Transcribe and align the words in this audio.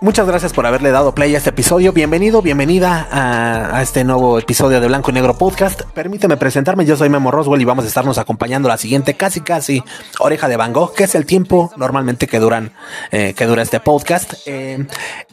Muchas 0.00 0.28
gracias 0.28 0.52
por 0.52 0.64
haberle 0.64 0.92
dado 0.92 1.12
play 1.12 1.34
a 1.34 1.38
este 1.38 1.50
episodio. 1.50 1.92
Bienvenido, 1.92 2.40
bienvenida 2.40 3.08
a, 3.10 3.82
este 3.82 4.04
nuevo 4.04 4.38
episodio 4.38 4.80
de 4.80 4.86
Blanco 4.86 5.10
y 5.10 5.14
Negro 5.14 5.36
Podcast. 5.36 5.82
Permíteme 5.92 6.36
presentarme, 6.36 6.84
yo 6.84 6.96
soy 6.96 7.08
Memo 7.08 7.32
Roswell 7.32 7.60
y 7.60 7.64
vamos 7.64 7.84
a 7.84 7.88
estarnos 7.88 8.16
acompañando 8.16 8.68
la 8.68 8.76
siguiente 8.78 9.14
casi 9.14 9.40
casi 9.40 9.82
oreja 10.20 10.46
de 10.46 10.56
Van 10.56 10.72
Gogh, 10.72 10.94
que 10.94 11.02
es 11.02 11.16
el 11.16 11.26
tiempo 11.26 11.72
normalmente 11.76 12.28
que 12.28 12.38
duran, 12.38 12.74
eh, 13.10 13.34
que 13.36 13.44
dura 13.46 13.62
este 13.62 13.80
podcast. 13.80 14.34
Eh, 14.46 14.86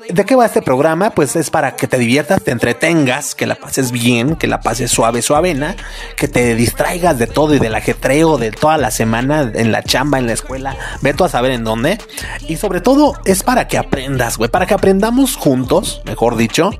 ¿De 0.10 0.26
qué 0.26 0.36
va 0.36 0.48
este 0.48 0.64
programa? 0.64 1.12
Pues 1.12 1.36
es 1.36 1.52
para 1.52 1.76
que 1.76 1.88
te 1.88 2.00
diviertas, 2.00 2.42
te 2.42 2.50
entretengas, 2.50 3.36
que 3.36 3.46
la 3.46 3.56
pases 3.56 3.92
bien, 3.92 4.36
que 4.36 4.48
la 4.48 4.62
pases 4.62 4.90
suave, 4.90 5.22
suavena, 5.22 5.76
que 6.18 6.28
te 6.28 6.56
distraigas 6.56 7.20
de 7.20 7.28
todo 7.28 7.54
y 7.54 7.60
del 7.60 7.76
ajetreo 7.76 8.40
de 8.40 8.50
toda 8.50 8.80
la 8.80 8.90
semana 8.90 9.52
en 9.54 9.72
la 9.72 9.84
chamba, 9.84 10.18
en 10.18 10.26
la 10.26 10.34
escuela, 10.34 10.76
ve 11.02 11.14
tú 11.14 11.24
a 11.24 11.30
saber 11.30 11.52
en 11.52 11.64
dónde. 11.64 12.00
Y 12.48 12.56
sobre 12.58 12.82
todo 12.82 13.14
es 13.26 13.44
para 13.44 13.68
que 13.68 13.78
aprendas, 13.78 14.40
güey 14.40 14.50
para 14.56 14.68
que 14.68 14.74
aprendamos 14.74 15.36
juntos, 15.36 16.02
mejor 16.06 16.38
dicho, 16.38 16.72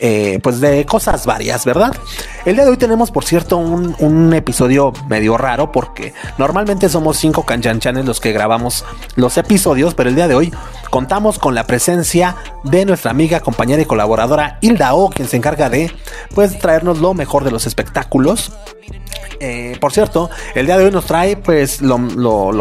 eh, 0.00 0.40
pues 0.42 0.58
de 0.58 0.84
cosas 0.84 1.24
varias, 1.24 1.64
¿verdad? 1.64 1.94
El 2.44 2.56
día 2.56 2.64
de 2.64 2.72
hoy 2.72 2.76
tenemos, 2.76 3.12
por 3.12 3.22
cierto, 3.22 3.58
un, 3.58 4.34
episodio 4.34 4.92
medio 5.06 5.38
raro 5.38 5.70
porque 5.70 6.14
normalmente 6.36 6.88
somos 6.88 7.18
cinco 7.18 7.46
canchanchanes 7.46 8.06
los 8.06 8.18
que 8.18 8.32
grabamos 8.32 8.84
los 9.14 9.38
episodios, 9.38 9.94
pero 9.94 10.08
el 10.08 10.16
día 10.16 10.26
de 10.26 10.34
hoy 10.34 10.52
contamos 10.92 11.38
con 11.38 11.54
la 11.54 11.64
presencia 11.64 12.36
de 12.64 12.84
nuestra 12.84 13.12
amiga, 13.12 13.40
compañera 13.40 13.80
y 13.80 13.86
colaboradora 13.86 14.58
Hilda 14.60 14.92
O, 14.92 15.08
quien 15.08 15.26
se 15.26 15.38
encarga 15.38 15.70
de, 15.70 15.90
pues, 16.34 16.58
traernos 16.58 16.98
lo 16.98 17.14
mejor 17.14 17.44
de 17.44 17.50
los 17.50 17.66
espectáculos. 17.66 18.52
Eh, 19.40 19.76
por 19.80 19.92
cierto, 19.92 20.30
el 20.54 20.66
día 20.66 20.78
de 20.78 20.84
hoy 20.84 20.90
nos 20.92 21.06
trae 21.06 21.36
pues 21.36 21.80
lo, 21.80 21.98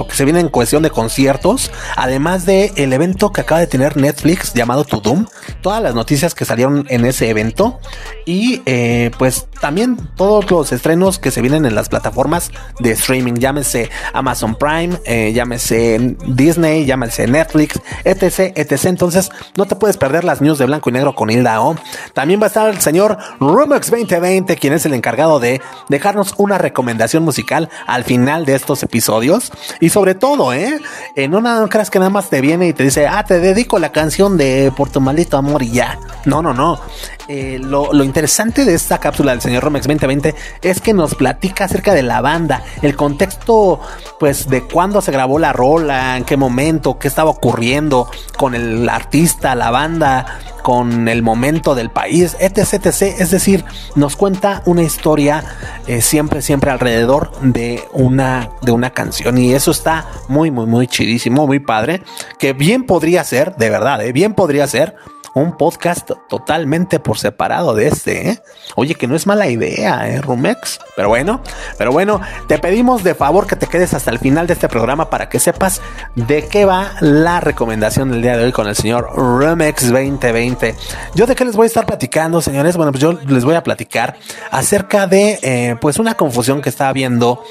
que 0.07 0.15
se 0.15 0.23
viene 0.23 0.39
en 0.39 0.49
cuestión 0.49 0.81
de 0.81 0.89
conciertos, 0.89 1.71
además 1.95 2.45
de 2.45 2.73
evento 2.75 3.31
que 3.31 3.41
acaba 3.41 3.59
de 3.59 3.67
tener 3.67 3.97
Netflix 3.97 4.53
llamado 4.53 4.83
To 4.83 4.99
Doom, 4.99 5.27
todas 5.61 5.83
las 5.83 5.93
noticias 5.93 6.33
que 6.33 6.43
salieron 6.43 6.87
en 6.89 7.05
ese 7.05 7.29
evento 7.29 7.79
y 8.25 8.63
eh, 8.65 9.11
pues 9.19 9.47
también 9.59 9.95
todos 10.15 10.49
los 10.49 10.71
estrenos 10.71 11.19
que 11.19 11.29
se 11.29 11.41
vienen 11.41 11.65
en 11.65 11.75
las 11.75 11.87
plataformas 11.87 12.51
de 12.79 12.91
streaming, 12.91 13.33
llámese 13.33 13.91
Amazon 14.13 14.55
Prime, 14.55 14.97
eh, 15.05 15.33
llámese 15.33 16.15
Disney, 16.25 16.85
llámese 16.85 17.27
Netflix, 17.27 17.79
etc, 18.05 18.20
etc. 18.27 18.85
Entonces 18.85 19.31
no 19.55 19.65
te 19.65 19.75
puedes 19.75 19.97
perder 19.97 20.23
las 20.23 20.41
news 20.41 20.57
de 20.57 20.65
blanco 20.65 20.89
y 20.89 20.93
negro 20.93 21.15
con 21.15 21.29
Hilda 21.29 21.61
O. 21.61 21.75
También 22.13 22.39
va 22.39 22.45
a 22.45 22.47
estar 22.47 22.69
el 22.69 22.79
señor 22.81 23.17
Rumex 23.39 23.89
2020, 23.89 24.55
quien 24.57 24.73
es 24.73 24.85
el 24.85 24.93
encargado 24.93 25.39
de 25.39 25.61
dejarnos 25.89 26.33
una 26.37 26.57
recomendación 26.57 27.23
musical 27.23 27.69
al 27.87 28.03
final 28.03 28.45
de 28.45 28.55
estos 28.55 28.83
episodios. 28.83 29.51
Y 29.79 29.89
sobre 29.89 30.15
todo, 30.15 30.53
¿eh? 30.53 30.79
eh 31.15 31.27
no, 31.27 31.41
creas 31.69 31.89
que 31.89 31.99
nada 31.99 32.09
más 32.09 32.29
te 32.29 32.41
viene 32.41 32.67
y 32.67 32.73
te 32.73 32.83
dice, 32.83 33.07
ah, 33.07 33.23
te 33.23 33.39
dedico 33.39 33.79
la 33.79 33.91
canción 33.91 34.37
de 34.37 34.71
Por 34.75 34.89
tu 34.89 35.01
maldito 35.01 35.37
amor 35.37 35.63
y 35.63 35.71
ya. 35.71 35.99
No, 36.25 36.41
no, 36.41 36.53
no. 36.53 36.79
Eh, 37.27 37.59
lo, 37.59 37.93
lo, 37.93 38.03
interesante 38.03 38.65
de 38.65 38.73
esta 38.73 38.99
cápsula 38.99 39.31
del 39.31 39.41
señor 39.41 39.63
Romex 39.63 39.87
2020 39.87 40.35
es 40.61 40.81
que 40.81 40.93
nos 40.93 41.15
platica 41.15 41.65
acerca 41.65 41.93
de 41.93 42.03
la 42.03 42.19
banda, 42.19 42.63
el 42.81 42.95
contexto, 42.95 43.79
pues, 44.19 44.49
de 44.49 44.63
cuándo 44.63 45.01
se 45.01 45.11
grabó 45.11 45.39
la 45.39 45.53
rola, 45.53 46.17
en 46.17 46.25
qué 46.25 46.35
momento, 46.35 46.99
qué 46.99 47.07
estaba 47.07 47.29
ocurriendo 47.29 48.10
con 48.37 48.55
el 48.55 48.87
artista, 48.89 49.55
la 49.55 49.71
banda, 49.71 50.39
con 50.61 51.07
el 51.07 51.23
momento 51.23 51.75
del 51.75 51.89
país, 51.89 52.35
etc, 52.39 52.85
etc. 52.85 53.01
Es 53.19 53.31
decir, 53.31 53.65
nos 53.95 54.15
cuenta 54.15 54.61
una 54.65 54.83
historia 54.83 55.43
eh, 55.87 56.01
siempre, 56.01 56.41
siempre 56.41 56.71
alrededor 56.71 57.31
de 57.41 57.83
una, 57.93 58.49
de 58.61 58.71
una 58.71 58.91
canción. 58.91 59.37
Y 59.37 59.53
eso 59.53 59.71
está 59.71 60.05
muy, 60.27 60.51
muy, 60.51 60.65
muy 60.65 60.87
chidísimo, 60.87 61.47
muy 61.47 61.59
padre. 61.59 62.03
Que 62.37 62.53
bien 62.53 62.83
podría 62.83 63.23
ser, 63.23 63.55
de 63.55 63.69
verdad, 63.69 64.01
eh, 64.03 64.11
bien 64.11 64.33
podría 64.33 64.67
ser 64.67 64.95
un 65.33 65.57
podcast 65.57 66.11
totalmente 66.27 66.99
por 66.99 67.17
separado 67.17 67.73
de 67.73 67.87
este, 67.87 68.29
¿eh? 68.29 68.39
Oye, 68.75 68.95
que 68.95 69.07
no 69.07 69.15
es 69.15 69.27
mala 69.27 69.47
idea, 69.47 70.07
¿eh, 70.09 70.21
Rumex? 70.21 70.79
Pero 70.95 71.09
bueno, 71.09 71.41
pero 71.77 71.91
bueno, 71.91 72.21
te 72.47 72.59
pedimos 72.59 73.03
de 73.03 73.15
favor 73.15 73.47
que 73.47 73.55
te 73.55 73.67
quedes 73.67 73.93
hasta 73.93 74.11
el 74.11 74.19
final 74.19 74.47
de 74.47 74.53
este 74.53 74.67
programa 74.67 75.09
para 75.09 75.29
que 75.29 75.39
sepas 75.39 75.81
de 76.15 76.47
qué 76.47 76.65
va 76.65 76.91
la 76.99 77.39
recomendación 77.39 78.11
del 78.11 78.21
día 78.21 78.37
de 78.37 78.45
hoy 78.45 78.51
con 78.51 78.67
el 78.67 78.75
señor 78.75 79.09
Rumex 79.15 79.91
2020. 79.91 80.75
Yo 81.15 81.25
de 81.25 81.35
qué 81.35 81.45
les 81.45 81.55
voy 81.55 81.65
a 81.65 81.67
estar 81.67 81.85
platicando, 81.85 82.41
señores. 82.41 82.77
Bueno, 82.77 82.91
pues 82.91 83.01
yo 83.01 83.13
les 83.13 83.45
voy 83.45 83.55
a 83.55 83.63
platicar 83.63 84.17
acerca 84.51 85.07
de, 85.07 85.39
eh, 85.41 85.75
pues, 85.79 85.99
una 85.99 86.15
confusión 86.15 86.61
que 86.61 86.69
está 86.69 86.89
habiendo 86.89 87.43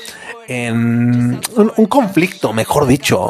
en 0.51 1.41
un, 1.55 1.87
conflicto, 1.87 2.53
mejor 2.53 2.89
dicho, 2.89 3.29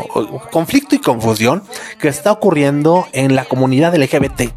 conflicto 0.51 0.95
y 0.95 1.01
confusión 1.01 1.63
que 2.01 2.09
está 2.09 2.33
ocurriendo 2.33 3.07
en 3.13 3.35
la 3.35 3.45
comunidad 3.45 3.95
LGBT. 3.95 4.51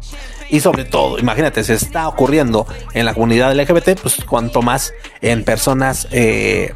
Y 0.48 0.60
sobre 0.60 0.86
todo, 0.86 1.18
imagínate, 1.18 1.62
se 1.62 1.74
está 1.74 2.08
ocurriendo 2.08 2.66
en 2.94 3.04
la 3.04 3.12
comunidad 3.12 3.54
LGBT, 3.54 4.00
pues 4.00 4.16
cuanto 4.24 4.62
más 4.62 4.94
en 5.20 5.44
personas, 5.44 6.08
eh, 6.10 6.72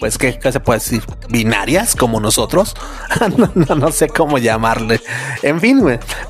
pues, 0.00 0.16
¿qué, 0.16 0.38
se 0.40 0.60
puede 0.60 0.78
decir? 0.78 1.02
Binarias 1.28 1.96
como 1.96 2.18
nosotros. 2.18 2.74
no, 3.76 3.92
sé 3.92 4.08
cómo 4.08 4.38
llamarle. 4.38 5.02
En 5.42 5.60
fin, 5.60 5.82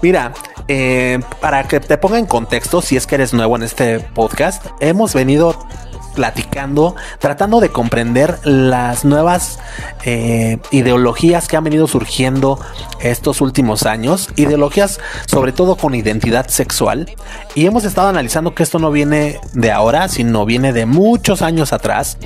mira, 0.03 0.33
eh, 0.67 1.21
para 1.41 1.63
que 1.69 1.79
te 1.79 1.97
ponga 1.97 2.19
en 2.19 2.27
contexto, 2.27 2.83
si 2.83 2.97
es 2.97 3.07
que 3.07 3.15
eres 3.15 3.33
nuevo 3.35 3.55
en 3.55 3.63
este 3.63 4.01
podcast, 4.01 4.67
hemos 4.81 5.15
venido 5.15 5.65
platicando, 6.15 6.97
tratando 7.19 7.61
de 7.61 7.71
comprender 7.71 8.39
las 8.45 9.05
nuevas 9.05 9.59
eh, 10.05 10.59
ideologías 10.71 11.49
que 11.49 11.57
han 11.57 11.65
venido 11.65 11.87
surgiendo 11.87 12.59
estos 13.01 13.41
últimos 13.41 13.85
años, 13.85 14.31
ideologías 14.37 15.01
sobre 15.27 15.53
todo 15.53 15.77
con 15.77 15.95
identidad 15.95 16.49
sexual, 16.49 17.11
y 17.55 17.67
hemos 17.67 17.85
estado 17.85 18.09
analizando 18.09 18.55
que 18.55 18.63
esto 18.63 18.79
no 18.79 18.91
viene 18.91 19.41
de 19.53 19.71
ahora, 19.71 20.09
sino 20.09 20.47
viene 20.47 20.73
de 20.73 20.87
muchos 20.87 21.43
años 21.43 21.73
atrás, 21.73 22.19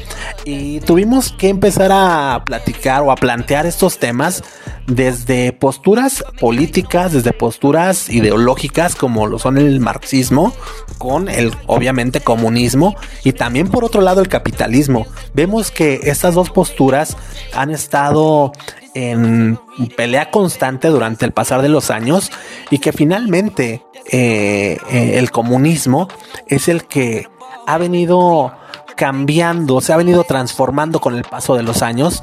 y 0.45 0.81
tuvimos 0.81 1.33
que 1.33 1.49
empezar 1.49 1.91
a 1.93 2.43
platicar 2.45 3.03
o 3.03 3.11
a 3.11 3.17
plantear 3.17 3.67
estos 3.67 3.99
temas 3.99 4.43
desde 4.87 5.53
posturas 5.53 6.25
políticas, 6.41 7.13
desde 7.13 7.33
posturas 7.33 8.09
ideológicas 8.09 8.95
como 8.95 9.27
lo 9.27 9.39
son 9.39 9.59
el 9.59 9.81
marxismo, 9.81 10.55
con 10.97 11.29
el 11.29 11.53
obviamente 11.67 12.21
comunismo 12.21 12.97
y 13.23 13.33
también 13.33 13.69
otro 13.85 14.01
lado 14.01 14.21
el 14.21 14.29
capitalismo. 14.29 15.07
Vemos 15.35 15.71
que 15.71 16.01
estas 16.05 16.35
dos 16.35 16.51
posturas 16.51 17.17
han 17.55 17.71
estado 17.71 18.53
en 18.95 19.59
pelea 19.97 20.31
constante 20.31 20.89
durante 20.89 21.25
el 21.25 21.33
pasar 21.33 21.63
de 21.63 21.69
los 21.69 21.91
años 21.91 22.31
y 22.71 22.79
que 22.79 22.93
finalmente 22.93 23.83
eh, 24.11 24.79
eh, 24.91 25.19
el 25.19 25.31
comunismo 25.31 26.09
es 26.47 26.69
el 26.69 26.85
que 26.85 27.29
ha 27.67 27.79
venido 27.79 28.53
cambiando, 28.99 29.81
se 29.81 29.93
ha 29.93 29.97
venido 29.97 30.25
transformando 30.25 31.01
con 31.01 31.15
el 31.15 31.23
paso 31.23 31.55
de 31.55 31.63
los 31.63 31.83
años. 31.83 32.21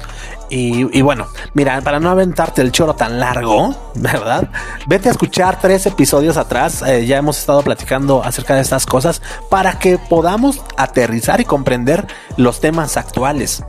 Y, 0.50 1.00
bueno, 1.00 1.26
mira, 1.54 1.80
para 1.80 1.98
no 1.98 2.10
aventarte 2.10 2.60
el 2.60 2.70
choro 2.70 2.94
tan 2.94 3.18
largo, 3.18 3.74
¿verdad? 3.94 4.50
Vete 4.86 5.08
a 5.08 5.12
escuchar 5.12 5.58
tres 5.58 5.86
episodios 5.86 6.36
atrás. 6.36 6.82
Eh, 6.82 7.06
ya 7.06 7.16
hemos 7.16 7.38
estado 7.38 7.62
platicando 7.62 8.22
acerca 8.22 8.54
de 8.54 8.60
estas 8.60 8.84
cosas 8.84 9.22
para 9.48 9.78
que 9.78 9.96
podamos 9.96 10.60
aterrizar 10.76 11.40
y 11.40 11.46
comprender 11.46 12.06
los 12.36 12.60
temas 12.60 12.98
actuales. 12.98 13.64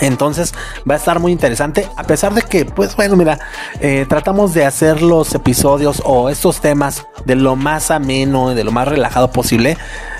Entonces 0.00 0.52
va 0.88 0.94
a 0.94 0.96
estar 0.96 1.20
muy 1.20 1.30
interesante, 1.30 1.86
a 1.96 2.02
pesar 2.02 2.34
de 2.34 2.42
que, 2.42 2.64
pues 2.64 2.96
bueno, 2.96 3.14
mira, 3.14 3.38
eh, 3.78 4.04
tratamos 4.08 4.52
de 4.52 4.64
hacer 4.64 5.00
los 5.00 5.32
episodios 5.34 6.02
o 6.04 6.28
estos 6.28 6.60
temas 6.60 7.06
de 7.24 7.36
lo 7.36 7.54
más 7.54 7.90
ameno 7.90 8.52
de 8.54 8.64
lo 8.64 8.72
más 8.72 8.88
relajado 8.88 9.30
posible. 9.30 9.76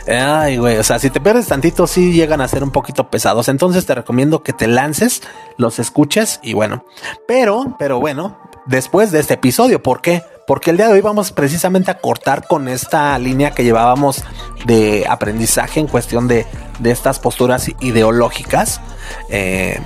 Ay, 0.09 0.57
güey, 0.57 0.79
o 0.79 0.83
sea, 0.83 0.99
si 0.99 1.11
te 1.11 1.21
pierdes 1.21 1.47
tantito, 1.47 1.87
sí 1.87 2.13
llegan 2.13 2.41
a 2.41 2.49
ser 2.49 2.65
un 2.65 2.71
poquito 2.71 3.09
pesados. 3.09 3.49
Entonces 3.49 3.87
te 3.87 3.95
recomiendo 3.95 4.43
que 4.43 4.53
te 4.53 4.67
lances, 4.67 5.23
los 5.57 5.79
escuches 5.79 6.41
y 6.43 6.55
bueno. 6.55 6.85
Pero, 7.27 7.77
pero 7.79 8.01
bueno, 8.01 8.39
después 8.67 9.13
de 9.13 9.21
este 9.21 9.35
episodio, 9.35 9.83
¿por 9.83 10.01
qué? 10.01 10.23
Porque 10.47 10.71
el 10.71 10.77
día 10.77 10.89
de 10.89 10.95
hoy 10.95 11.01
vamos 11.01 11.31
precisamente 11.31 11.91
a 11.91 11.99
cortar 11.99 12.47
con 12.49 12.67
esta 12.69 13.17
línea 13.19 13.53
que 13.53 13.63
llevábamos 13.63 14.25
de 14.67 15.07
aprendizaje 15.09 15.79
en 15.79 15.87
cuestión 15.87 16.27
de, 16.27 16.47
de 16.81 16.91
estas 16.91 17.21
posturas 17.21 17.71
ideológicas. 17.81 18.81
Eh, 19.29 19.81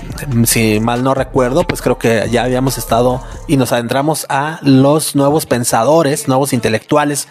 si 0.45 0.81
mal 0.81 1.03
no 1.03 1.15
recuerdo, 1.15 1.65
pues 1.67 1.83
creo 1.83 1.99
que 1.99 2.29
ya 2.31 2.45
habíamos 2.45 2.79
estado 2.79 3.23
y 3.47 3.59
nos 3.59 3.73
adentramos 3.73 4.27
a 4.31 4.59
los 4.63 5.15
nuevos 5.15 5.45
pensadores, 5.47 6.27
nuevos 6.27 6.53
intelectuales 6.53 7.29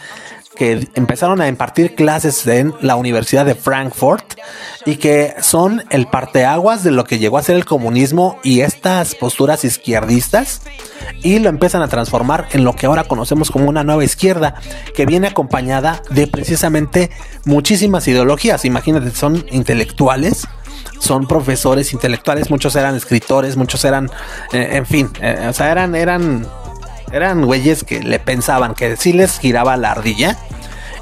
que 0.56 0.88
empezaron 0.96 1.42
a 1.42 1.48
impartir 1.48 1.96
clases 1.96 2.46
en 2.48 2.74
la 2.81 2.96
Universidad 2.96 3.46
de 3.46 3.56
Frankfurt 3.56 4.40
y 4.86 4.96
que 4.96 5.36
son 5.42 5.84
el 5.90 6.07
parteaguas 6.07 6.84
de 6.84 6.92
lo 6.92 7.04
que 7.04 7.19
llegó 7.19 7.38
a 7.38 7.44
ser 7.44 7.56
el 7.56 7.66
comunismo 7.66 8.40
y 8.44 8.62
estas 8.62 9.16
posturas 9.16 9.63
izquierdistas 9.63 10.62
y 11.22 11.40
lo 11.40 11.50
empiezan 11.50 11.81
a 11.81 11.88
transformar 11.88 12.48
en 12.52 12.63
lo 12.63 12.74
que 12.74 12.86
ahora 12.86 13.04
conocemos 13.04 13.52
como 13.52 13.69
una 13.69 13.84
nueva 13.84 14.04
izquierda 14.04 14.56
que 14.96 15.06
viene 15.06 15.28
acompañada 15.28 16.02
de 16.10 16.28
precisamente 16.28 17.12
muchísimas 17.46 18.08
ideologías. 18.08 18.66
Imagínate, 18.66 19.12
son 19.12 19.46
intelectuales 19.51 20.48
son 21.00 21.28
profesores 21.28 21.94
intelectuales, 21.94 22.50
muchos 22.50 22.75
eran 22.75 22.96
escritores, 22.96 23.58
muchos 23.58 23.84
eran, 23.86 24.10
eh, 24.54 24.69
en 24.74 24.86
fin, 24.86 25.10
eh, 25.22 25.48
o 25.50 25.54
sea, 25.54 25.72
eran, 25.72 25.96
eran 25.96 26.48
Eran 27.12 27.46
güeyes 27.46 27.84
que 27.84 28.02
le 28.02 28.19
pensaban 28.19 28.74
que 28.74 28.98
sí 28.98 29.13
les 29.13 29.40
giraba 29.40 29.78
la 29.78 29.92
ardilla 29.92 30.38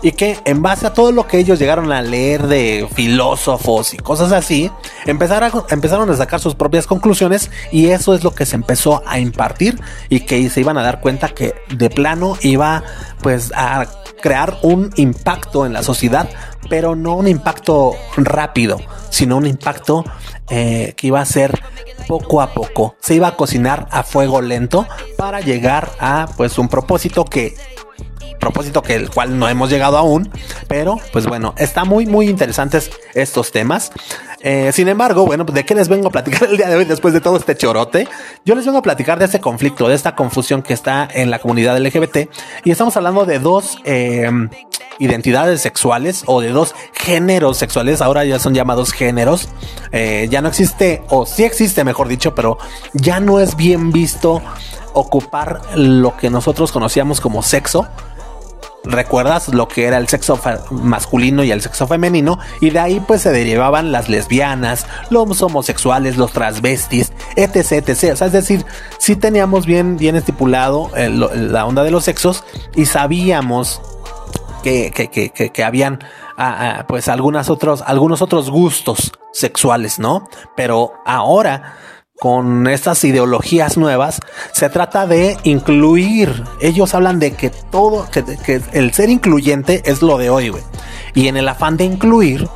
y 0.04 0.12
que 0.12 0.38
en 0.44 0.62
base 0.62 0.86
a 0.86 0.94
todo 0.94 1.14
lo 1.14 1.28
que 1.28 1.40
ellos 1.40 1.58
llegaron 1.58 1.92
a 1.92 2.02
leer 2.02 2.48
de 2.48 2.88
filósofos 2.94 3.94
y 3.94 3.98
cosas 3.98 4.34
así, 4.34 4.70
empezaron 5.06 5.50
a, 5.50 5.74
empezaron 5.74 6.10
a 6.10 6.16
sacar 6.16 6.42
sus 6.42 6.56
propias 6.56 6.86
conclusiones 6.86 7.50
y 7.72 7.88
eso 7.88 8.14
es 8.14 8.24
lo 8.24 8.36
que 8.36 8.46
se 8.46 8.56
empezó 8.56 9.02
a 9.08 9.18
impartir 9.20 9.80
y 10.10 10.20
que 10.20 10.50
se 10.50 10.60
iban 10.60 10.78
a 10.78 10.84
dar 10.84 11.00
cuenta 11.00 11.30
que 11.30 11.56
de 11.70 11.90
plano 11.90 12.38
iba 12.42 12.84
pues 13.22 13.54
a 13.56 13.88
crear 14.22 14.58
un 14.62 14.92
impacto 14.98 15.66
en 15.66 15.72
la 15.72 15.84
sociedad, 15.84 16.30
pero 16.70 16.96
no 16.96 17.16
un 17.16 17.30
impacto 17.30 17.94
rápido, 18.18 18.80
sino 19.10 19.38
un 19.38 19.48
impacto 19.48 20.04
eh, 20.50 20.94
que 20.98 21.08
iba 21.08 21.22
a 21.22 21.26
ser 21.26 21.62
poco 22.08 22.42
a 22.42 22.54
poco. 22.54 22.96
Se 23.00 23.16
iba 23.16 23.28
a 23.28 23.36
cocinar 23.36 23.88
a 23.92 24.04
fuego 24.04 24.42
lento 24.42 24.88
para 25.18 25.42
llegar 25.42 25.92
a 26.00 26.28
pues 26.38 26.58
un 26.58 26.68
propósito 26.68 27.26
que 27.26 27.56
propósito 28.44 28.82
que 28.82 28.96
el 28.96 29.10
cual 29.10 29.40
no 29.40 29.48
hemos 29.48 29.70
llegado 29.70 29.98
aún, 29.98 30.30
pero 30.68 31.00
pues 31.14 31.26
bueno, 31.26 31.54
está 31.58 31.86
muy 31.86 32.06
muy 32.06 32.28
interesantes 32.28 32.92
estos 33.14 33.54
temas. 33.54 33.92
Eh, 34.42 34.72
sin 34.74 34.90
embargo, 34.90 35.26
bueno, 35.26 35.46
¿de 35.46 35.64
qué 35.64 35.74
les 35.74 35.88
vengo 35.88 36.10
a 36.10 36.12
platicar 36.12 36.44
el 36.50 36.58
día 36.58 36.68
de 36.68 36.76
hoy 36.76 36.84
después 36.84 37.14
de 37.14 37.22
todo 37.22 37.38
este 37.38 37.56
chorote? 37.56 38.06
Yo 38.44 38.56
les 38.56 38.66
vengo 38.66 38.80
a 38.80 38.82
platicar 38.82 39.18
de 39.18 39.26
este 39.26 39.40
conflicto, 39.40 39.88
de 39.88 39.96
esta 39.96 40.16
confusión 40.16 40.62
que 40.62 40.74
está 40.74 41.08
en 41.10 41.32
la 41.32 41.40
comunidad 41.40 41.78
LGBT 41.78 42.30
y 42.66 42.72
estamos 42.72 42.98
hablando 42.98 43.26
de 43.26 43.40
dos 43.40 43.78
eh, 43.86 44.30
identidades 45.00 45.62
sexuales 45.62 46.24
o 46.26 46.42
de 46.42 46.50
dos 46.50 46.76
géneros 46.94 47.58
sexuales, 47.58 48.02
ahora 48.02 48.26
ya 48.26 48.40
son 48.40 48.54
llamados 48.54 48.92
géneros, 48.92 49.48
eh, 49.94 50.28
ya 50.30 50.42
no 50.42 50.50
existe, 50.50 51.02
o 51.08 51.26
sí 51.26 51.46
existe 51.46 51.86
mejor 51.86 52.10
dicho, 52.10 52.36
pero 52.36 52.58
ya 52.94 53.22
no 53.22 53.40
es 53.40 53.56
bien 53.56 53.92
visto 53.92 54.42
ocupar 54.94 55.62
lo 55.76 56.18
que 56.18 56.30
nosotros 56.30 56.74
conocíamos 56.74 57.22
como 57.22 57.42
sexo 57.42 57.88
recuerdas 58.84 59.50
lo 59.50 59.68
que 59.68 59.86
era 59.86 59.98
el 59.98 60.08
sexo 60.08 60.40
masculino 60.72 61.44
y 61.44 61.52
el 61.52 61.62
sexo 61.62 61.88
femenino 61.88 62.40
y 62.60 62.70
de 62.72 62.80
ahí 62.80 63.00
pues 63.00 63.22
se 63.22 63.32
derivaban 63.32 63.92
las 63.92 64.10
lesbianas, 64.10 64.86
los 65.10 65.42
homosexuales, 65.42 66.18
los 66.18 66.32
transvestis, 66.34 67.14
etc, 67.36 67.88
etc. 67.88 68.14
O 68.14 68.16
sea, 68.16 68.28
es 68.28 68.34
decir, 68.34 68.66
sí 68.98 69.16
teníamos 69.16 69.66
bien, 69.66 69.98
bien 69.98 70.16
estipulado 70.16 70.92
eh, 70.96 71.10
la 71.10 71.66
onda 71.66 71.84
de 71.84 71.92
los 71.92 72.04
sexos 72.04 72.44
y 72.76 72.86
sabíamos 72.86 73.82
que, 74.64 74.92
que, 74.92 75.10
que, 75.10 75.50
que 75.50 75.64
habían 75.64 76.00
ah, 76.38 76.80
ah, 76.80 76.86
pues 76.88 77.08
algunas 77.08 77.50
otros, 77.50 77.84
algunos 77.86 78.22
otros 78.22 78.50
gustos 78.50 79.12
sexuales, 79.32 80.00
¿no? 80.00 80.28
Pero 80.56 80.94
ahora 81.06 81.76
con 82.24 82.68
estas 82.68 83.04
ideologías 83.04 83.76
nuevas, 83.76 84.22
se 84.54 84.70
trata 84.70 85.06
de 85.06 85.36
incluir. 85.44 86.46
Ellos 86.62 86.96
hablan 86.96 87.20
de 87.20 87.34
que 87.34 87.50
todo, 87.50 88.08
que, 88.10 88.62
el 88.72 88.94
ser 88.94 89.10
incluyente 89.10 89.82
es 89.84 90.02
lo 90.02 90.18
de 90.18 90.30
hoy. 90.30 90.54
Y 91.16 91.28
en 91.28 91.36
el 91.36 91.50
afán 91.50 91.76
de 91.76 91.84
incluir, 91.84 92.48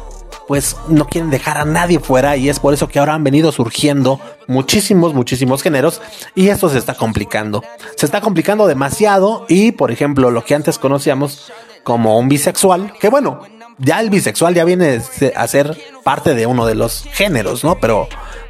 pues 0.47 0.77
no 0.87 1.05
quieren 1.05 1.29
dejar 1.29 1.57
a 1.57 1.65
nadie 1.65 1.99
fuera 1.99 2.37
y 2.37 2.47
es 2.47 2.61
por 2.61 2.73
eso 2.73 2.87
que 2.87 2.99
ahora 2.99 3.13
han 3.13 3.25
venido 3.25 3.51
surgiendo 3.51 4.21
muchísimos, 4.47 5.13
muchísimos 5.13 5.61
géneros 5.61 6.01
y 6.33 6.47
esto 6.47 6.69
se 6.69 6.77
está 6.77 6.93
complicando. 6.93 7.61
Se 7.97 8.05
está 8.05 8.21
complicando 8.21 8.67
demasiado 8.67 9.45
y, 9.49 9.73
por 9.73 9.91
ejemplo, 9.91 10.31
lo 10.31 10.45
que 10.45 10.55
antes 10.55 10.79
conocíamos 10.79 11.51
como 11.83 12.17
un 12.17 12.29
bisexual, 12.29 12.93
que 13.01 13.09
bueno, 13.09 13.41
ya 13.77 14.00
el 14.00 14.09
bisexual 14.09 14.53
ya 14.53 14.65
viene 14.65 15.01
a 15.35 15.47
ser 15.47 15.77
parte 16.03 16.33
de 16.33 16.45
uno 16.45 16.65
de 16.65 16.75
los 16.75 17.03
géneros, 17.13 17.63
¿no? 17.63 17.79
Pero 17.79 18.07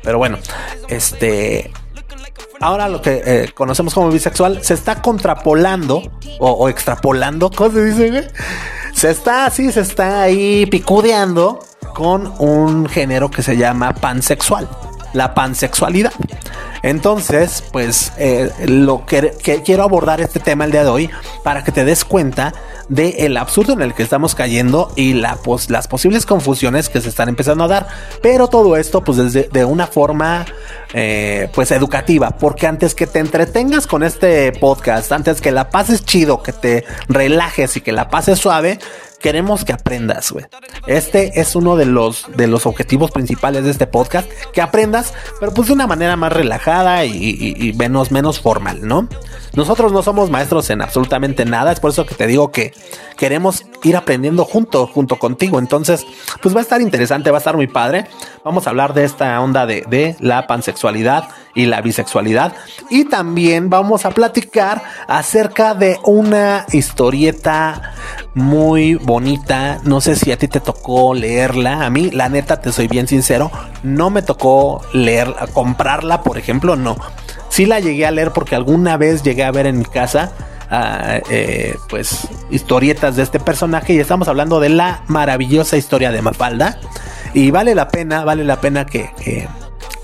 pero 0.08 0.20
bueno, 0.20 0.38
este. 0.88 1.70
Ahora 2.62 2.88
lo 2.88 3.02
que 3.02 3.22
eh, 3.26 3.52
conocemos 3.54 3.94
como 3.94 4.10
bisexual 4.10 4.64
se 4.64 4.74
está 4.74 5.02
contrapolando 5.02 6.02
o, 6.40 6.70
extrapolando, 6.70 7.52
¿cómo 7.56 7.72
se 7.72 7.84
dice, 7.84 8.28
Se 8.94 9.12
está 9.12 9.46
así, 9.46 9.70
se 9.70 9.82
está 9.82 10.22
ahí 10.22 10.66
picudeando 10.66 11.60
con 11.94 12.34
un 12.40 12.88
género 12.88 13.30
que 13.30 13.44
se 13.44 13.58
llama 13.58 13.94
pansexual, 13.96 14.70
la 15.18 15.34
pansexualidad. 15.34 16.14
Entonces, 16.84 17.64
pues 17.72 18.14
eh, 18.18 18.52
lo 18.68 19.06
que, 19.06 19.34
quiero 19.66 19.84
abordar 19.84 20.22
este 20.22 20.40
tema 20.40 20.64
el 20.64 20.72
día 20.72 20.84
de 20.84 20.90
hoy 20.90 21.10
para 21.44 21.64
que 21.64 21.72
te 21.72 21.84
des 21.84 22.06
cuenta 22.06 22.54
del 22.88 23.16
el 23.18 23.38
absurdo 23.38 23.74
en 23.74 23.82
el 23.82 23.94
que 23.94 24.04
estamos 24.04 24.36
cayendo 24.36 24.94
y 24.96 25.14
la, 25.14 25.38
las 25.70 25.88
posibles 25.88 26.26
confusiones 26.26 26.88
que 26.88 27.02
se 27.02 27.10
están 27.10 27.30
empezando 27.30 27.64
a 27.64 27.68
dar. 27.68 27.88
Pero 28.22 28.48
todo 28.48 28.78
esto, 28.78 29.04
pues 29.04 29.18
desde 29.18 29.50
de 29.52 29.66
una 29.66 29.88
forma, 29.88 30.46
eh, 30.94 31.50
pues 31.54 31.72
educativa, 31.72 32.32
porque 32.38 32.68
antes 32.68 32.96
que 32.96 33.08
te 33.08 33.20
entretengas 33.20 33.88
con 33.88 34.04
este 34.04 34.52
podcast, 34.54 35.12
antes 35.12 35.42
que 35.42 35.52
la 35.52 35.70
pases 35.70 36.06
chido, 36.06 36.42
que 36.42 36.54
te 36.54 36.86
relajes 37.10 37.78
y 37.78 37.82
que 37.82 37.92
la 37.92 38.10
pases 38.10 38.40
suave, 38.40 38.80
queremos 39.20 39.66
que 39.66 39.74
aprendas, 39.74 40.32
güey. 40.32 40.46
Este 40.86 41.40
es 41.40 41.56
uno 41.56 41.76
de 41.76 41.86
los, 41.86 42.26
de 42.36 42.48
los 42.48 42.66
objetivos 42.66 43.12
principales 43.12 43.64
de 43.64 43.72
este 43.72 43.88
podcast, 43.88 44.30
que 44.54 44.62
aprendas, 44.62 45.14
pero 45.40 45.54
pues 45.54 45.68
de 45.68 45.74
una 45.74 45.88
manera 45.88 46.16
más 46.16 46.32
relajada 46.32 47.06
y, 47.06 47.74
menos, 47.78 48.12
menos 48.12 48.40
formal, 48.40 48.88
¿no? 48.88 49.08
Nosotros 49.54 49.92
no 49.92 50.04
somos 50.04 50.30
maestros 50.30 50.70
en 50.70 50.82
absolutamente 50.82 51.46
nada, 51.46 51.72
es 51.72 51.80
por 51.80 51.92
eso 51.92 52.06
que 52.06 52.16
te 52.16 52.28
digo 52.28 52.52
que 52.52 52.74
queremos 53.18 53.66
ir 53.84 53.98
aprendiendo 53.98 54.46
junto, 54.46 54.88
junto 54.88 55.18
contigo. 55.18 55.60
Entonces, 55.60 56.06
pues 56.42 56.56
va 56.56 56.60
a 56.60 56.64
estar 56.64 56.82
interesante, 56.82 57.32
va 57.32 57.38
a 57.38 57.40
estar 57.40 57.56
muy 57.56 57.68
padre. 57.68 58.08
Vamos 58.46 58.68
a 58.68 58.70
hablar 58.70 58.94
de 58.94 59.04
esta 59.04 59.40
onda 59.42 59.66
de, 59.66 59.84
de 59.90 60.16
la 60.20 60.48
pansexualidad 60.48 61.28
y 61.54 61.66
la 61.66 61.82
bisexualidad. 61.82 62.54
Y 62.90 63.06
también 63.06 63.70
vamos 63.70 64.06
a 64.06 64.12
platicar 64.12 64.82
acerca 65.08 65.74
de 65.74 66.00
una 66.04 66.66
historieta 66.72 67.94
muy 68.36 68.96
bonita. 68.96 69.80
No 69.84 70.00
sé 70.00 70.16
si 70.16 70.32
a 70.32 70.38
ti 70.38 70.48
te 70.48 70.60
tocó 70.60 71.14
leerla. 71.14 71.86
A 71.86 71.90
mí, 71.90 72.12
la 72.12 72.30
neta, 72.30 72.62
te 72.62 72.72
soy 72.72 72.88
bien 72.88 73.08
sincero, 73.08 73.52
no 73.84 74.10
me 74.10 74.22
tocó 74.22 74.82
leerla, 74.94 75.48
comprarla, 75.48 76.22
por 76.22 76.38
ejemplo, 76.38 76.76
no. 76.76 76.96
Sí 77.50 77.66
la 77.66 77.80
llegué 77.80 78.06
a 78.06 78.12
leer 78.12 78.32
porque 78.32 78.56
alguna 78.56 78.98
vez 78.98 79.24
llegué 79.24 79.44
a 79.44 79.52
ver 79.52 79.66
en 79.66 79.80
mi 79.80 79.86
casa 79.86 80.32
eh, 80.72 81.76
pues 81.90 82.28
historietas 82.50 83.16
de 83.16 83.24
este 83.24 83.40
personaje. 83.40 83.94
Y 83.94 84.00
estamos 84.00 84.28
hablando 84.28 84.60
de 84.60 84.70
la 84.70 85.04
maravillosa 85.08 85.78
historia 85.78 86.12
de 86.12 86.22
Mafalda. 86.22 86.80
Y 87.34 87.52
vale 87.52 87.76
la 87.76 87.88
pena, 87.90 88.24
vale 88.24 88.44
la 88.44 88.60
pena 88.62 88.86
que, 88.86 89.48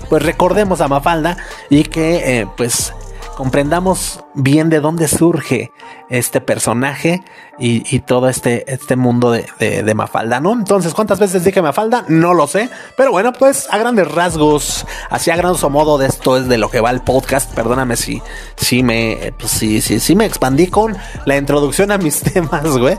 pues 0.08 0.22
recordemos 0.22 0.80
a 0.80 0.88
Mafalda 0.88 1.36
y 1.70 1.84
que 1.84 2.40
eh, 2.40 2.46
pues 2.56 2.92
comprendamos 3.36 4.22
bien 4.34 4.70
de 4.70 4.80
dónde 4.80 5.08
surge 5.08 5.72
este 6.18 6.40
personaje 6.40 7.22
y, 7.58 8.00
todo 8.00 8.28
este, 8.28 8.64
este 8.72 8.96
mundo 8.96 9.30
de, 9.30 9.94
Mafalda, 9.94 10.40
¿no? 10.40 10.52
Entonces, 10.52 10.92
¿cuántas 10.92 11.20
veces 11.20 11.44
dije 11.44 11.62
Mafalda? 11.62 12.04
No 12.08 12.34
lo 12.34 12.46
sé, 12.46 12.68
pero 12.96 13.12
bueno, 13.12 13.32
pues 13.32 13.68
a 13.70 13.78
grandes 13.78 14.10
rasgos, 14.10 14.86
así 15.08 15.30
a 15.30 15.36
grosso 15.36 15.70
modo 15.70 15.98
de 15.98 16.08
esto 16.08 16.36
es 16.36 16.48
de 16.48 16.58
lo 16.58 16.68
que 16.68 16.80
va 16.80 16.90
el 16.90 17.00
podcast, 17.02 17.52
perdóname 17.54 17.96
si, 17.96 18.20
si 18.56 18.82
me, 18.82 19.32
pues, 19.38 19.52
si, 19.52 19.80
si, 19.80 20.00
si 20.00 20.16
me 20.16 20.24
expandí 20.24 20.66
con 20.66 20.96
la 21.26 21.36
introducción 21.36 21.92
a 21.92 21.98
mis 21.98 22.20
temas, 22.32 22.76
güey, 22.76 22.98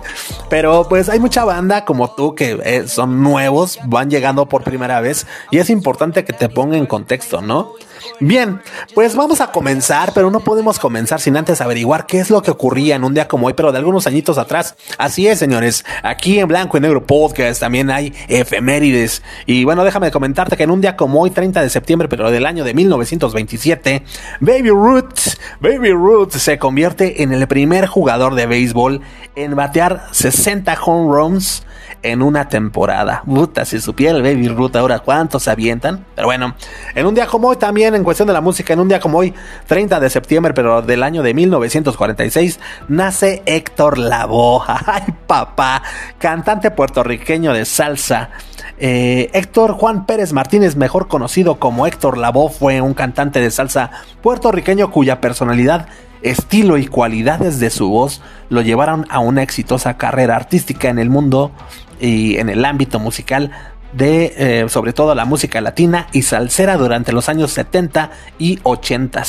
pero 0.50 0.88
pues 0.88 1.10
hay 1.10 1.20
mucha 1.20 1.44
banda 1.44 1.84
como 1.84 2.12
tú 2.12 2.34
que 2.34 2.60
eh, 2.64 2.88
son 2.88 3.22
nuevos, 3.22 3.80
van 3.86 4.10
llegando 4.10 4.48
por 4.48 4.64
primera 4.64 5.02
vez 5.02 5.28
y 5.52 5.58
es 5.58 5.70
importante 5.70 6.24
que 6.24 6.34
te 6.34 6.50
ponga 6.50 6.78
en 6.78 6.86
contexto, 6.86 7.42
¿no? 7.42 7.74
Bien, 8.20 8.62
pues 8.94 9.16
vamos 9.16 9.42
a 9.42 9.52
comenzar, 9.52 10.12
pero 10.14 10.32
no 10.32 10.40
podemos 10.40 10.80
comenzar 10.80 11.20
sin 11.20 11.38
antes 11.38 11.62
averiguar 11.62 12.06
qué 12.06 12.20
es 12.20 12.30
lo 12.30 12.42
que 12.42 12.52
ocurría 12.52 12.96
en 12.96 13.04
un 13.06 13.14
día 13.14 13.28
como 13.28 13.48
hoy, 13.48 13.54
pero 13.54 13.72
de 13.72 13.78
algunos 13.78 14.08
añitos 14.08 14.38
atrás. 14.38 14.76
Así 14.98 15.28
es, 15.28 15.40
señores. 15.40 15.86
Aquí 16.04 16.40
en 16.40 16.48
Blanco 16.48 16.78
y 16.78 16.82
Negro 16.82 17.06
Podcast 17.06 17.60
también 17.60 17.90
hay 17.90 18.14
efemérides. 18.28 19.24
Y 19.46 19.64
bueno, 19.64 19.84
déjame 19.84 20.12
comentarte 20.12 20.58
que 20.58 20.64
en 20.64 20.72
un 20.72 20.82
día 20.82 20.96
como 20.96 21.22
hoy, 21.22 21.32
30 21.32 21.62
de 21.62 21.70
septiembre, 21.70 22.08
pero 22.08 22.32
del 22.32 22.46
año 22.46 22.64
de 22.64 22.74
1927, 22.74 24.04
Baby 24.40 24.70
Ruth, 24.70 25.20
Baby 25.60 25.92
Ruth 25.92 26.32
se 26.32 26.58
convierte 26.58 27.24
en 27.24 27.34
el 27.34 27.48
primer 27.48 27.88
jugador 27.88 28.36
de 28.36 28.46
béisbol 28.46 29.02
en 29.36 29.56
batear 29.56 30.08
60 30.12 30.78
home 30.84 31.14
runs 31.14 31.66
en 32.04 32.22
una 32.22 32.50
temporada. 32.50 33.24
Puta, 33.26 33.66
si 33.66 33.80
supiera 33.80 34.16
el 34.16 34.24
Baby 34.24 34.48
Ruth 34.48 34.76
ahora 34.76 35.00
cuántos 35.00 35.44
se 35.44 35.52
avientan. 35.52 36.06
Pero 36.16 36.28
bueno, 36.28 36.56
en 36.94 37.06
un 37.06 37.16
día 37.16 37.28
como 37.28 37.50
hoy 37.50 37.58
también, 37.58 37.96
en 37.96 38.04
cuestión 38.04 38.28
de 38.28 38.34
la 38.34 38.42
música, 38.42 38.74
en 38.74 38.80
un 38.80 38.88
día 38.88 39.00
como 39.00 39.18
hoy, 39.18 39.34
30 39.68 40.00
de 40.00 40.10
septiembre, 40.10 40.54
pero 40.54 40.82
del 40.82 41.04
año 41.04 41.24
de 41.24 41.34
1946, 41.34 42.60
nace 42.88 43.42
Héctor 43.46 43.98
Lavoe. 43.98 44.64
Ay, 44.86 45.14
papá, 45.28 45.82
cantante 46.18 46.72
puertorriqueño 46.72 47.54
de 47.54 47.66
salsa. 47.66 48.30
Eh, 48.78 49.30
Héctor 49.34 49.74
Juan 49.74 50.06
Pérez 50.06 50.34
Martínez, 50.34 50.76
mejor 50.76 51.08
conocido 51.08 51.56
como 51.60 51.88
Héctor 51.88 52.18
Lavoe, 52.18 52.52
fue 52.52 52.82
un 52.82 52.94
cantante 52.94 53.40
de 53.40 53.52
salsa 53.52 53.92
puertorriqueño 54.22 54.92
cuya 54.92 55.22
personalidad 55.22 55.88
estilo 56.26 56.78
y 56.78 56.88
cualidades 56.88 57.60
de 57.60 57.70
su 57.70 57.90
voz 57.90 58.22
lo 58.50 58.62
llevaron 58.62 59.06
a 59.10 59.20
una 59.20 59.44
exitosa 59.44 59.98
carrera 59.98 60.36
artística 60.36 60.90
en 60.90 60.98
el 60.98 61.10
mundo 61.10 61.52
y 62.00 62.38
en 62.38 62.50
el 62.50 62.64
ámbito 62.66 63.00
musical 63.00 63.52
de 63.94 64.34
eh, 64.38 64.70
sobre 64.70 64.92
todo 64.92 65.16
la 65.16 65.26
música 65.26 65.62
latina 65.62 66.08
y 66.12 66.24
salsera 66.24 66.76
durante 66.76 67.14
los 67.14 67.30
años 67.30 67.52
70 67.52 68.12
y 68.38 68.60
80. 68.64 69.24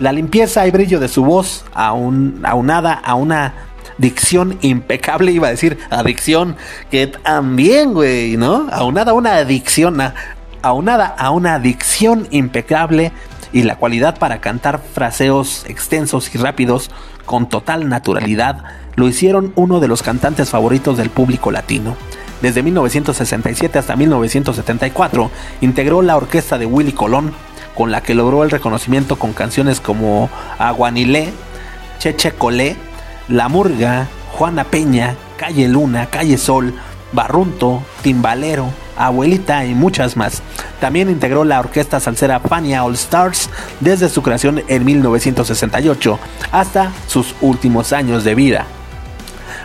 La 0.00 0.12
limpieza 0.12 0.66
y 0.66 0.70
brillo 0.70 0.98
de 0.98 1.08
su 1.08 1.24
voz, 1.24 1.64
aunada 1.74 2.94
a 2.94 3.14
una 3.14 3.54
dicción 3.98 4.58
impecable, 4.62 5.32
iba 5.32 5.48
a 5.48 5.50
decir 5.50 5.78
adicción, 5.90 6.56
que 6.90 7.08
también, 7.08 7.92
güey, 7.92 8.36
¿no? 8.36 8.68
Aunada 8.72 9.10
a 9.10 9.14
una 9.14 9.34
adicción, 9.34 9.98
aunada 10.62 11.06
a 11.06 11.30
una 11.30 11.54
adicción 11.54 12.28
impecable 12.30 13.12
y 13.52 13.62
la 13.62 13.76
cualidad 13.76 14.18
para 14.18 14.40
cantar 14.40 14.80
fraseos 14.94 15.64
extensos 15.68 16.34
y 16.34 16.38
rápidos 16.38 16.90
con 17.26 17.48
total 17.48 17.88
naturalidad, 17.88 18.64
lo 18.98 19.06
hicieron 19.06 19.52
uno 19.54 19.78
de 19.78 19.86
los 19.86 20.02
cantantes 20.02 20.50
favoritos 20.50 20.96
del 20.96 21.08
público 21.08 21.52
latino. 21.52 21.96
Desde 22.42 22.64
1967 22.64 23.78
hasta 23.78 23.94
1974 23.94 25.30
integró 25.60 26.02
la 26.02 26.16
orquesta 26.16 26.58
de 26.58 26.66
Willy 26.66 26.90
Colón, 26.90 27.32
con 27.76 27.92
la 27.92 28.02
que 28.02 28.16
logró 28.16 28.42
el 28.42 28.50
reconocimiento 28.50 29.16
con 29.16 29.34
canciones 29.34 29.80
como 29.80 30.28
Aguanilé, 30.58 31.32
Cheche 32.00 32.32
Colé, 32.32 32.76
La 33.28 33.48
Murga, 33.48 34.08
Juana 34.32 34.64
Peña, 34.64 35.14
Calle 35.36 35.68
Luna, 35.68 36.06
Calle 36.06 36.36
Sol, 36.36 36.74
Barrunto, 37.12 37.84
Timbalero, 38.02 38.68
Abuelita 38.96 39.64
y 39.64 39.76
muchas 39.76 40.16
más. 40.16 40.42
También 40.80 41.08
integró 41.08 41.44
la 41.44 41.60
orquesta 41.60 42.00
salsera 42.00 42.40
Fania 42.40 42.82
All 42.82 42.94
Stars 42.94 43.48
desde 43.78 44.08
su 44.08 44.22
creación 44.22 44.64
en 44.66 44.84
1968 44.84 46.18
hasta 46.50 46.90
sus 47.06 47.36
últimos 47.40 47.92
años 47.92 48.24
de 48.24 48.34
vida. 48.34 48.66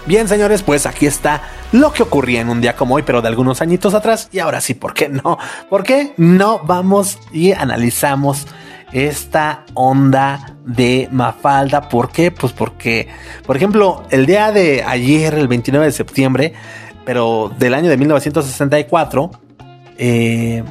Bien, 0.06 0.28
señores, 0.28 0.64
pues 0.64 0.86
aquí 0.86 1.06
está 1.06 1.44
lo 1.72 1.94
que 1.94 2.04
ocurría 2.04 2.42
en 2.42 2.50
un 2.50 2.60
día 2.60 2.76
como 2.76 2.96
hoy, 2.96 3.04
pero 3.04 3.22
de 3.22 3.30
algunos 3.30 3.62
añitos 3.62 3.94
atrás. 3.94 4.28
Y 4.34 4.40
ahora 4.40 4.60
sí, 4.60 4.74
¿por 4.74 4.94
qué 4.94 5.08
no? 5.08 5.38
¿Por 5.70 5.84
qué 5.84 6.14
no 6.18 6.60
vamos 6.60 7.20
y 7.32 7.54
analizamos 7.54 8.46
esta 8.92 9.66
onda 9.74 10.58
de 10.66 11.08
Mafalda? 11.10 11.88
¿Por 11.88 12.12
qué? 12.12 12.32
Pues 12.32 12.52
porque, 12.52 13.08
por 13.46 13.56
ejemplo, 13.56 14.04
el 14.10 14.26
día 14.26 14.52
de 14.52 14.84
ayer, 14.84 15.36
el 15.36 15.48
29 15.48 15.86
de 15.86 15.92
septiembre, 15.94 16.54
pero 17.06 17.50
del 17.58 17.74
año 17.74 17.90
de 17.90 17.96
1964, 17.96 19.32
eh, 19.98 20.64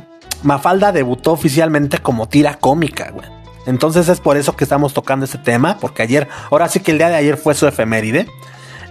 Mafalda 0.42 0.92
debutó 0.92 1.32
oficialmente 1.32 1.98
como 1.98 2.28
tira 2.28 2.56
cómica, 2.56 3.10
güey. 3.10 3.26
Entonces 3.64 4.10
es 4.10 4.20
por 4.20 4.36
eso 4.36 4.56
que 4.56 4.64
estamos 4.64 4.92
tocando 4.92 5.24
este 5.24 5.38
tema, 5.38 5.78
porque 5.80 6.02
ayer, 6.02 6.28
ahora 6.50 6.68
sí 6.68 6.80
que 6.80 6.90
el 6.90 6.98
día 6.98 7.08
de 7.08 7.16
ayer 7.16 7.38
fue 7.38 7.54
su 7.54 7.66
efeméride. 7.66 8.26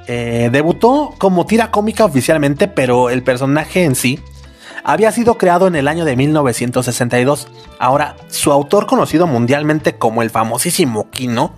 Eh, 0.08 0.50
debutó 0.51 1.13
como 1.17 1.46
tira 1.46 1.72
cómica 1.72 2.05
oficialmente, 2.05 2.67
pero 2.67 3.10
el 3.10 3.24
personaje 3.24 3.84
en 3.84 3.96
sí 3.96 4.20
había 4.84 5.12
sido 5.12 5.38
creado 5.38 5.67
en 5.67 5.75
el 5.75 5.88
año 5.88 6.05
de 6.05 6.15
1962. 6.15 7.48
Ahora, 7.79 8.15
su 8.29 8.51
autor 8.51 8.88
conocido 8.88 9.27
mundialmente 9.27 9.96
como 9.96 10.22
el 10.22 10.29
famosísimo 10.29 11.10
Quino, 11.12 11.53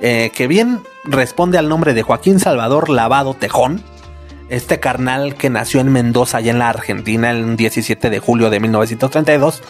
eh, 0.00 0.30
que 0.34 0.46
bien 0.46 0.80
responde 1.04 1.58
al 1.58 1.68
nombre 1.68 1.94
de 1.94 2.02
Joaquín 2.02 2.38
Salvador 2.38 2.88
Lavado 2.88 3.34
Tejón, 3.34 3.82
este 4.48 4.80
carnal 4.80 5.34
que 5.34 5.48
nació 5.48 5.80
en 5.80 5.90
Mendoza, 5.90 6.38
allá 6.38 6.50
en 6.50 6.58
la 6.58 6.68
Argentina, 6.68 7.30
el 7.30 7.56
17 7.56 8.10
de 8.10 8.18
julio 8.18 8.50
de 8.50 8.60
1932, 8.60 9.62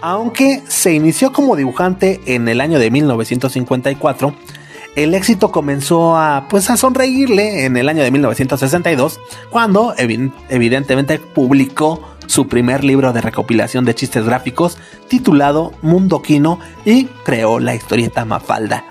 aunque 0.00 0.62
se 0.66 0.92
inició 0.92 1.32
como 1.32 1.56
dibujante 1.56 2.20
en 2.26 2.48
el 2.48 2.60
año 2.60 2.78
de 2.78 2.90
1954, 2.90 4.34
el 4.96 5.14
éxito 5.14 5.50
comenzó 5.50 6.16
a, 6.16 6.46
pues, 6.48 6.70
a 6.70 6.76
sonreírle 6.76 7.64
en 7.64 7.76
el 7.76 7.88
año 7.88 8.02
de 8.02 8.10
1962, 8.10 9.20
cuando 9.50 9.94
evidentemente 9.96 11.18
publicó 11.18 12.14
su 12.26 12.48
primer 12.48 12.84
libro 12.84 13.12
de 13.12 13.20
recopilación 13.20 13.84
de 13.84 13.94
chistes 13.94 14.24
gráficos 14.24 14.78
titulado 15.08 15.72
Mundo 15.82 16.22
Quino 16.22 16.58
y 16.84 17.06
creó 17.24 17.58
la 17.58 17.74
historieta 17.74 18.24
Mafalda. 18.24 18.84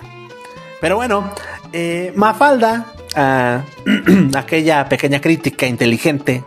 Pero 0.80 0.96
bueno, 0.96 1.32
eh, 1.72 2.12
Mafalda, 2.14 2.92
ah, 3.16 3.62
aquella 4.36 4.88
pequeña 4.88 5.20
crítica 5.20 5.66
inteligente, 5.66 6.44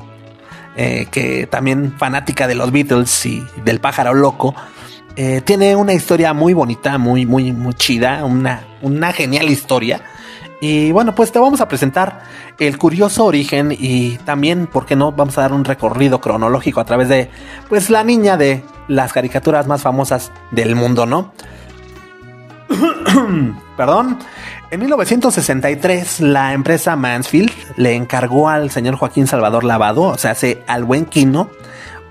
eh, 0.76 1.08
que 1.12 1.48
también 1.48 1.98
fanática 1.98 2.48
de 2.48 2.56
los 2.56 2.72
Beatles 2.72 3.26
y 3.26 3.44
del 3.66 3.80
pájaro 3.80 4.14
loco, 4.14 4.54
eh, 5.20 5.42
tiene 5.42 5.76
una 5.76 5.94
historia 5.94 6.32
muy 6.34 6.54
bonita, 6.54 7.00
muy, 7.00 7.26
muy, 7.26 7.52
muy 7.52 7.74
chida, 7.74 8.24
una, 8.24 8.68
una 8.84 9.12
genial 9.14 9.50
historia. 9.50 10.00
Y 10.62 10.92
bueno, 10.92 11.16
pues 11.16 11.32
te 11.32 11.40
vamos 11.40 11.60
a 11.60 11.68
presentar 11.68 12.22
el 12.60 12.78
curioso 12.78 13.26
origen 13.26 13.76
y 13.76 14.18
también, 14.20 14.68
¿por 14.68 14.86
qué 14.86 14.96
no? 14.96 15.12
Vamos 15.12 15.36
a 15.40 15.42
dar 15.42 15.54
un 15.54 15.66
recorrido 15.66 16.22
cronológico 16.22 16.82
a 16.82 16.86
través 16.86 17.10
de, 17.10 17.32
pues, 17.68 17.90
la 17.90 18.04
niña 18.04 18.38
de 18.38 18.64
las 18.88 19.12
caricaturas 19.12 19.66
más 19.66 19.82
famosas 19.82 20.32
del 20.52 20.76
mundo, 20.76 21.08
¿no? 21.08 21.34
Perdón. 23.76 24.20
En 24.70 24.80
1963, 24.82 26.20
la 26.20 26.54
empresa 26.54 26.96
Mansfield 26.96 27.52
le 27.76 27.96
encargó 27.96 28.50
al 28.50 28.70
señor 28.70 28.98
Joaquín 28.98 29.26
Salvador 29.26 29.64
Lavado, 29.64 30.04
o 30.04 30.18
sea, 30.18 30.36
al 30.68 30.84
buen 30.84 31.06
Quino, 31.06 31.50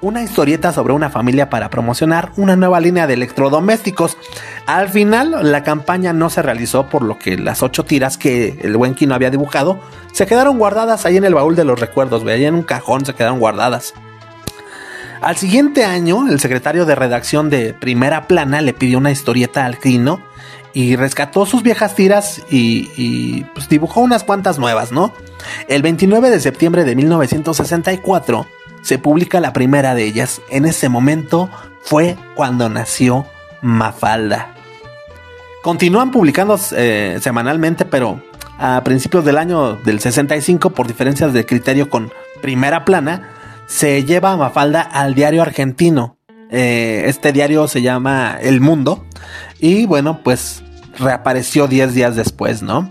una 0.01 0.23
historieta 0.23 0.73
sobre 0.73 0.95
una 0.95 1.11
familia 1.11 1.51
para 1.51 1.71
promocionar 1.71 2.33
una 2.37 2.57
nueva 2.57 2.81
línea 2.81 3.07
de 3.07 3.15
electrodomésticos. 3.15 4.17
Al 4.67 4.89
final, 4.89 5.51
la 5.51 5.63
campaña 5.63 6.13
no 6.13 6.31
se 6.31 6.43
realizó, 6.43 6.89
por 6.89 7.03
lo 7.03 7.19
que 7.19 7.39
las 7.39 7.63
ocho 7.63 7.85
tiras 7.85 8.19
que 8.19 8.59
el 8.63 8.77
buen 8.77 8.95
Kino 8.95 9.15
había 9.15 9.31
dibujado 9.31 9.81
se 10.13 10.27
quedaron 10.27 10.59
guardadas 10.59 11.05
ahí 11.05 11.17
en 11.17 11.25
el 11.25 11.35
baúl 11.35 11.57
de 11.57 11.65
los 11.65 11.79
recuerdos, 11.79 12.25
ve, 12.25 12.33
ahí 12.33 12.45
en 12.47 12.55
un 12.55 12.63
cajón 12.63 13.05
se 13.05 13.15
quedaron 13.15 13.39
guardadas. 13.39 13.95
Al 15.21 15.37
siguiente 15.37 15.85
año, 15.85 16.29
el 16.29 16.41
secretario 16.41 16.87
de 16.87 16.95
redacción 16.95 17.51
de 17.51 17.75
Primera 17.75 18.27
Plana 18.27 18.61
le 18.61 18.75
pidió 18.75 18.99
una 18.99 19.11
historieta 19.11 19.65
al 19.65 19.79
Kino 19.79 20.21
y 20.73 20.97
rescató 20.97 21.47
sus 21.47 21.63
viejas 21.63 21.95
tiras 21.95 22.43
y, 22.51 22.91
y 22.97 23.45
pues, 23.55 23.69
dibujó 23.69 24.01
unas 24.01 24.25
cuantas 24.25 24.59
nuevas, 24.59 24.93
¿no? 24.93 25.13
El 25.69 25.83
29 25.83 26.31
de 26.31 26.39
septiembre 26.39 26.85
de 26.85 26.95
1964, 26.95 28.47
se 28.87 28.99
publica 28.99 29.41
la 29.41 29.53
primera 29.53 29.97
de 29.97 30.05
ellas. 30.05 30.41
En 30.49 30.65
ese 30.65 30.89
momento 30.89 31.51
fue 31.83 32.17
cuando 32.37 32.69
nació 32.69 33.27
Mafalda. 33.61 34.55
Continúan 35.65 36.13
publicando 36.13 36.57
eh, 36.77 37.19
semanalmente, 37.21 37.85
pero 37.85 38.23
a 38.61 38.81
principios 38.85 39.25
del 39.25 39.39
año 39.39 39.75
del 39.75 39.99
65, 39.99 40.71
por 40.71 40.87
diferencias 40.87 41.33
de 41.33 41.45
criterio 41.45 41.91
con 41.91 42.13
primera 42.41 42.85
plana, 42.85 43.29
se 43.67 44.05
lleva 44.05 44.31
a 44.31 44.37
Mafalda 44.37 44.83
al 44.83 45.17
diario 45.17 45.43
argentino. 45.43 46.19
Eh, 46.53 47.07
este 47.07 47.33
diario 47.33 47.67
se 47.67 47.83
llama 47.83 48.39
El 48.41 48.61
Mundo. 48.61 49.05
Y 49.59 49.87
bueno, 49.87 50.21
pues 50.23 50.63
reapareció 50.97 51.67
10 51.67 51.93
días 51.93 52.15
después, 52.15 52.63
¿no? 52.63 52.89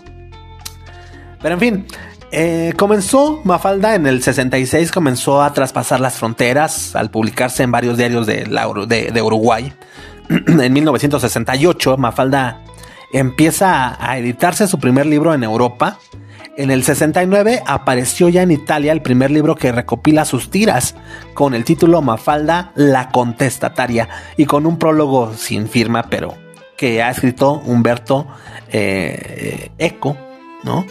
Pero 1.42 1.54
en 1.54 1.60
fin, 1.62 1.88
eh, 2.32 2.74
comenzó 2.75 3.41
Mafalda 3.44 3.96
en 3.96 4.08
el 4.08 4.22
66, 4.22 4.91
comenzó 4.91 5.41
a 5.41 5.53
traspasar 5.53 6.00
las 6.00 6.15
fronteras 6.15 6.96
al 6.96 7.10
publicarse 7.10 7.63
en 7.63 7.72
varios 7.72 7.98
diarios 7.98 8.27
de, 8.27 8.46
de, 8.46 9.22
Uruguay. 9.22 9.74
en 10.29 10.74
1968, 10.74 11.98
Mafalda 11.98 12.62
empieza 13.13 13.96
a 14.00 14.17
editarse 14.17 14.67
su 14.67 14.79
primer 14.79 15.05
libro 15.05 15.34
en 15.34 15.44
Europa. 15.44 16.00
En 16.58 16.72
el 16.72 16.84
69 16.84 17.62
apareció 17.65 18.29
ya 18.29 18.41
en 18.41 18.51
Italia 18.51 18.91
el 18.91 19.01
primer 19.01 19.29
libro 19.29 19.55
que 19.55 19.72
recopila 19.72 20.25
sus 20.25 20.50
tiras, 20.50 20.96
con 21.34 21.53
el 21.53 21.63
título 21.65 22.01
Mafalda 22.01 22.72
la 22.75 23.10
contestataria 23.10 24.10
y 24.38 24.46
con 24.46 24.65
un 24.65 24.77
prólogo 24.77 25.34
sin 25.36 25.67
firma, 25.67 26.03
pero 26.10 26.34
que 26.77 27.03
ha 27.03 27.10
escrito 27.10 27.62
Humberto 27.65 28.27
eh, 28.72 29.72
Eco, 29.77 30.17
¿no? 30.63 30.86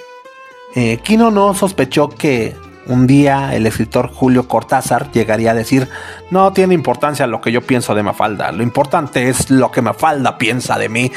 Eh, 0.74 0.98
Kino 1.02 1.30
no 1.30 1.54
sospechó 1.54 2.08
que 2.08 2.54
un 2.86 3.06
día 3.06 3.54
el 3.54 3.66
escritor 3.66 4.10
Julio 4.12 4.48
Cortázar 4.48 5.10
llegaría 5.12 5.52
a 5.52 5.54
decir, 5.54 5.88
no 6.30 6.52
tiene 6.52 6.74
importancia 6.74 7.26
lo 7.26 7.40
que 7.40 7.52
yo 7.52 7.62
pienso 7.62 7.94
de 7.94 8.02
Mafalda, 8.02 8.52
lo 8.52 8.62
importante 8.62 9.28
es 9.28 9.50
lo 9.50 9.70
que 9.70 9.82
Mafalda 9.82 10.36
piensa 10.36 10.78
de 10.78 10.88
mí. 10.88 11.12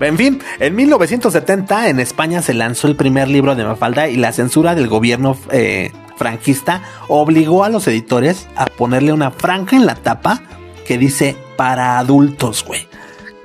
En 0.00 0.18
fin, 0.18 0.42
en 0.58 0.74
1970 0.74 1.88
en 1.88 2.00
España 2.00 2.42
se 2.42 2.52
lanzó 2.52 2.86
el 2.86 2.96
primer 2.96 3.28
libro 3.28 3.54
de 3.54 3.64
Mafalda 3.64 4.08
y 4.08 4.16
la 4.16 4.32
censura 4.32 4.74
del 4.74 4.88
gobierno 4.88 5.38
eh, 5.50 5.92
franquista 6.16 6.82
obligó 7.08 7.64
a 7.64 7.68
los 7.68 7.86
editores 7.86 8.46
a 8.56 8.66
ponerle 8.66 9.12
una 9.12 9.30
franja 9.30 9.76
en 9.76 9.86
la 9.86 9.94
tapa 9.94 10.42
que 10.86 10.98
dice 10.98 11.36
para 11.56 11.98
adultos, 11.98 12.64
güey. 12.64 12.86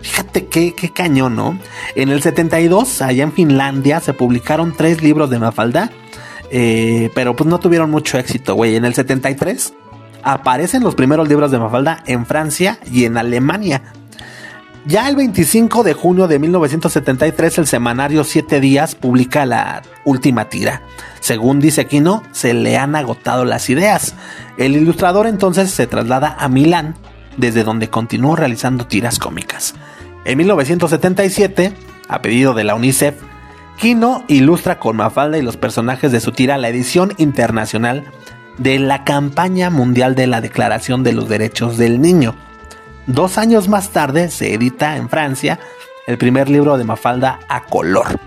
Fíjate 0.01 0.47
qué, 0.47 0.73
qué 0.73 0.91
cañón, 0.91 1.35
¿no? 1.35 1.57
En 1.95 2.09
el 2.09 2.21
72, 2.21 3.01
allá 3.01 3.23
en 3.23 3.33
Finlandia, 3.33 3.99
se 3.99 4.13
publicaron 4.13 4.73
tres 4.75 5.01
libros 5.01 5.29
de 5.29 5.39
Mafalda, 5.39 5.91
eh, 6.49 7.09
pero 7.13 7.35
pues 7.35 7.47
no 7.49 7.59
tuvieron 7.59 7.89
mucho 7.91 8.17
éxito, 8.17 8.55
güey. 8.55 8.75
En 8.75 8.85
el 8.85 8.93
73 8.93 9.73
aparecen 10.23 10.83
los 10.83 10.95
primeros 10.95 11.27
libros 11.27 11.51
de 11.51 11.59
Mafalda 11.59 12.03
en 12.07 12.25
Francia 12.25 12.79
y 12.91 13.05
en 13.05 13.17
Alemania. 13.17 13.81
Ya 14.85 15.07
el 15.07 15.15
25 15.15 15.83
de 15.83 15.93
junio 15.93 16.27
de 16.27 16.39
1973 16.39 17.59
el 17.59 17.67
semanario 17.67 18.23
Siete 18.23 18.59
Días 18.59 18.95
publica 18.95 19.45
la 19.45 19.83
última 20.05 20.49
tira. 20.49 20.81
Según 21.19 21.59
dice 21.59 21.85
Quino, 21.85 22.23
se 22.31 22.55
le 22.55 22.77
han 22.77 22.95
agotado 22.95 23.45
las 23.45 23.69
ideas. 23.69 24.15
El 24.57 24.75
ilustrador 24.75 25.27
entonces 25.27 25.69
se 25.69 25.85
traslada 25.85 26.35
a 26.39 26.47
Milán, 26.47 26.95
desde 27.37 27.63
donde 27.63 27.89
continuó 27.89 28.35
realizando 28.35 28.87
tiras 28.87 29.19
cómicas. 29.19 29.75
En 30.25 30.37
1977, 30.37 31.73
a 32.07 32.21
pedido 32.21 32.53
de 32.53 32.63
la 32.63 32.75
UNICEF, 32.75 33.15
Quino 33.81 34.23
ilustra 34.27 34.77
con 34.77 34.97
Mafalda 34.97 35.39
y 35.39 35.41
los 35.41 35.57
personajes 35.57 36.11
de 36.11 36.19
su 36.19 36.31
tira 36.31 36.59
la 36.59 36.69
edición 36.69 37.13
internacional 37.17 38.03
de 38.59 38.77
la 38.77 39.03
campaña 39.03 39.71
mundial 39.71 40.13
de 40.13 40.27
la 40.27 40.39
Declaración 40.39 41.01
de 41.01 41.13
los 41.13 41.27
Derechos 41.27 41.77
del 41.77 41.99
Niño. 41.99 42.35
Dos 43.07 43.39
años 43.39 43.69
más 43.69 43.89
tarde 43.89 44.29
se 44.29 44.53
edita 44.53 44.97
en 44.97 45.09
Francia 45.09 45.59
el 46.05 46.19
primer 46.19 46.47
libro 46.47 46.77
de 46.77 46.83
Mafalda 46.83 47.39
a 47.49 47.63
color. 47.63 48.19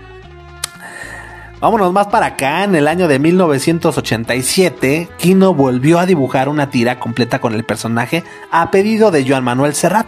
Vámonos 1.65 1.93
más 1.93 2.05
para 2.05 2.27
acá, 2.27 2.63
en 2.63 2.75
el 2.75 2.87
año 2.87 3.07
de 3.07 3.17
1987, 3.17 5.09
Kino 5.17 5.55
volvió 5.55 5.97
a 5.97 6.05
dibujar 6.05 6.47
una 6.47 6.69
tira 6.69 6.99
completa 6.99 7.41
con 7.41 7.55
el 7.55 7.63
personaje 7.63 8.23
a 8.51 8.69
pedido 8.69 9.09
de 9.09 9.27
Joan 9.27 9.43
Manuel 9.43 9.73
Serrat. 9.73 10.05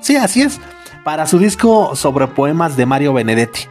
Sí, 0.00 0.14
así 0.14 0.42
es, 0.42 0.60
para 1.02 1.26
su 1.26 1.40
disco 1.40 1.96
sobre 1.96 2.28
poemas 2.28 2.76
de 2.76 2.86
Mario 2.86 3.12
Benedetti. 3.12 3.62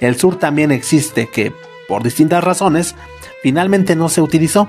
El 0.00 0.16
sur 0.16 0.40
también 0.40 0.72
existe, 0.72 1.28
que 1.28 1.52
por 1.86 2.02
distintas 2.02 2.42
razones 2.42 2.96
finalmente 3.44 3.94
no 3.94 4.08
se 4.08 4.20
utilizó. 4.20 4.68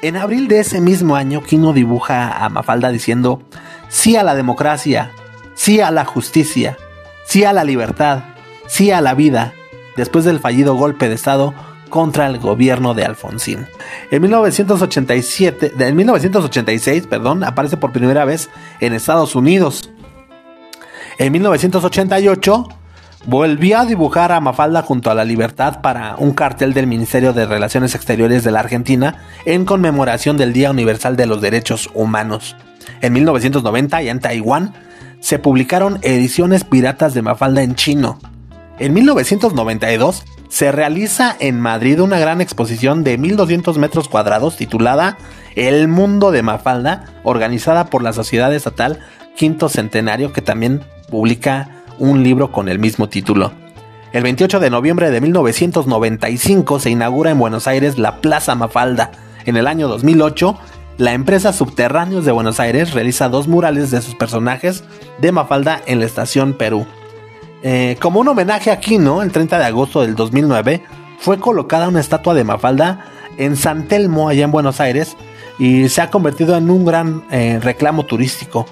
En 0.00 0.16
abril 0.16 0.48
de 0.48 0.60
ese 0.60 0.80
mismo 0.80 1.16
año, 1.16 1.42
Kino 1.42 1.74
dibuja 1.74 2.42
a 2.42 2.48
Mafalda 2.48 2.88
diciendo 2.88 3.42
sí 3.90 4.16
a 4.16 4.22
la 4.22 4.34
democracia, 4.34 5.12
sí 5.54 5.82
a 5.82 5.90
la 5.90 6.06
justicia, 6.06 6.78
sí 7.26 7.44
a 7.44 7.52
la 7.52 7.64
libertad, 7.64 8.20
sí 8.68 8.90
a 8.90 9.02
la 9.02 9.12
vida, 9.12 9.52
después 9.98 10.24
del 10.24 10.40
fallido 10.40 10.74
golpe 10.74 11.08
de 11.08 11.14
Estado 11.14 11.52
contra 11.90 12.26
el 12.26 12.38
gobierno 12.38 12.94
de 12.94 13.04
Alfonsín. 13.04 13.66
En 14.10 14.22
1987, 14.22 15.72
en 15.78 15.96
1986, 15.96 17.06
perdón, 17.06 17.44
aparece 17.44 17.76
por 17.76 17.92
primera 17.92 18.24
vez 18.24 18.48
en 18.80 18.94
Estados 18.94 19.34
Unidos. 19.34 19.90
En 21.18 21.32
1988 21.32 22.68
volvió 23.26 23.78
a 23.78 23.84
dibujar 23.84 24.32
a 24.32 24.40
Mafalda 24.40 24.82
junto 24.82 25.10
a 25.10 25.14
la 25.14 25.24
Libertad 25.24 25.80
para 25.80 26.16
un 26.16 26.32
cartel 26.32 26.72
del 26.72 26.86
Ministerio 26.86 27.32
de 27.32 27.46
Relaciones 27.46 27.94
Exteriores 27.94 28.44
de 28.44 28.52
la 28.52 28.60
Argentina 28.60 29.24
en 29.44 29.64
conmemoración 29.64 30.36
del 30.36 30.52
Día 30.52 30.70
Universal 30.70 31.16
de 31.16 31.26
los 31.26 31.40
Derechos 31.40 31.90
Humanos. 31.94 32.56
En 33.00 33.12
1990 33.12 34.02
y 34.02 34.08
en 34.08 34.20
Taiwán 34.20 34.74
se 35.20 35.38
publicaron 35.38 35.98
ediciones 36.02 36.64
piratas 36.64 37.14
de 37.14 37.22
Mafalda 37.22 37.62
en 37.62 37.74
chino. 37.74 38.18
En 38.78 38.94
1992 38.94 40.24
se 40.48 40.70
realiza 40.70 41.36
en 41.40 41.60
Madrid 41.60 42.00
una 42.00 42.20
gran 42.20 42.40
exposición 42.40 43.02
de 43.02 43.18
1200 43.18 43.76
metros 43.76 44.08
cuadrados 44.08 44.56
titulada 44.56 45.18
El 45.56 45.88
Mundo 45.88 46.30
de 46.30 46.42
Mafalda, 46.42 47.06
organizada 47.24 47.86
por 47.86 48.02
la 48.02 48.12
Sociedad 48.12 48.54
Estatal 48.54 49.00
Quinto 49.36 49.68
Centenario, 49.68 50.32
que 50.32 50.42
también 50.42 50.82
publica 51.10 51.82
un 51.98 52.22
libro 52.22 52.52
con 52.52 52.68
el 52.68 52.78
mismo 52.78 53.08
título. 53.08 53.50
El 54.12 54.22
28 54.22 54.60
de 54.60 54.70
noviembre 54.70 55.10
de 55.10 55.20
1995 55.20 56.78
se 56.78 56.90
inaugura 56.90 57.32
en 57.32 57.38
Buenos 57.38 57.66
Aires 57.66 57.98
la 57.98 58.20
Plaza 58.20 58.54
Mafalda. 58.54 59.10
En 59.44 59.56
el 59.56 59.66
año 59.66 59.88
2008, 59.88 60.56
la 60.98 61.12
empresa 61.14 61.52
Subterráneos 61.52 62.24
de 62.24 62.32
Buenos 62.32 62.60
Aires 62.60 62.94
realiza 62.94 63.28
dos 63.28 63.48
murales 63.48 63.90
de 63.90 64.00
sus 64.02 64.14
personajes 64.14 64.84
de 65.18 65.32
Mafalda 65.32 65.82
en 65.86 65.98
la 65.98 66.06
estación 66.06 66.54
Perú. 66.54 66.86
Eh, 67.62 67.96
como 68.00 68.20
un 68.20 68.28
homenaje 68.28 68.70
a 68.70 68.78
Kino, 68.78 69.22
el 69.22 69.32
30 69.32 69.58
de 69.58 69.64
agosto 69.64 70.02
del 70.02 70.14
2009 70.14 70.82
fue 71.18 71.38
colocada 71.38 71.88
una 71.88 72.00
estatua 72.00 72.34
de 72.34 72.44
Mafalda 72.44 73.04
en 73.36 73.56
San 73.56 73.88
Telmo, 73.88 74.28
allá 74.28 74.44
en 74.44 74.50
Buenos 74.50 74.80
Aires, 74.80 75.16
y 75.58 75.88
se 75.88 76.00
ha 76.00 76.10
convertido 76.10 76.56
en 76.56 76.70
un 76.70 76.84
gran 76.84 77.24
eh, 77.30 77.58
reclamo 77.62 78.04
turístico. 78.04 78.66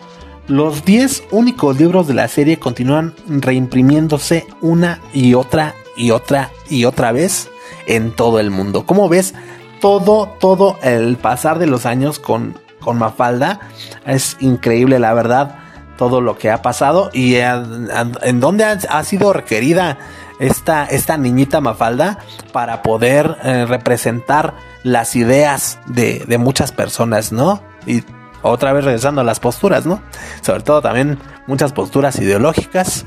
Los 0.48 0.84
10 0.84 1.24
únicos 1.32 1.78
libros 1.78 2.06
de 2.06 2.14
la 2.14 2.28
serie 2.28 2.58
continúan 2.58 3.14
reimprimiéndose 3.26 4.46
una 4.60 5.00
y 5.12 5.34
otra 5.34 5.74
y 5.96 6.12
otra 6.12 6.52
y 6.70 6.84
otra 6.84 7.10
vez 7.10 7.48
en 7.86 8.12
todo 8.12 8.38
el 8.38 8.50
mundo. 8.52 8.86
Como 8.86 9.08
ves, 9.08 9.34
todo, 9.80 10.28
todo 10.38 10.78
el 10.82 11.16
pasar 11.16 11.58
de 11.58 11.66
los 11.66 11.84
años 11.84 12.20
con, 12.20 12.56
con 12.80 12.98
Mafalda 12.98 13.58
es 14.06 14.36
increíble, 14.38 15.00
la 15.00 15.14
verdad, 15.14 15.65
todo 15.96 16.20
lo 16.20 16.36
que 16.36 16.50
ha 16.50 16.62
pasado 16.62 17.10
y 17.12 17.36
en 17.36 18.40
dónde 18.40 18.64
ha, 18.64 19.04
sido 19.04 19.32
requerida 19.32 19.98
esta, 20.38 20.84
esta 20.84 21.16
niñita 21.16 21.60
Mafalda 21.60 22.18
para 22.52 22.82
poder 22.82 23.36
eh, 23.42 23.66
representar 23.66 24.54
las 24.82 25.16
ideas 25.16 25.78
de, 25.86 26.24
de 26.26 26.38
muchas 26.38 26.72
personas, 26.72 27.32
¿no? 27.32 27.60
Y 27.86 28.02
otra 28.42 28.72
vez 28.72 28.84
regresando 28.84 29.20
a 29.20 29.24
las 29.24 29.40
posturas, 29.40 29.86
¿no? 29.86 30.02
Sobre 30.42 30.62
todo 30.62 30.82
también 30.82 31.18
muchas 31.46 31.72
posturas 31.72 32.18
ideológicas. 32.18 33.04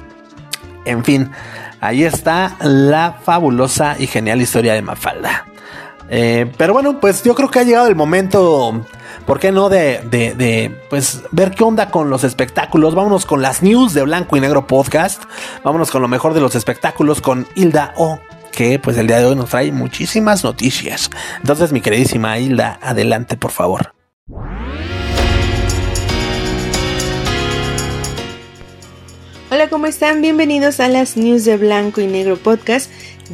En 0.85 1.03
fin, 1.03 1.31
ahí 1.81 2.03
está 2.03 2.57
la 2.61 3.19
fabulosa 3.23 3.95
y 3.97 4.07
genial 4.07 4.41
historia 4.41 4.73
de 4.73 4.81
Mafalda. 4.81 5.45
Eh, 6.09 6.51
pero 6.57 6.73
bueno, 6.73 6.99
pues 6.99 7.23
yo 7.23 7.35
creo 7.35 7.49
que 7.49 7.59
ha 7.59 7.63
llegado 7.63 7.87
el 7.87 7.95
momento, 7.95 8.83
¿por 9.29 9.39
qué 9.39 9.51
no? 9.51 9.69
De, 9.69 10.01
de, 10.09 10.33
de, 10.33 10.75
pues 10.89 11.21
ver 11.29 11.51
qué 11.51 11.63
onda 11.63 11.91
con 11.91 12.09
los 12.09 12.23
espectáculos. 12.23 12.95
Vámonos 12.95 13.27
con 13.27 13.43
las 13.43 13.61
news 13.61 13.93
de 13.93 14.01
Blanco 14.01 14.35
y 14.37 14.39
Negro 14.39 14.65
Podcast. 14.65 15.21
Vámonos 15.63 15.91
con 15.91 16.01
lo 16.01 16.07
mejor 16.07 16.33
de 16.33 16.41
los 16.41 16.55
espectáculos 16.55 17.21
con 17.21 17.45
Hilda 17.53 17.93
O. 17.95 18.19
Que 18.51 18.79
pues 18.79 18.97
el 18.97 19.05
día 19.05 19.19
de 19.19 19.27
hoy 19.27 19.35
nos 19.35 19.51
trae 19.51 19.71
muchísimas 19.71 20.43
noticias. 20.43 21.11
Entonces, 21.37 21.71
mi 21.71 21.79
queridísima 21.79 22.39
Hilda, 22.39 22.79
adelante, 22.81 23.37
por 23.37 23.51
favor. 23.51 23.93
Hola, 29.51 29.67
¿cómo 29.69 29.85
están? 29.85 30.21
Bienvenidos 30.21 30.79
a 30.79 30.87
las 30.89 31.17
News 31.17 31.45
de 31.45 31.57
Blanco 31.57 32.01
y 32.01 32.07
Negro 32.07 32.37
Podcast. 32.37 32.89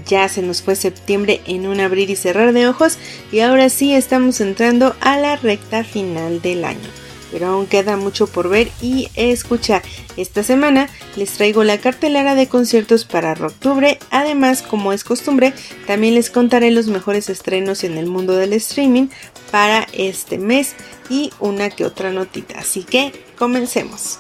Ya 0.05 0.27
se 0.27 0.41
nos 0.41 0.61
fue 0.61 0.75
septiembre 0.75 1.41
en 1.45 1.67
un 1.67 1.79
abrir 1.79 2.09
y 2.09 2.15
cerrar 2.15 2.53
de 2.53 2.67
ojos 2.67 2.97
y 3.31 3.39
ahora 3.39 3.69
sí 3.69 3.93
estamos 3.93 4.41
entrando 4.41 4.95
a 4.99 5.17
la 5.17 5.35
recta 5.37 5.83
final 5.83 6.41
del 6.41 6.65
año. 6.65 6.89
Pero 7.31 7.47
aún 7.47 7.65
queda 7.65 7.97
mucho 7.97 8.27
por 8.27 8.49
ver 8.49 8.69
y 8.81 9.09
escuchar. 9.15 9.81
Esta 10.15 10.43
semana 10.43 10.89
les 11.17 11.31
traigo 11.31 11.63
la 11.63 11.79
cartelera 11.79 12.35
de 12.35 12.47
conciertos 12.47 13.03
para 13.03 13.33
octubre. 13.33 13.99
Además, 14.09 14.61
como 14.61 14.93
es 14.93 15.03
costumbre, 15.03 15.53
también 15.87 16.15
les 16.15 16.29
contaré 16.29 16.71
los 16.71 16.87
mejores 16.87 17.29
estrenos 17.29 17.83
en 17.83 17.97
el 17.97 18.05
mundo 18.05 18.35
del 18.35 18.53
streaming 18.53 19.07
para 19.51 19.87
este 19.93 20.37
mes 20.37 20.75
y 21.09 21.31
una 21.39 21.69
que 21.69 21.85
otra 21.85 22.11
notita. 22.11 22.59
Así 22.59 22.83
que 22.83 23.11
comencemos. 23.37 24.19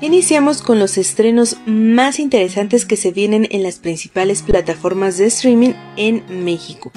Iniciamos 0.00 0.62
con 0.62 0.78
los 0.78 0.96
estrenos 0.96 1.56
más 1.66 2.20
interesantes 2.20 2.86
que 2.86 2.96
se 2.96 3.10
vienen 3.10 3.48
en 3.50 3.64
las 3.64 3.80
principales 3.80 4.42
plataformas 4.42 5.18
de 5.18 5.26
streaming 5.26 5.72
en 5.96 6.44
México. 6.44 6.92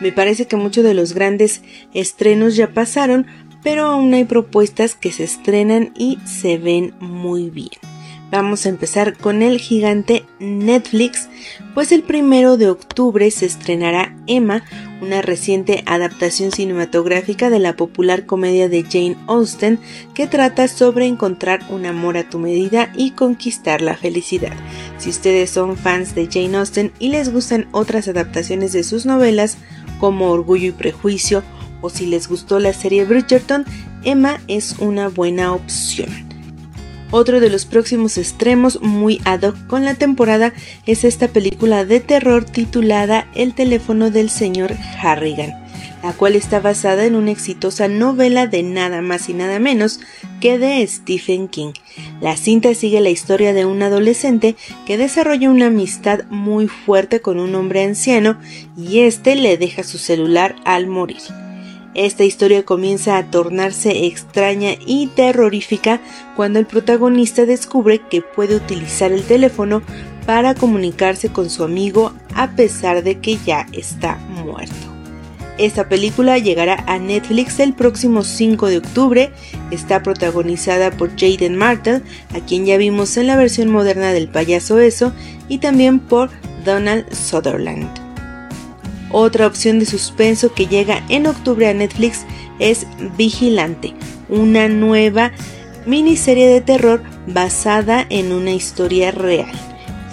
Me 0.00 0.10
parece 0.10 0.46
que 0.46 0.56
muchos 0.56 0.82
de 0.82 0.94
los 0.94 1.12
grandes 1.12 1.60
estrenos 1.92 2.56
ya 2.56 2.72
pasaron, 2.72 3.26
pero 3.62 3.84
aún 3.84 4.14
hay 4.14 4.24
propuestas 4.24 4.94
que 4.94 5.12
se 5.12 5.24
estrenan 5.24 5.92
y 5.98 6.18
se 6.24 6.56
ven 6.56 6.94
muy 6.98 7.50
bien. 7.50 7.95
Vamos 8.28 8.66
a 8.66 8.70
empezar 8.70 9.16
con 9.16 9.40
el 9.40 9.60
gigante 9.60 10.24
Netflix, 10.40 11.28
pues 11.74 11.92
el 11.92 12.02
primero 12.02 12.56
de 12.56 12.68
octubre 12.68 13.30
se 13.30 13.46
estrenará 13.46 14.16
Emma, 14.26 14.64
una 15.00 15.22
reciente 15.22 15.84
adaptación 15.86 16.50
cinematográfica 16.50 17.50
de 17.50 17.60
la 17.60 17.76
popular 17.76 18.26
comedia 18.26 18.68
de 18.68 18.82
Jane 18.82 19.16
Austen 19.28 19.78
que 20.12 20.26
trata 20.26 20.66
sobre 20.66 21.06
encontrar 21.06 21.60
un 21.68 21.86
amor 21.86 22.16
a 22.16 22.28
tu 22.28 22.40
medida 22.40 22.92
y 22.96 23.12
conquistar 23.12 23.80
la 23.80 23.96
felicidad. 23.96 24.54
Si 24.98 25.08
ustedes 25.08 25.50
son 25.50 25.76
fans 25.76 26.16
de 26.16 26.28
Jane 26.28 26.56
Austen 26.56 26.92
y 26.98 27.10
les 27.10 27.32
gustan 27.32 27.68
otras 27.70 28.08
adaptaciones 28.08 28.72
de 28.72 28.82
sus 28.82 29.06
novelas 29.06 29.56
como 30.00 30.30
Orgullo 30.32 30.68
y 30.68 30.72
Prejuicio 30.72 31.44
o 31.80 31.90
si 31.90 32.06
les 32.06 32.28
gustó 32.28 32.58
la 32.58 32.72
serie 32.72 33.04
Bridgerton, 33.04 33.64
Emma 34.02 34.40
es 34.48 34.76
una 34.80 35.08
buena 35.08 35.52
opción. 35.52 36.25
Otro 37.10 37.38
de 37.40 37.50
los 37.50 37.66
próximos 37.66 38.18
extremos 38.18 38.82
muy 38.82 39.20
ad 39.24 39.42
hoc 39.42 39.66
con 39.68 39.84
la 39.84 39.94
temporada 39.94 40.52
es 40.86 41.04
esta 41.04 41.28
película 41.28 41.84
de 41.84 42.00
terror 42.00 42.44
titulada 42.44 43.28
El 43.34 43.54
teléfono 43.54 44.10
del 44.10 44.28
señor 44.28 44.74
Harrigan, 45.00 45.52
la 46.02 46.12
cual 46.14 46.34
está 46.34 46.58
basada 46.58 47.04
en 47.04 47.14
una 47.14 47.30
exitosa 47.30 47.86
novela 47.86 48.48
de 48.48 48.64
nada 48.64 49.02
más 49.02 49.28
y 49.28 49.34
nada 49.34 49.60
menos 49.60 50.00
que 50.40 50.58
de 50.58 50.84
Stephen 50.84 51.46
King. 51.46 51.74
La 52.20 52.36
cinta 52.36 52.74
sigue 52.74 53.00
la 53.00 53.10
historia 53.10 53.52
de 53.52 53.66
un 53.66 53.82
adolescente 53.82 54.56
que 54.84 54.98
desarrolla 54.98 55.50
una 55.50 55.66
amistad 55.66 56.24
muy 56.28 56.66
fuerte 56.66 57.20
con 57.20 57.38
un 57.38 57.54
hombre 57.54 57.84
anciano 57.84 58.36
y 58.76 59.00
este 59.00 59.36
le 59.36 59.56
deja 59.56 59.84
su 59.84 59.98
celular 59.98 60.56
al 60.64 60.88
morir. 60.88 61.22
Esta 61.96 62.24
historia 62.24 62.62
comienza 62.62 63.16
a 63.16 63.30
tornarse 63.30 64.04
extraña 64.04 64.72
y 64.84 65.06
terrorífica 65.06 66.02
cuando 66.36 66.58
el 66.58 66.66
protagonista 66.66 67.46
descubre 67.46 68.02
que 68.10 68.20
puede 68.20 68.54
utilizar 68.54 69.12
el 69.12 69.22
teléfono 69.22 69.80
para 70.26 70.54
comunicarse 70.54 71.30
con 71.30 71.48
su 71.48 71.64
amigo 71.64 72.12
a 72.34 72.50
pesar 72.50 73.02
de 73.02 73.18
que 73.20 73.38
ya 73.38 73.66
está 73.72 74.16
muerto. 74.28 74.74
Esta 75.56 75.88
película 75.88 76.36
llegará 76.36 76.84
a 76.86 76.98
Netflix 76.98 77.60
el 77.60 77.72
próximo 77.72 78.24
5 78.24 78.66
de 78.66 78.76
octubre. 78.76 79.32
Está 79.70 80.02
protagonizada 80.02 80.90
por 80.90 81.18
Jaden 81.18 81.56
Martel, 81.56 82.02
a 82.34 82.40
quien 82.40 82.66
ya 82.66 82.76
vimos 82.76 83.16
en 83.16 83.26
la 83.26 83.36
versión 83.36 83.70
moderna 83.70 84.12
del 84.12 84.28
payaso 84.28 84.80
eso, 84.80 85.14
y 85.48 85.58
también 85.58 86.00
por 86.00 86.28
Donald 86.62 87.10
Sutherland. 87.14 88.05
Otra 89.10 89.46
opción 89.46 89.78
de 89.78 89.86
suspenso 89.86 90.52
que 90.52 90.66
llega 90.66 91.02
en 91.08 91.26
octubre 91.26 91.68
a 91.68 91.74
Netflix 91.74 92.24
es 92.58 92.86
Vigilante, 93.16 93.94
una 94.28 94.68
nueva 94.68 95.32
miniserie 95.86 96.48
de 96.48 96.60
terror 96.60 97.02
basada 97.26 98.06
en 98.10 98.32
una 98.32 98.52
historia 98.52 99.12
real. 99.12 99.52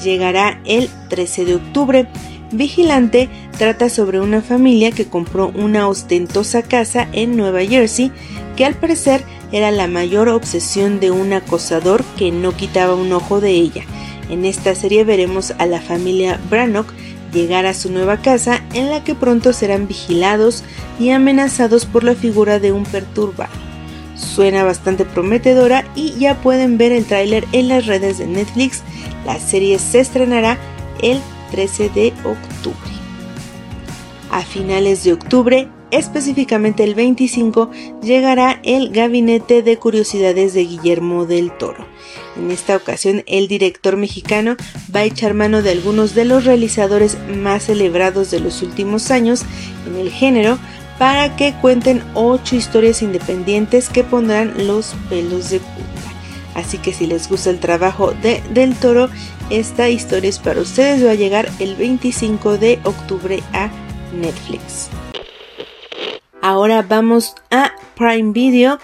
Llegará 0.04 0.60
el 0.66 0.90
13 1.10 1.46
de 1.46 1.56
octubre. 1.56 2.08
Vigilante 2.52 3.30
trata 3.58 3.90
sobre 3.90 4.20
una 4.20 4.42
familia 4.42 4.92
que 4.92 5.06
compró 5.06 5.52
una 5.56 5.88
ostentosa 5.88 6.62
casa 6.62 7.08
en 7.14 7.36
Nueva 7.36 7.64
Jersey 7.64 8.12
que 8.56 8.66
al 8.66 8.76
parecer 8.76 9.24
era 9.52 9.72
la 9.72 9.88
mayor 9.88 10.30
obsesión 10.30 11.00
de 11.00 11.10
un 11.10 11.34
acosador 11.34 12.04
que 12.18 12.32
no 12.32 12.56
quitaba 12.56 12.96
un 12.96 13.12
ojo 13.12 13.42
de 13.42 13.52
ella. 13.52 13.84
En 14.30 14.46
esta 14.46 14.76
serie 14.76 15.04
veremos 15.04 15.54
a 15.58 15.66
la 15.66 15.82
familia 15.82 16.40
Brannock 16.50 16.94
llegar 17.34 17.66
a 17.66 17.74
su 17.74 17.92
nueva 17.92 18.18
casa 18.18 18.62
en 18.74 18.90
la 18.90 19.04
que 19.04 19.16
pronto 19.16 19.54
serán 19.54 19.88
vigilados 19.88 20.64
y 21.00 21.10
amenazados 21.10 21.86
por 21.86 22.04
la 22.04 22.16
figura 22.16 22.60
de 22.60 22.72
un 22.72 22.84
perturbado. 22.84 23.52
Suena 24.16 24.64
bastante 24.64 25.06
prometedora 25.06 25.84
y 25.96 26.14
ya 26.14 26.36
pueden 26.36 26.78
ver 26.78 26.92
el 26.92 27.06
tráiler 27.06 27.46
en 27.52 27.68
las 27.68 27.88
redes 27.88 28.20
de 28.20 28.28
Netflix. 28.28 28.84
La 29.26 29.40
serie 29.40 29.80
se 29.80 30.00
estrenará 30.00 30.58
el 31.02 31.20
13 31.52 31.90
de 31.90 32.14
octubre. 32.24 32.78
A 34.32 34.42
finales 34.42 35.04
de 35.04 35.14
octubre, 35.14 35.68
específicamente 35.94 36.84
el 36.84 36.96
25, 36.96 37.70
llegará 38.02 38.60
el 38.64 38.90
Gabinete 38.90 39.62
de 39.62 39.78
Curiosidades 39.78 40.54
de 40.54 40.66
Guillermo 40.66 41.26
del 41.26 41.52
Toro. 41.52 41.86
En 42.36 42.52
esta 42.52 42.76
ocasión, 42.76 43.24
el 43.28 43.48
director 43.48 43.96
mexicano 43.96 44.56
va 44.94 45.02
a 45.02 45.06
echar 45.06 45.34
mano 45.34 45.62
de 45.62 45.72
algunos 45.72 46.16
de 46.16 46.26
los 46.26 46.46
realizadores 46.46 47.18
más 47.28 47.64
celebrados 47.64 48.32
de 48.32 48.40
los 48.40 48.62
últimos 48.62 49.12
años 49.12 49.46
en 49.88 49.96
el 49.96 50.10
género 50.10 50.58
para 50.98 51.36
que 51.36 51.54
cuenten 51.62 52.04
ocho 52.14 52.56
historias 52.56 53.02
independientes 53.02 53.90
que 53.90 54.04
pondrán 54.04 54.68
los 54.68 54.96
pelos 55.10 55.50
de 55.50 55.60
punta. 55.60 56.14
Así 56.56 56.78
que 56.78 56.94
si 56.94 57.08
les 57.08 57.30
gusta 57.30 57.50
el 57.50 57.60
trabajo 57.60 58.14
de 58.22 58.42
Del 58.54 58.76
Toro, 58.76 59.10
esta 59.50 59.90
historia 59.90 60.30
es 60.30 60.40
para 60.40 60.62
ustedes. 60.62 61.06
Va 61.06 61.12
a 61.12 61.16
llegar 61.16 61.50
el 61.60 61.76
25 61.76 62.58
de 62.58 62.80
octubre 62.84 63.42
a 63.54 63.70
Netflix. 64.14 64.90
Ahora 66.44 66.82
vamos 66.82 67.36
a 67.52 67.72
Prime 67.96 68.34
Video. 68.34 68.78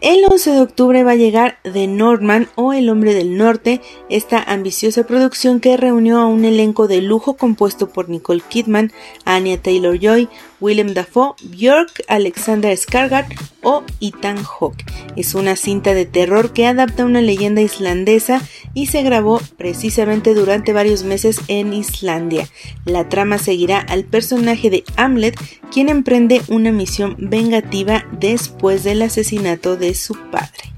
El 0.00 0.24
11 0.24 0.52
de 0.52 0.60
octubre 0.60 1.02
va 1.02 1.10
a 1.10 1.16
llegar 1.16 1.58
The 1.64 1.88
Northman 1.88 2.48
o 2.54 2.72
El 2.72 2.88
Hombre 2.88 3.12
del 3.12 3.36
Norte, 3.36 3.80
esta 4.08 4.40
ambiciosa 4.40 5.04
producción 5.04 5.58
que 5.58 5.76
reunió 5.76 6.20
a 6.20 6.26
un 6.26 6.44
elenco 6.44 6.86
de 6.86 7.02
lujo 7.02 7.34
compuesto 7.36 7.88
por 7.88 8.08
Nicole 8.08 8.40
Kidman, 8.48 8.92
Anya 9.24 9.60
Taylor-Joy, 9.60 10.28
Willem 10.62 10.94
Dafoe, 10.94 11.34
Björk, 11.42 12.04
Alexander 12.06 12.72
Skarsgård 12.72 13.26
o 13.62 13.82
Ethan 14.00 14.38
Hawke. 14.38 14.84
Es 15.16 15.34
una 15.34 15.56
cinta 15.56 15.92
de 15.92 16.06
terror 16.06 16.52
que 16.52 16.66
adapta 16.66 17.04
una 17.04 17.20
leyenda 17.20 17.60
islandesa 17.60 18.40
y 18.72 18.86
se 18.86 19.02
grabó 19.02 19.40
precisamente 19.58 20.34
durante 20.34 20.72
varios 20.72 21.02
meses 21.02 21.40
en 21.48 21.74
Islandia. 21.74 22.48
La 22.84 23.08
trama 23.08 23.38
seguirá 23.38 23.80
al 23.80 24.04
personaje 24.04 24.70
de 24.70 24.84
Hamlet, 24.96 25.36
quien 25.72 25.88
emprende 25.88 26.40
una 26.48 26.70
misión 26.70 27.16
vengativa 27.18 28.06
después 28.12 28.84
del 28.84 29.02
asesinato 29.02 29.76
de 29.76 29.94
su 29.94 30.14
padre. 30.30 30.72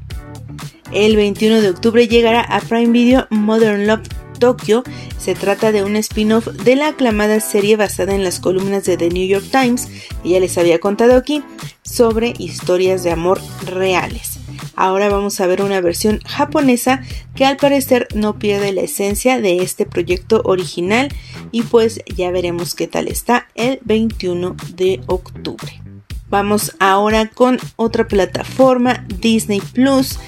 El 0.92 1.16
21 1.16 1.60
de 1.60 1.70
octubre 1.70 2.08
llegará 2.08 2.40
a 2.40 2.60
Prime 2.60 2.92
Video 2.92 3.26
Modern 3.30 3.86
Love 3.86 4.08
Tokyo. 4.44 4.82
Se 5.18 5.34
trata 5.34 5.72
de 5.72 5.84
un 5.84 5.96
spin-off 5.96 6.48
de 6.48 6.76
la 6.76 6.88
aclamada 6.88 7.40
serie 7.40 7.76
basada 7.76 8.14
en 8.14 8.22
las 8.22 8.40
columnas 8.40 8.84
de 8.84 8.98
The 8.98 9.08
New 9.08 9.26
York 9.26 9.46
Times, 9.50 9.88
que 10.22 10.28
ya 10.28 10.38
les 10.38 10.58
había 10.58 10.80
contado 10.80 11.16
aquí, 11.16 11.42
sobre 11.82 12.34
historias 12.36 13.02
de 13.04 13.12
amor 13.12 13.40
reales. 13.64 14.38
Ahora 14.76 15.08
vamos 15.08 15.40
a 15.40 15.46
ver 15.46 15.62
una 15.62 15.80
versión 15.80 16.20
japonesa 16.26 17.00
que 17.34 17.46
al 17.46 17.56
parecer 17.56 18.06
no 18.14 18.38
pierde 18.38 18.72
la 18.72 18.82
esencia 18.82 19.40
de 19.40 19.62
este 19.62 19.86
proyecto 19.86 20.42
original 20.44 21.08
y 21.50 21.62
pues 21.62 22.00
ya 22.14 22.30
veremos 22.30 22.74
qué 22.74 22.86
tal 22.86 23.08
está 23.08 23.48
el 23.54 23.78
21 23.82 24.56
de 24.74 25.00
octubre. 25.06 25.80
Vamos 26.28 26.76
ahora 26.80 27.30
con 27.30 27.58
otra 27.76 28.08
plataforma, 28.08 29.06
Disney 29.20 29.60
Plus. 29.60 30.18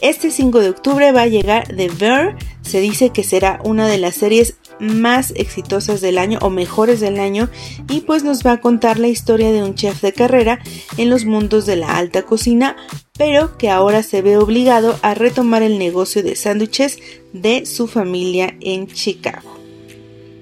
Este 0.00 0.30
5 0.30 0.60
de 0.60 0.68
octubre 0.68 1.10
va 1.10 1.22
a 1.22 1.26
llegar 1.26 1.66
The 1.74 1.88
Bear. 1.88 2.36
Se 2.64 2.80
dice 2.80 3.10
que 3.10 3.22
será 3.22 3.60
una 3.64 3.86
de 3.86 3.98
las 3.98 4.16
series 4.16 4.56
más 4.80 5.32
exitosas 5.36 6.00
del 6.00 6.18
año 6.18 6.38
o 6.42 6.50
mejores 6.50 7.00
del 7.00 7.20
año 7.20 7.48
y 7.88 8.00
pues 8.00 8.24
nos 8.24 8.44
va 8.44 8.52
a 8.52 8.60
contar 8.60 8.98
la 8.98 9.08
historia 9.08 9.52
de 9.52 9.62
un 9.62 9.74
chef 9.74 10.00
de 10.02 10.12
carrera 10.12 10.60
en 10.96 11.10
los 11.10 11.24
mundos 11.24 11.66
de 11.66 11.76
la 11.76 11.96
alta 11.96 12.22
cocina, 12.22 12.76
pero 13.16 13.56
que 13.56 13.70
ahora 13.70 14.02
se 14.02 14.22
ve 14.22 14.36
obligado 14.36 14.98
a 15.02 15.14
retomar 15.14 15.62
el 15.62 15.78
negocio 15.78 16.22
de 16.22 16.36
sándwiches 16.36 16.98
de 17.32 17.66
su 17.66 17.86
familia 17.86 18.56
en 18.60 18.86
Chicago. 18.88 19.53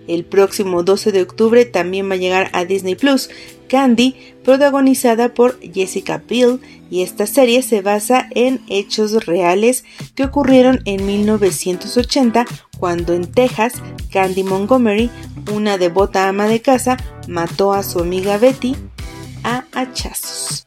El 0.09 0.25
próximo 0.25 0.83
12 0.83 1.13
de 1.13 1.23
octubre 1.23 1.65
también 1.65 2.11
va 2.11 2.15
a 2.15 2.19
llegar 2.19 2.51
a 2.53 2.65
Disney 2.65 2.95
Plus 2.95 3.31
Candy, 3.69 4.17
protagonizada 4.45 5.33
por 5.33 5.59
Jessica 5.61 6.23
Biel, 6.29 6.61
y 6.91 7.03
esta 7.03 7.27
serie 7.27 7.63
se 7.63 7.81
basa 7.81 8.29
en 8.35 8.61
hechos 8.69 9.25
reales 9.25 9.85
que 10.15 10.25
ocurrieron 10.25 10.81
en 10.85 11.07
1980 11.07 12.45
cuando 12.79 13.15
en 13.15 13.31
Texas 13.31 13.75
Candy 14.11 14.43
Montgomery, 14.43 15.11
una 15.55 15.79
devota 15.79 16.29
ama 16.29 16.49
de 16.49 16.61
casa, 16.61 16.99
mató 17.29 17.73
a 17.73 17.83
su 17.83 18.01
amiga 18.01 18.37
Betty 18.39 18.77
a 19.45 19.65
hachazos. 19.73 20.67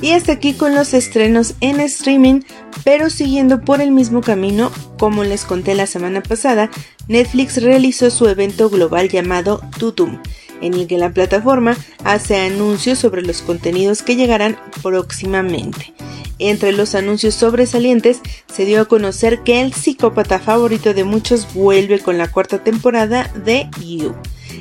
Y 0.00 0.12
hasta 0.12 0.32
aquí 0.32 0.54
con 0.54 0.74
los 0.74 0.94
estrenos 0.94 1.54
en 1.60 1.80
streaming, 1.80 2.42
pero 2.84 3.10
siguiendo 3.10 3.60
por 3.60 3.80
el 3.80 3.90
mismo 3.90 4.20
camino, 4.20 4.70
como 4.98 5.24
les 5.24 5.44
conté 5.44 5.74
la 5.74 5.86
semana 5.86 6.22
pasada, 6.22 6.70
Netflix 7.08 7.60
realizó 7.60 8.10
su 8.10 8.28
evento 8.28 8.70
global 8.70 9.08
llamado 9.08 9.60
Tutum, 9.78 10.20
en 10.60 10.74
el 10.74 10.86
que 10.86 10.98
la 10.98 11.10
plataforma 11.10 11.76
hace 12.04 12.36
anuncios 12.36 12.98
sobre 13.00 13.22
los 13.22 13.42
contenidos 13.42 14.02
que 14.02 14.14
llegarán 14.14 14.56
próximamente. 14.82 15.94
Entre 16.38 16.72
los 16.72 16.94
anuncios 16.94 17.34
sobresalientes 17.34 18.20
se 18.52 18.64
dio 18.64 18.80
a 18.80 18.84
conocer 18.84 19.42
que 19.42 19.60
el 19.60 19.72
psicópata 19.72 20.38
favorito 20.38 20.94
de 20.94 21.02
muchos 21.02 21.52
vuelve 21.54 21.98
con 21.98 22.18
la 22.18 22.30
cuarta 22.30 22.62
temporada 22.62 23.32
de 23.44 23.68
You. 23.84 24.14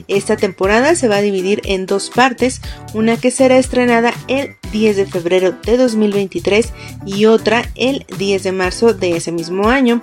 Esta 0.08 0.38
temporada 0.38 0.96
se 0.96 1.08
va 1.08 1.18
a 1.18 1.22
dividir 1.22 1.62
en 1.66 1.86
dos 1.86 2.10
partes, 2.10 2.62
una 2.94 3.18
que 3.18 3.32
será 3.32 3.58
estrenada 3.58 4.14
el 4.28 4.56
10 4.72 4.98
de 4.98 5.06
febrero 5.06 5.56
de 5.64 5.78
2023 5.78 6.74
y 7.06 7.26
otra 7.26 7.64
el 7.76 8.06
10 8.18 8.44
de 8.44 8.52
marzo 8.52 8.94
de 8.94 9.18
ese 9.18 9.32
mismo 9.32 9.70
año. 9.70 10.02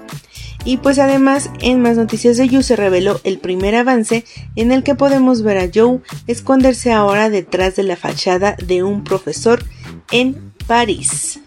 Y 0.64 0.78
pues 0.78 0.98
además 0.98 1.50
en 1.60 1.82
más 1.82 1.96
noticias 1.96 2.36
de 2.38 2.48
You 2.48 2.62
se 2.62 2.76
reveló 2.76 3.20
el 3.24 3.38
primer 3.38 3.74
avance 3.74 4.24
en 4.56 4.72
el 4.72 4.82
que 4.82 4.94
podemos 4.94 5.42
ver 5.42 5.58
a 5.58 5.70
Joe 5.72 6.00
esconderse 6.26 6.92
ahora 6.92 7.28
detrás 7.28 7.76
de 7.76 7.82
la 7.82 7.96
fachada 7.96 8.56
de 8.64 8.82
un 8.82 9.04
profesor 9.04 9.62
en 10.10 10.52
París. 10.66 11.40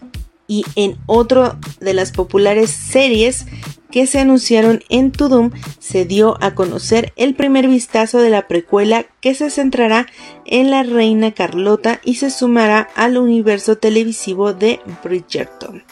Y 0.48 0.64
en 0.74 0.96
otro 1.06 1.56
de 1.78 1.94
las 1.94 2.10
populares 2.10 2.70
series 2.70 3.46
que 3.90 4.06
se 4.06 4.18
anunciaron 4.18 4.82
en 4.88 5.12
Tudum 5.12 5.50
se 5.78 6.04
dio 6.04 6.36
a 6.42 6.54
conocer 6.54 7.12
el 7.16 7.34
primer 7.34 7.68
vistazo 7.68 8.18
de 8.18 8.30
la 8.30 8.48
precuela 8.48 9.06
que 9.20 9.34
se 9.34 9.50
centrará 9.50 10.06
en 10.44 10.70
la 10.70 10.82
reina 10.82 11.32
Carlota 11.32 12.00
y 12.04 12.16
se 12.16 12.30
sumará 12.30 12.88
al 12.94 13.16
universo 13.16 13.78
televisivo 13.78 14.52
de 14.52 14.80
Bridgerton. 15.04 15.84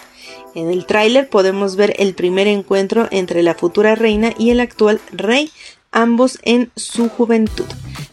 En 0.55 0.71
el 0.71 0.87
tráiler 0.87 1.29
podemos 1.29 1.77
ver 1.77 1.95
el 1.99 2.15
primer 2.15 2.47
encuentro 2.47 3.09
entre 3.11 3.43
la 3.43 3.55
futura 3.55 3.95
reina 3.95 4.33
y 4.39 4.51
el 4.51 4.61
actual 4.61 5.01
rey, 5.13 5.51
ambos 5.93 6.39
en 6.43 6.71
su 6.77 7.11
juventud. 7.11 7.67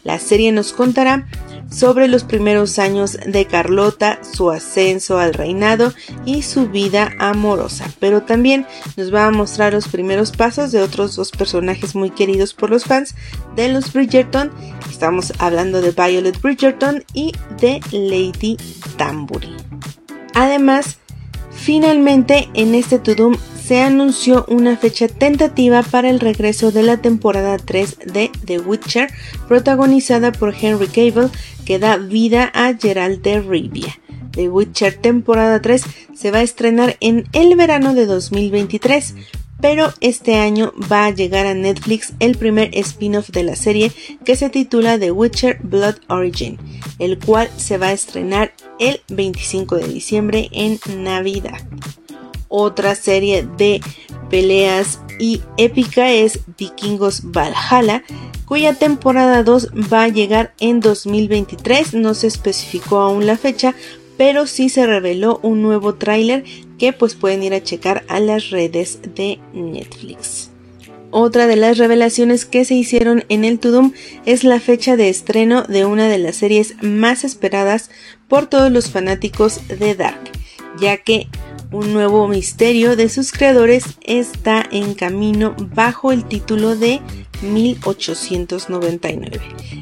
La 0.04 0.20
serie 0.20 0.52
nos 0.52 0.74
contará 0.74 1.28
sobre 1.72 2.08
los 2.08 2.24
primeros 2.24 2.80
años 2.80 3.18
de 3.26 3.46
Carlota, 3.46 4.20
su 4.24 4.52
ascenso 4.52 5.18
al 5.20 5.34
reinado 5.34 5.94
y 6.26 6.44
su 6.44 6.70
vida 6.70 7.12
amorosa. 7.20 7.86
Pero 8.00 8.24
también 8.24 8.66
nos 8.98 9.14
va 9.14 9.26
a 9.26 9.32
mostrar 9.32 9.74
los 9.74 9.88
primeros 9.88 10.32
pasos 10.32 10.72
de 10.72 10.82
otros 10.82 11.16
dos 11.16 11.32
personajes 11.32 11.96
muy 11.96 12.10
queridos 12.10 12.54
por 12.54 12.70
los 12.70 12.86
fans 12.86 13.16
de 13.56 13.70
los 13.70 13.92
Bridgerton. 13.92 14.52
Estamos 14.90 15.34
hablando 15.40 15.82
de 15.82 15.92
Violet 15.92 16.40
Bridgerton 16.42 17.04
y 17.14 17.32
de 17.60 17.80
Lady 17.92 18.58
Tambury. 18.98 19.56
Además, 20.34 20.98
finalmente 21.52 22.50
en 22.54 22.76
este 22.76 23.00
Tudum 23.00 23.36
se 23.74 23.82
anunció 23.82 24.46
una 24.50 24.78
fecha 24.78 25.08
tentativa 25.08 25.82
para 25.82 26.08
el 26.12 26.20
regreso 26.20 26.72
de 26.72 26.84
la 26.84 26.98
temporada 26.98 27.58
3 27.58 27.98
de 28.06 28.30
The 28.46 28.60
Witcher, 28.60 29.10
protagonizada 29.48 30.32
por 30.32 30.54
Henry 30.54 30.86
Cable, 30.86 31.32
que 31.66 31.80
da 31.80 31.98
vida 31.98 32.52
a 32.54 32.76
Geralt 32.76 33.24
de 33.24 33.42
Rivia. 33.42 34.00
The 34.30 34.50
Witcher 34.50 34.94
temporada 34.94 35.60
3 35.60 35.86
se 36.14 36.30
va 36.30 36.38
a 36.38 36.44
estrenar 36.44 36.98
en 37.00 37.26
el 37.34 37.56
verano 37.56 37.96
de 37.96 38.06
2023, 38.06 39.16
pero 39.60 39.92
este 40.02 40.36
año 40.36 40.72
va 40.92 41.06
a 41.06 41.10
llegar 41.10 41.48
a 41.48 41.56
Netflix 41.56 42.14
el 42.20 42.38
primer 42.38 42.78
spin-off 42.78 43.32
de 43.32 43.42
la 43.42 43.56
serie 43.56 43.92
que 44.24 44.36
se 44.36 44.52
titula 44.52 45.00
The 45.00 45.10
Witcher 45.10 45.58
Blood 45.64 45.96
Origin, 46.10 46.60
el 47.00 47.18
cual 47.18 47.50
se 47.58 47.80
va 47.80 47.88
a 47.88 47.94
estrenar 47.94 48.54
el 48.80 49.02
25 49.08 49.78
de 49.78 49.88
diciembre 49.88 50.50
en 50.52 50.80
Navidad 51.04 51.58
otra 52.56 52.94
serie 52.94 53.48
de 53.58 53.82
peleas 54.30 55.00
y 55.18 55.42
épica 55.58 56.12
es 56.12 56.42
Vikingos 56.56 57.32
Valhalla, 57.32 58.04
cuya 58.46 58.76
temporada 58.76 59.42
2 59.42 59.72
va 59.92 60.04
a 60.04 60.08
llegar 60.10 60.54
en 60.60 60.80
2023. 60.80 61.96
No 61.96 62.14
se 62.14 62.28
especificó 62.28 63.00
aún 63.00 63.26
la 63.26 63.38
fecha, 63.38 63.74
pero 64.18 64.46
sí 64.46 64.70
se 64.70 64.86
reveló 64.86 65.40
un 65.42 65.64
nuevo 65.64 65.96
tráiler 65.96 66.44
que 66.78 66.94
pues 66.94 67.16
pueden 67.16 67.42
ir 67.42 67.56
a 67.56 67.64
checar 67.64 68.04
a 68.08 68.20
las 68.20 68.52
redes 68.52 69.00
de 69.16 69.40
Netflix. 69.54 70.52
Otra 71.10 71.48
de 71.48 71.56
las 71.56 71.80
revelaciones 71.80 72.46
que 72.46 72.66
se 72.66 72.76
hicieron 72.76 73.24
en 73.30 73.46
el 73.46 73.58
Tudum 73.58 73.94
es 74.28 74.44
la 74.44 74.60
fecha 74.60 74.96
de 74.96 75.10
estreno 75.10 75.64
de 75.64 75.86
una 75.86 76.08
de 76.08 76.20
las 76.20 76.36
series 76.36 76.76
más 76.84 77.24
esperadas 77.24 77.90
por 78.28 78.46
todos 78.46 78.72
los 78.72 78.92
fanáticos 78.92 79.60
de 79.68 79.96
Dark, 79.96 80.22
ya 80.80 80.98
que 80.98 81.28
un 81.74 81.92
nuevo 81.92 82.28
misterio 82.28 82.96
de 82.96 83.10
sus 83.10 83.32
creadores 83.32 83.86
está 84.04 84.64
en 84.72 84.94
camino 84.94 85.56
bajo 85.74 86.12
el 86.12 86.24
título 86.24 86.76
de 86.76 87.02
1899. 87.42 89.42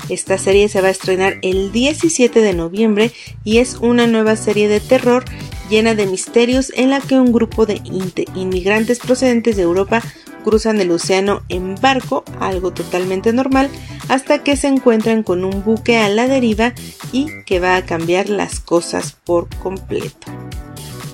Esta 0.10 0.38
serie 0.38 0.70
se 0.70 0.80
va 0.82 0.88
a 0.88 0.92
estrenar 0.92 1.38
el 1.42 1.74
17 1.74 2.40
de 2.40 2.54
noviembre 2.54 3.12
y 3.44 3.58
es 3.58 3.76
una 3.76 4.08
nueva 4.08 4.38
serie 4.38 4.70
de 4.70 4.80
terror 4.80 5.26
llena 5.70 5.94
de 5.94 6.08
misterios 6.08 6.72
en 6.76 6.92
la 6.92 7.02
que 7.02 7.20
un 7.20 7.34
grupo 7.34 7.66
de 7.66 7.82
inmigrantes 8.36 9.00
procedentes 9.00 9.58
de 9.58 9.64
Europa 9.64 10.02
cruzan 10.44 10.82
el 10.82 10.92
océano 10.92 11.42
en 11.50 11.76
barco, 11.76 12.24
algo 12.40 12.72
totalmente 12.72 13.34
normal, 13.34 13.70
hasta 14.08 14.44
que 14.44 14.56
se 14.56 14.68
encuentran 14.68 15.24
con 15.24 15.44
un 15.44 15.64
buque 15.64 15.98
a 15.98 16.10
la 16.10 16.28
deriva 16.28 16.74
y 17.12 17.28
que 17.46 17.60
va 17.60 17.76
a 17.76 17.86
cambiar 17.86 18.30
las 18.30 18.60
cosas 18.60 19.18
por 19.24 19.48
completo. 19.58 20.28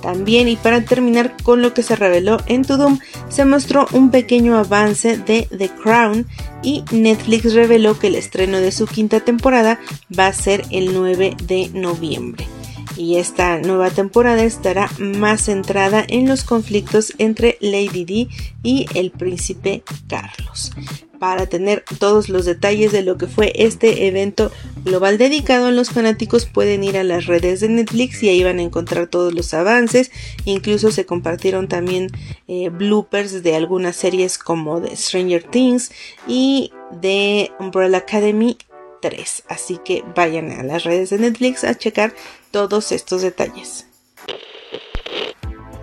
También 0.02 0.48
y 0.48 0.56
para 0.56 0.84
terminar 0.84 1.36
con 1.42 1.62
lo 1.62 1.74
que 1.74 1.82
se 1.82 1.96
reveló 1.96 2.38
en 2.46 2.64
Tudum, 2.64 2.98
se 3.28 3.44
mostró 3.44 3.86
un 3.92 4.10
pequeño 4.10 4.56
avance 4.56 5.18
de 5.18 5.48
The 5.56 5.70
Crown 5.82 6.26
y 6.62 6.84
Netflix 6.92 7.54
reveló 7.54 7.98
que 7.98 8.08
el 8.08 8.14
estreno 8.14 8.58
de 8.58 8.72
su 8.72 8.86
quinta 8.86 9.20
temporada 9.20 9.80
va 10.16 10.26
a 10.26 10.32
ser 10.32 10.64
el 10.70 10.92
9 10.94 11.36
de 11.44 11.70
noviembre. 11.74 12.46
Y 12.96 13.16
esta 13.16 13.58
nueva 13.58 13.90
temporada 13.90 14.42
estará 14.42 14.90
más 14.98 15.42
centrada 15.42 16.04
en 16.06 16.28
los 16.28 16.44
conflictos 16.44 17.12
entre 17.18 17.58
Lady 17.60 18.04
Di 18.04 18.28
y 18.62 18.86
el 18.94 19.10
príncipe 19.10 19.82
Carlos. 20.08 20.72
Para 21.18 21.46
tener 21.46 21.84
todos 21.98 22.28
los 22.28 22.44
detalles 22.44 22.92
de 22.92 23.02
lo 23.02 23.18
que 23.18 23.26
fue 23.26 23.52
este 23.56 24.06
evento 24.06 24.52
global 24.84 25.18
dedicado 25.18 25.66
a 25.66 25.72
los 25.72 25.90
fanáticos 25.90 26.46
pueden 26.46 26.84
ir 26.84 26.96
a 26.96 27.02
las 27.02 27.26
redes 27.26 27.60
de 27.60 27.68
Netflix 27.68 28.22
y 28.22 28.28
ahí 28.28 28.44
van 28.44 28.60
a 28.60 28.62
encontrar 28.62 29.08
todos 29.08 29.34
los 29.34 29.52
avances. 29.52 30.12
Incluso 30.44 30.92
se 30.92 31.06
compartieron 31.06 31.66
también 31.66 32.10
eh, 32.46 32.68
bloopers 32.68 33.42
de 33.42 33.56
algunas 33.56 33.96
series 33.96 34.38
como 34.38 34.80
de 34.80 34.94
Stranger 34.96 35.42
Things 35.42 35.90
y 36.28 36.72
de 37.00 37.50
Umbrella 37.58 37.98
Academy 37.98 38.56
3 39.00 39.44
así 39.48 39.78
que 39.84 40.04
vayan 40.14 40.50
a 40.50 40.62
las 40.62 40.84
redes 40.84 41.10
de 41.10 41.18
Netflix 41.18 41.64
a 41.64 41.76
checar 41.76 42.14
todos 42.50 42.92
estos 42.92 43.22
detalles 43.22 43.88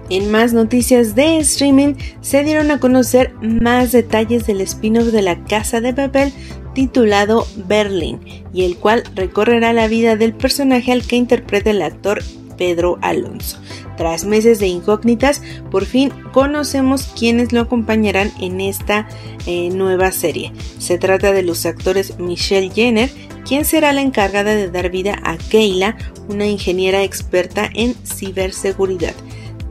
en 0.10 0.30
más 0.32 0.54
noticias 0.54 1.15
de 1.15 1.38
streaming, 1.38 1.95
se 2.21 2.43
dieron 2.43 2.71
a 2.71 2.80
conocer 2.80 3.34
más 3.41 3.91
detalles 3.91 4.45
del 4.45 4.62
spin-off 4.62 5.08
de 5.08 5.21
la 5.21 5.43
Casa 5.45 5.82
de 5.82 5.93
Papel 5.93 6.34
titulado 6.73 7.47
Berlin, 7.67 8.19
y 8.54 8.65
el 8.65 8.78
cual 8.78 9.04
recorrerá 9.15 9.73
la 9.73 9.88
vida 9.88 10.15
del 10.15 10.34
personaje 10.34 10.91
al 10.91 11.06
que 11.06 11.15
interpreta 11.15 11.71
el 11.71 11.82
actor 11.82 12.21
Pedro 12.58 12.99
Alonso. 13.01 13.60
Tras 13.97 14.25
meses 14.25 14.60
de 14.60 14.67
incógnitas, 14.67 15.41
por 15.71 15.86
fin 15.86 16.12
conocemos 16.32 17.04
quiénes 17.17 17.54
lo 17.54 17.62
acompañarán 17.62 18.32
en 18.39 18.62
esta 18.62 19.08
eh, 19.45 19.69
nueva 19.69 20.12
serie. 20.12 20.51
Se 20.78 20.97
trata 20.97 21.32
de 21.32 21.43
los 21.43 21.65
actores 21.65 22.19
Michelle 22.19 22.71
Jenner, 22.73 23.10
quien 23.45 23.63
será 23.63 23.93
la 23.93 24.01
encargada 24.01 24.55
de 24.55 24.69
dar 24.69 24.89
vida 24.89 25.19
a 25.23 25.38
Keila, 25.38 25.95
una 26.27 26.47
ingeniera 26.47 27.03
experta 27.03 27.69
en 27.73 27.95
ciberseguridad. 28.05 29.13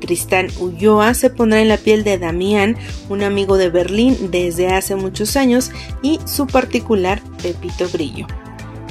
Tristán 0.00 0.48
Ulloa 0.60 1.14
se 1.14 1.30
pondrá 1.30 1.62
en 1.62 1.68
la 1.68 1.78
piel 1.78 2.04
de 2.04 2.18
Damián, 2.18 2.76
un 3.08 3.22
amigo 3.22 3.56
de 3.56 3.70
Berlín 3.70 4.30
desde 4.30 4.68
hace 4.68 4.96
muchos 4.96 5.36
años, 5.36 5.70
y 6.02 6.20
su 6.26 6.46
particular 6.46 7.20
Pepito 7.42 7.88
Brillo. 7.88 8.26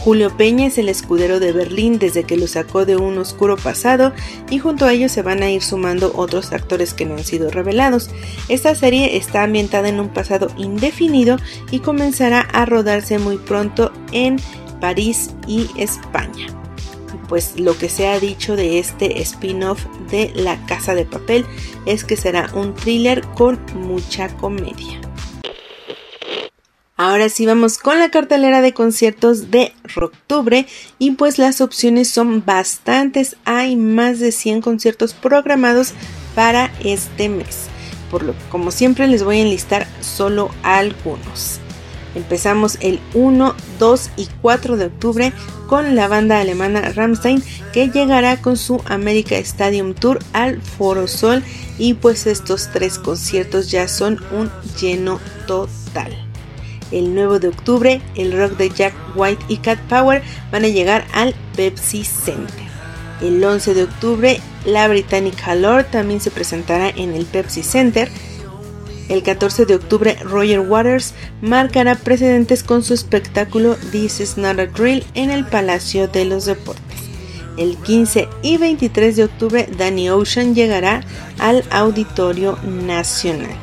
Julio 0.04 0.36
Peña 0.36 0.66
es 0.66 0.78
el 0.78 0.90
escudero 0.90 1.40
de 1.40 1.54
Berlín 1.54 1.98
desde 1.98 2.26
que 2.26 2.36
lo 2.36 2.46
sacó 2.48 2.86
de 2.86 2.98
un 2.98 3.18
oscuro 3.18 3.56
pasado 3.56 4.12
y 4.50 4.60
junto 4.60 4.86
a 4.86 4.92
ellos 4.92 5.14
se 5.14 5.22
van 5.22 5.42
a 5.44 5.50
ir 5.50 5.64
sumando 5.64 6.12
otros 6.14 6.52
actores 6.52 6.94
que 6.94 7.06
no 7.06 7.14
han 7.14 7.24
sido 7.24 7.50
revelados. 7.50 8.10
Esta 8.50 8.76
serie 8.76 9.16
está 9.16 9.44
ambientada 9.44 9.88
en 9.88 10.02
un 10.02 10.10
pasado 10.10 10.50
indefinido 10.58 11.38
y 11.72 11.80
comenzará 11.80 12.42
a 12.42 12.66
rodarse 12.66 13.18
muy 13.18 13.38
pronto 13.38 13.94
en 14.12 14.42
París 14.84 15.30
y 15.48 15.70
España 15.78 16.48
pues 17.30 17.58
lo 17.58 17.78
que 17.78 17.88
se 17.88 18.08
ha 18.08 18.20
dicho 18.20 18.58
de 18.58 18.80
este 18.80 19.22
spin-off 19.22 19.86
de 20.12 20.32
La 20.36 20.64
Casa 20.66 20.94
de 20.94 21.06
Papel 21.06 21.46
es 21.86 22.04
que 22.04 22.18
será 22.18 22.52
un 22.54 22.76
thriller 22.76 23.22
con 23.36 23.60
mucha 23.76 24.28
comedia. 24.38 25.00
Ahora 26.98 27.30
sí 27.30 27.46
vamos 27.46 27.78
con 27.78 27.98
la 27.98 28.12
cartelera 28.12 28.62
de 28.62 28.74
conciertos 28.74 29.50
de 29.52 29.74
octubre 29.96 30.68
y 31.00 31.12
pues 31.12 31.40
las 31.40 31.62
opciones 31.62 32.10
son 32.10 32.46
bastantes, 32.46 33.38
hay 33.46 33.78
más 33.78 34.20
de 34.20 34.32
100 34.32 34.62
conciertos 34.62 35.14
programados 35.14 35.94
para 36.36 36.72
este 36.84 37.30
mes. 37.30 37.68
Por 38.12 38.24
lo 38.24 38.34
que 38.34 38.44
como 38.50 38.70
siempre 38.70 39.08
les 39.08 39.24
voy 39.24 39.40
a 39.40 39.42
enlistar 39.44 39.88
solo 40.02 40.52
algunos. 40.62 41.63
Empezamos 42.16 42.78
el 42.82 43.00
1, 43.14 43.56
2 43.80 44.10
y 44.18 44.28
4 44.42 44.78
de 44.78 44.86
octubre 44.86 45.34
con 45.68 45.96
la 45.96 46.08
banda 46.08 46.40
alemana 46.40 46.92
Rammstein 46.94 47.44
que 47.74 47.90
llegará 47.90 48.38
con 48.38 48.58
su 48.58 48.82
America 48.86 49.36
Stadium 49.38 49.94
Tour 49.94 50.20
al 50.34 50.62
Foro 50.62 51.08
Sol 51.08 51.44
y 51.78 51.96
pues 51.96 52.28
estos 52.28 52.70
tres 52.72 53.00
conciertos 53.00 53.72
ya 53.72 53.88
son 53.88 54.20
un 54.32 54.52
lleno 54.80 55.20
total. 55.48 56.16
El 56.92 57.16
9 57.16 57.40
de 57.40 57.48
octubre 57.48 58.02
el 58.16 58.38
rock 58.38 58.58
de 58.58 58.70
Jack 58.70 58.94
White 59.16 59.46
y 59.48 59.58
Cat 59.58 59.80
Power 59.90 60.22
van 60.52 60.66
a 60.66 60.68
llegar 60.68 61.06
al 61.14 61.34
Pepsi 61.56 62.04
Center. 62.04 62.64
El 63.22 63.44
11 63.44 63.74
de 63.74 63.84
octubre 63.84 64.40
la 64.66 64.88
Britannica 64.88 65.56
Lord 65.56 65.88
también 65.92 66.22
se 66.22 66.32
presentará 66.32 66.90
en 66.90 67.14
el 67.14 67.26
Pepsi 67.26 67.64
Center. 67.64 68.10
El 69.14 69.22
14 69.22 69.68
de 69.68 69.76
octubre, 69.76 70.18
Roger 70.24 70.62
Waters 70.62 71.14
marcará 71.40 71.94
precedentes 71.94 72.64
con 72.64 72.82
su 72.82 72.96
espectáculo 72.96 73.76
This 73.92 74.20
is 74.20 74.38
not 74.40 74.58
a 74.58 74.66
drill 74.66 75.06
en 75.14 75.30
el 75.30 75.46
Palacio 75.46 76.08
de 76.08 76.26
los 76.26 76.46
Deportes. 76.46 76.82
El 77.56 77.78
15 77.78 78.28
y 78.42 78.58
23 78.58 79.16
de 79.16 79.26
octubre, 79.26 79.70
Danny 79.78 80.10
Ocean 80.10 80.56
llegará 80.56 81.04
al 81.38 81.64
Auditorio 81.70 82.58
Nacional. 82.64 83.56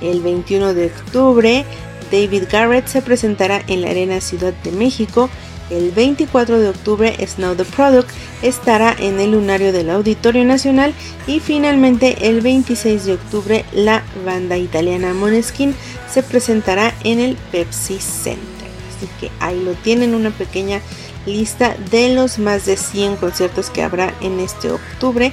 El 0.00 0.22
21 0.22 0.72
de 0.72 0.86
octubre, 0.86 1.66
David 2.10 2.44
Garrett 2.50 2.86
se 2.86 3.02
presentará 3.02 3.62
en 3.66 3.82
la 3.82 3.90
Arena 3.90 4.22
Ciudad 4.22 4.54
de 4.64 4.72
México 4.72 5.28
el 5.70 5.90
24 5.92 6.60
de 6.60 6.68
octubre, 6.68 7.16
Snow 7.26 7.54
the 7.54 7.64
Product 7.64 8.10
estará 8.42 8.94
en 8.98 9.20
el 9.20 9.32
lunario 9.32 9.72
del 9.72 9.90
Auditorio 9.90 10.44
Nacional 10.44 10.94
y 11.26 11.40
finalmente 11.40 12.28
el 12.28 12.40
26 12.40 13.04
de 13.06 13.14
octubre 13.14 13.64
la 13.72 14.02
banda 14.24 14.56
italiana 14.58 15.14
Moneskin 15.14 15.74
se 16.10 16.22
presentará 16.22 16.94
en 17.04 17.20
el 17.20 17.36
Pepsi 17.52 17.98
Center. 17.98 18.68
Así 18.96 19.08
que 19.20 19.30
ahí 19.40 19.60
lo 19.62 19.72
tienen, 19.72 20.14
una 20.14 20.30
pequeña 20.30 20.80
lista 21.26 21.76
de 21.90 22.14
los 22.14 22.38
más 22.38 22.66
de 22.66 22.76
100 22.76 23.16
conciertos 23.16 23.70
que 23.70 23.82
habrá 23.82 24.14
en 24.20 24.40
este 24.40 24.70
octubre. 24.70 25.32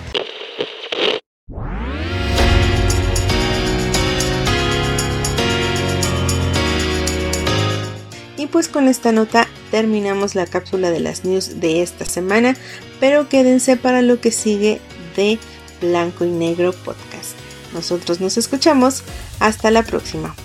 Pues 8.51 8.67
con 8.67 8.87
esta 8.87 9.11
nota 9.11 9.47
terminamos 9.71 10.35
la 10.35 10.45
cápsula 10.45 10.91
de 10.91 10.99
las 10.99 11.23
news 11.23 11.59
de 11.59 11.81
esta 11.81 12.05
semana, 12.05 12.55
pero 12.99 13.29
quédense 13.29 13.77
para 13.77 14.01
lo 14.01 14.19
que 14.19 14.31
sigue 14.31 14.81
de 15.15 15.39
Blanco 15.81 16.25
y 16.25 16.29
Negro 16.29 16.73
Podcast. 16.73 17.31
Nosotros 17.73 18.19
nos 18.19 18.37
escuchamos. 18.37 19.03
Hasta 19.39 19.71
la 19.71 19.83
próxima. 19.83 20.35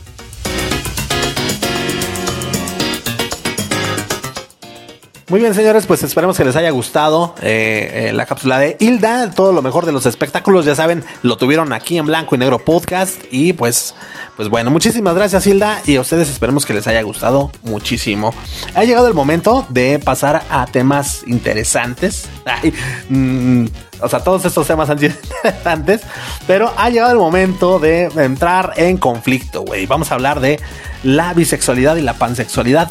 Muy 5.29 5.41
bien, 5.41 5.55
señores, 5.55 5.87
pues 5.87 6.05
esperemos 6.05 6.37
que 6.37 6.45
les 6.45 6.55
haya 6.55 6.71
gustado 6.71 7.35
eh, 7.43 8.11
eh, 8.11 8.13
la 8.13 8.27
cápsula 8.27 8.61
de 8.61 8.77
Hilda. 8.79 9.33
Todo 9.33 9.53
lo 9.53 9.61
mejor 9.61 9.85
de 9.85 9.91
los 9.91 10.07
espectáculos, 10.07 10.65
ya 10.65 10.77
saben, 10.77 11.03
lo 11.23 11.37
tuvieron 11.37 11.73
aquí 11.73 11.99
en 11.99 12.07
Blanco 12.07 12.37
y 12.37 12.39
Negro 12.39 12.61
Podcast. 12.61 13.25
Y 13.33 13.53
pues, 13.53 13.97
pues 14.37 14.49
bueno, 14.49 14.71
muchísimas 14.71 15.17
gracias, 15.17 15.45
Hilda. 15.49 15.83
Y 15.85 15.97
a 15.97 16.03
ustedes 16.03 16.29
esperemos 16.29 16.65
que 16.65 16.75
les 16.75 16.87
haya 16.87 17.03
gustado 17.03 17.51
muchísimo. 17.65 18.33
Ha 18.77 18.85
llegado 18.85 19.09
el 19.09 19.15
momento 19.15 19.67
de 19.69 19.99
pasar 19.99 20.45
a 20.49 20.65
temas 20.67 21.25
interesantes. 21.27 22.29
Mm, 23.09 23.67
o 24.01 24.09
sea, 24.09 24.21
todos 24.21 24.45
estos 24.45 24.67
temas 24.67 24.91
han 24.91 24.99
sido 24.99 25.15
interesantes, 25.43 26.03
pero 26.47 26.73
ha 26.77 26.91
llegado 26.91 27.13
el 27.13 27.19
momento 27.19 27.79
de 27.79 28.05
entrar 28.17 28.73
en 28.77 28.99
conflicto, 28.99 29.63
güey. 29.63 29.87
Vamos 29.87 30.11
a 30.11 30.15
hablar 30.15 30.41
de 30.41 30.61
la 31.03 31.33
bisexualidad 31.35 31.97
y 31.97 32.03
la 32.03 32.15
pansexualidad. 32.15 32.91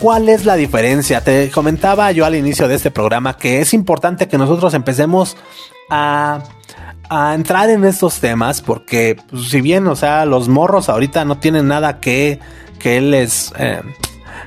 ¿Cuál 0.00 0.30
es 0.30 0.46
la 0.46 0.56
diferencia? 0.56 1.22
Te 1.22 1.50
comentaba 1.50 2.10
yo 2.10 2.24
al 2.24 2.34
inicio 2.34 2.66
de 2.66 2.74
este 2.74 2.90
programa 2.90 3.36
que 3.36 3.60
es 3.60 3.74
importante 3.74 4.28
que 4.28 4.38
nosotros 4.38 4.72
empecemos 4.72 5.36
a, 5.90 6.42
entrar 7.34 7.68
en 7.68 7.84
estos 7.84 8.18
temas 8.18 8.62
porque 8.62 9.18
pues, 9.28 9.50
si 9.50 9.60
bien, 9.60 9.86
o 9.88 9.96
sea, 9.96 10.24
los 10.24 10.48
morros 10.48 10.88
ahorita 10.88 11.26
no 11.26 11.38
tienen 11.38 11.68
nada 11.68 12.00
que, 12.00 12.40
que 12.78 13.00
les... 13.02 13.52
Eh, 13.58 13.82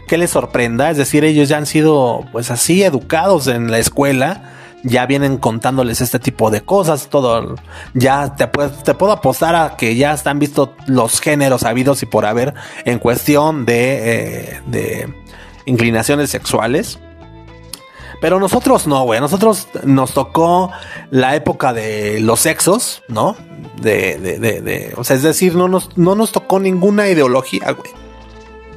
que 0.08 0.18
les 0.18 0.32
sorprenda, 0.32 0.90
es 0.92 0.98
decir, 0.98 1.24
ellos 1.24 1.48
ya 1.48 1.58
han 1.58 1.66
sido 1.66 2.26
pues 2.34 2.52
así 2.52 2.84
educados 2.84 3.48
en 3.48 3.72
la 3.72 3.80
escuela, 3.80 4.52
ya 4.84 5.06
vienen 5.06 5.38
contándoles 5.38 6.02
este 6.02 6.20
tipo 6.20 6.52
de 6.52 6.62
cosas, 6.62 7.08
todo, 7.10 7.56
ya 7.94 8.36
te, 8.36 8.48
puedo 8.48 9.12
apostar 9.12 9.56
a 9.56 9.78
que 9.78 9.96
ya 9.96 10.14
están 10.14 10.40
visto 10.40 10.76
los 10.88 11.22
géneros 11.22 11.64
habidos 11.64 12.04
y 12.04 12.06
por 12.06 12.26
haber 12.26 12.54
en 12.84 13.00
cuestión 13.00 13.66
de, 13.66 14.00
eh, 14.04 14.62
de 14.68 15.14
inclinaciones 15.66 16.30
sexuales. 16.30 17.00
Pero 18.22 18.40
nosotros 18.40 18.88
no, 18.88 19.04
güey. 19.04 19.20
Nosotros 19.20 19.68
nos 19.84 20.14
tocó 20.14 20.72
la 21.12 21.36
época 21.36 21.74
de 21.74 22.22
los 22.22 22.40
sexos, 22.40 23.04
¿no? 23.10 23.36
De, 23.82 24.18
de, 24.18 24.62
de, 24.62 24.94
o 24.96 25.04
sea, 25.04 25.18
es 25.18 25.24
decir, 25.24 25.56
no 25.56 25.68
nos, 25.68 25.98
no 25.98 26.16
nos 26.16 26.32
tocó 26.32 26.60
ninguna 26.60 27.10
ideología, 27.10 27.72
güey. 27.72 27.92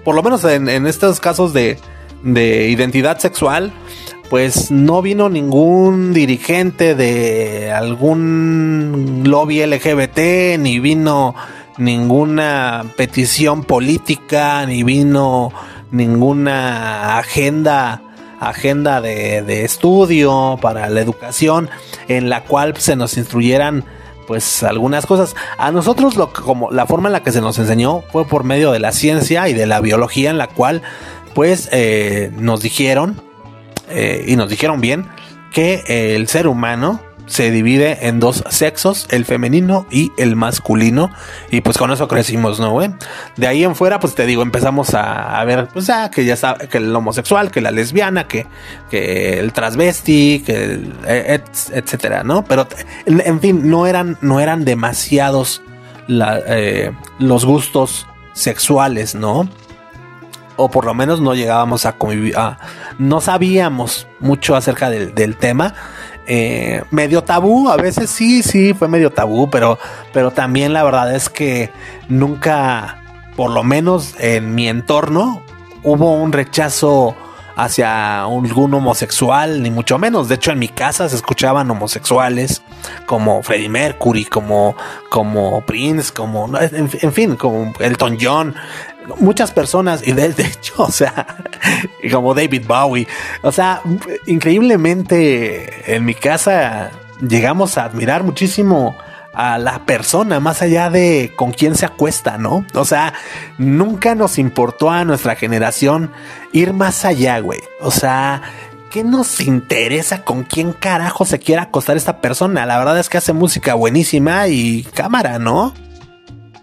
Por 0.04 0.14
lo 0.16 0.22
menos 0.22 0.44
en, 0.44 0.68
en 0.68 0.86
estos 0.86 1.20
casos 1.20 1.52
de, 1.52 1.78
de 2.24 2.68
identidad 2.68 3.18
sexual, 3.18 3.72
pues 4.28 4.70
no 4.70 5.02
vino 5.02 5.28
ningún 5.28 6.12
dirigente 6.12 6.94
de 6.94 7.70
algún 7.72 9.22
lobby 9.24 9.64
LGBT, 9.64 10.58
ni 10.58 10.80
vino 10.80 11.34
ninguna 11.78 12.84
petición 12.96 13.64
política, 13.64 14.66
ni 14.66 14.82
vino 14.82 15.52
ninguna 15.90 17.18
agenda 17.18 18.02
agenda 18.40 19.00
de, 19.00 19.64
estudio 19.64 20.58
para 20.60 20.88
la 20.88 21.00
educación 21.00 21.70
en 22.08 22.28
la 22.28 22.44
cual 22.44 22.76
se 22.76 22.96
nos 22.96 23.16
instruyeran 23.16 23.84
pues 24.26 24.62
algunas 24.62 25.06
cosas. 25.06 25.36
A 25.56 25.70
nosotros 25.70 26.16
lo 26.16 26.32
como 26.32 26.70
la 26.70 26.86
forma 26.86 27.08
en 27.08 27.12
la 27.12 27.22
que 27.22 27.32
se 27.32 27.40
nos 27.40 27.58
enseñó 27.58 28.02
fue 28.12 28.26
por 28.26 28.44
medio 28.44 28.72
de 28.72 28.80
la 28.80 28.92
ciencia 28.92 29.48
y 29.48 29.54
de 29.54 29.66
la 29.66 29.80
biología 29.80 30.30
en 30.30 30.38
la 30.38 30.48
cual 30.48 30.82
pues 31.34 31.68
eh, 31.72 32.30
nos 32.36 32.60
dijeron 32.60 33.20
eh, 33.88 34.24
y 34.26 34.36
nos 34.36 34.50
dijeron 34.50 34.80
bien 34.80 35.06
que 35.52 36.14
el 36.14 36.28
ser 36.28 36.48
humano 36.48 37.00
se 37.26 37.50
divide 37.50 38.06
en 38.06 38.20
dos 38.20 38.44
sexos, 38.48 39.06
el 39.10 39.24
femenino 39.24 39.86
y 39.90 40.12
el 40.16 40.36
masculino. 40.36 41.10
Y 41.50 41.60
pues 41.60 41.76
con 41.76 41.90
eso 41.90 42.08
crecimos, 42.08 42.60
¿no, 42.60 42.70
güey? 42.70 42.90
De 43.36 43.46
ahí 43.46 43.64
en 43.64 43.74
fuera, 43.74 44.00
pues 44.00 44.14
te 44.14 44.26
digo, 44.26 44.42
empezamos 44.42 44.94
a, 44.94 45.42
ver, 45.44 45.68
pues 45.72 45.86
ya, 45.86 46.10
que 46.10 46.24
ya 46.24 46.34
está, 46.34 46.56
que 46.56 46.78
el 46.78 46.94
homosexual, 46.94 47.50
que 47.50 47.60
la 47.60 47.70
lesbiana, 47.70 48.28
que, 48.28 48.46
que 48.90 49.38
el 49.38 49.52
transvesti, 49.52 50.42
que 50.46 50.80
e, 51.06 51.40
etcétera, 51.72 52.22
¿no? 52.22 52.44
Pero, 52.44 52.68
en 53.06 53.40
fin, 53.40 53.68
no 53.68 53.86
eran, 53.86 54.16
no 54.20 54.40
eran 54.40 54.64
demasiados 54.64 55.62
eh, 56.08 56.92
los 57.18 57.44
gustos 57.44 58.06
sexuales, 58.32 59.14
¿no? 59.14 59.48
o 60.56 60.70
por 60.70 60.86
lo 60.86 60.94
menos 60.94 61.20
no 61.20 61.34
llegábamos 61.34 61.84
a 61.84 61.92
convivir, 61.92 62.34
no 62.98 63.20
sabíamos 63.20 64.06
mucho 64.20 64.56
acerca 64.56 64.88
del 64.88 65.36
tema 65.36 65.74
eh, 66.26 66.82
medio 66.90 67.22
tabú, 67.22 67.68
a 67.68 67.76
veces 67.76 68.10
sí, 68.10 68.42
sí, 68.42 68.74
fue 68.74 68.88
medio 68.88 69.10
tabú, 69.10 69.48
pero, 69.50 69.78
pero 70.12 70.30
también 70.30 70.72
la 70.72 70.82
verdad 70.82 71.14
es 71.14 71.28
que 71.28 71.70
nunca, 72.08 73.02
por 73.36 73.50
lo 73.50 73.62
menos 73.62 74.14
en 74.18 74.54
mi 74.54 74.68
entorno, 74.68 75.42
hubo 75.82 76.14
un 76.14 76.32
rechazo 76.32 77.16
hacia 77.56 78.24
algún 78.24 78.74
homosexual, 78.74 79.62
ni 79.62 79.70
mucho 79.70 79.98
menos. 79.98 80.28
De 80.28 80.34
hecho, 80.34 80.52
en 80.52 80.58
mi 80.58 80.68
casa 80.68 81.08
se 81.08 81.16
escuchaban 81.16 81.70
homosexuales 81.70 82.62
como 83.06 83.42
Freddie 83.42 83.70
Mercury, 83.70 84.26
como, 84.26 84.76
como 85.08 85.62
Prince, 85.62 86.12
como, 86.12 86.50
en, 86.58 86.90
en 87.00 87.12
fin, 87.12 87.36
como 87.36 87.72
Elton 87.80 88.18
John 88.20 88.54
muchas 89.18 89.52
personas, 89.52 90.06
y 90.06 90.12
de, 90.12 90.26
hecho, 90.26 90.74
o 90.78 90.90
sea, 90.90 91.26
como 92.10 92.34
David 92.34 92.66
Bowie, 92.66 93.06
o 93.42 93.52
sea, 93.52 93.82
increíblemente 94.26 95.94
en 95.94 96.04
mi 96.04 96.14
casa 96.14 96.90
llegamos 97.20 97.78
a 97.78 97.84
admirar 97.84 98.22
muchísimo 98.22 98.96
a 99.32 99.58
la 99.58 99.80
persona 99.84 100.40
más 100.40 100.62
allá 100.62 100.88
de 100.88 101.32
con 101.36 101.52
quién 101.52 101.74
se 101.74 101.84
acuesta, 101.84 102.38
¿no? 102.38 102.64
O 102.74 102.86
sea, 102.86 103.12
nunca 103.58 104.14
nos 104.14 104.38
importó 104.38 104.90
a 104.90 105.04
nuestra 105.04 105.36
generación 105.36 106.10
ir 106.52 106.72
más 106.72 107.04
allá, 107.04 107.38
güey. 107.40 107.60
O 107.82 107.90
sea, 107.90 108.40
¿qué 108.90 109.04
nos 109.04 109.40
interesa 109.42 110.24
con 110.24 110.44
quién 110.44 110.72
carajo 110.72 111.26
se 111.26 111.38
quiera 111.38 111.64
acostar 111.64 111.98
esta 111.98 112.22
persona? 112.22 112.64
La 112.64 112.78
verdad 112.78 112.98
es 112.98 113.10
que 113.10 113.18
hace 113.18 113.34
música 113.34 113.74
buenísima 113.74 114.48
y 114.48 114.84
cámara, 114.94 115.38
¿no? 115.38 115.74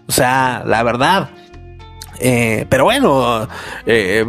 O 0.08 0.12
sea, 0.12 0.64
la 0.66 0.82
verdad. 0.82 1.30
Eh, 2.20 2.66
pero 2.68 2.84
bueno, 2.84 3.48
eh, 3.86 4.24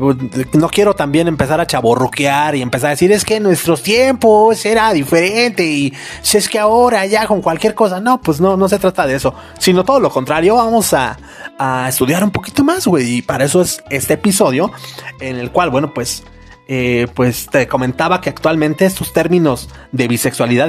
no 0.54 0.70
quiero 0.70 0.96
también 0.96 1.28
empezar 1.28 1.60
a 1.60 1.68
chaborruquear 1.68 2.56
y 2.56 2.62
empezar 2.62 2.88
a 2.88 2.92
decir 2.92 3.12
es 3.12 3.24
que 3.24 3.40
nuestros 3.40 3.84
tiempos 3.84 4.66
era 4.66 4.92
diferente 4.94 5.66
y 5.66 5.94
si 6.22 6.38
es 6.38 6.50
que 6.50 6.60
ahora 6.60 7.06
ya 7.06 7.28
con 7.28 7.42
cualquier 7.42 7.76
cosa, 7.76 8.00
no, 8.00 8.22
pues 8.22 8.42
no, 8.42 8.58
no 8.58 8.68
se 8.68 8.80
trata 8.80 9.06
de 9.06 9.16
eso, 9.16 9.34
sino 9.60 9.84
todo 9.84 10.00
lo 10.00 10.10
contrario, 10.10 10.56
vamos 10.56 10.94
a, 10.94 11.18
estudiar 11.88 12.24
un 12.24 12.32
poquito 12.32 12.64
más, 12.64 12.86
güey, 12.86 13.18
y 13.18 13.22
para 13.22 13.46
eso 13.46 13.62
es 13.62 13.82
este 13.90 14.16
episodio 14.16 14.72
en 15.20 15.38
el 15.38 15.52
cual, 15.52 15.70
bueno, 15.70 15.94
pues... 15.94 16.24
Eh, 16.68 17.06
pues 17.14 17.46
te 17.46 17.68
comentaba 17.68 18.22
que 18.22 18.32
actualmente 18.32 18.88
estos 18.88 19.14
términos 19.14 19.70
de 19.92 20.08
bisexualidad 20.08 20.68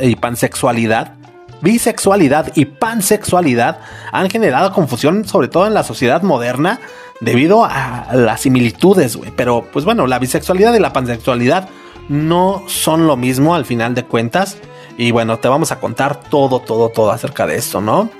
y 0.00 0.16
pansexualidad 0.16 1.15
bisexualidad 1.60 2.52
y 2.54 2.66
pansexualidad 2.66 3.78
han 4.12 4.30
generado 4.30 4.72
confusión, 4.72 5.26
sobre 5.26 5.48
todo 5.48 5.66
en 5.66 5.74
la 5.74 5.82
sociedad 5.82 6.22
moderna, 6.22 6.80
debido 7.20 7.64
a 7.64 8.08
las 8.12 8.42
similitudes, 8.42 9.16
güey. 9.16 9.32
Pero, 9.36 9.66
pues 9.72 9.84
bueno, 9.84 10.06
la 10.06 10.18
bisexualidad 10.18 10.74
y 10.74 10.80
la 10.80 10.92
pansexualidad 10.92 11.68
no 12.08 12.62
son 12.66 13.06
lo 13.06 13.16
mismo 13.16 13.54
al 13.54 13.64
final 13.64 13.94
de 13.94 14.04
cuentas. 14.04 14.58
Y 14.98 15.10
bueno, 15.10 15.38
te 15.38 15.48
vamos 15.48 15.72
a 15.72 15.80
contar 15.80 16.20
todo, 16.20 16.60
todo, 16.60 16.88
todo 16.88 17.10
acerca 17.10 17.46
de 17.46 17.56
esto, 17.56 17.80
¿no? 17.80 18.10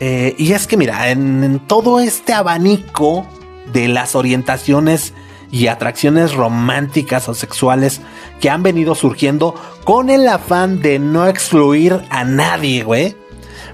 Eh, 0.00 0.34
y 0.38 0.52
es 0.52 0.66
que 0.66 0.76
mira, 0.76 1.10
en 1.10 1.60
todo 1.66 2.00
este 2.00 2.32
abanico 2.32 3.26
de 3.72 3.88
las 3.88 4.14
orientaciones 4.14 5.14
y 5.50 5.68
atracciones 5.68 6.34
románticas 6.34 7.28
o 7.28 7.34
sexuales 7.34 8.00
que 8.40 8.50
han 8.50 8.62
venido 8.62 8.94
surgiendo 8.94 9.54
con 9.84 10.10
el 10.10 10.28
afán 10.28 10.80
de 10.80 10.98
no 10.98 11.26
excluir 11.26 12.00
a 12.10 12.24
nadie, 12.24 12.82
güey. 12.82 13.16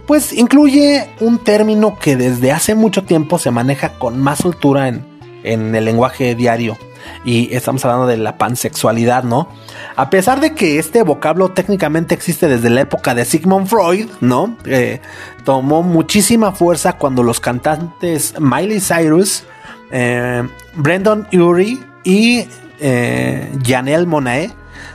Pues 0.07 0.33
incluye 0.33 1.09
un 1.20 1.38
término 1.38 1.99
que 1.99 2.16
desde 2.16 2.53
hace 2.53 2.75
mucho 2.75 3.05
tiempo 3.05 3.38
se 3.38 3.51
maneja 3.51 3.99
con 3.99 4.18
más 4.18 4.38
soltura 4.38 4.88
en, 4.88 5.05
en 5.42 5.75
el 5.75 5.85
lenguaje 5.85 6.35
diario. 6.35 6.77
Y 7.25 7.55
estamos 7.55 7.85
hablando 7.85 8.07
de 8.07 8.16
la 8.16 8.38
pansexualidad, 8.38 9.25
¿no? 9.25 9.48
A 9.96 10.11
pesar 10.11 10.40
de 10.40 10.54
que 10.54 10.79
este 10.79 11.02
vocablo 11.02 11.50
técnicamente 11.50 12.15
existe 12.15 12.48
desde 12.48 12.71
la 12.71 12.83
época 12.83 13.15
de 13.15 13.25
Sigmund 13.25 13.67
Freud, 13.67 14.08
¿no? 14.21 14.56
Eh, 14.67 15.00
tomó 15.44 15.83
muchísima 15.83 16.52
fuerza 16.52 16.94
cuando 16.94 17.23
los 17.23 17.40
cantantes 17.40 18.35
Miley 18.38 18.81
Cyrus 18.81 19.44
eh, 19.90 20.46
Brendan 20.75 21.27
Urie 21.33 21.79
y 22.04 22.46
eh, 22.81 23.52
Janelle 23.64 24.06
Monae 24.06 24.50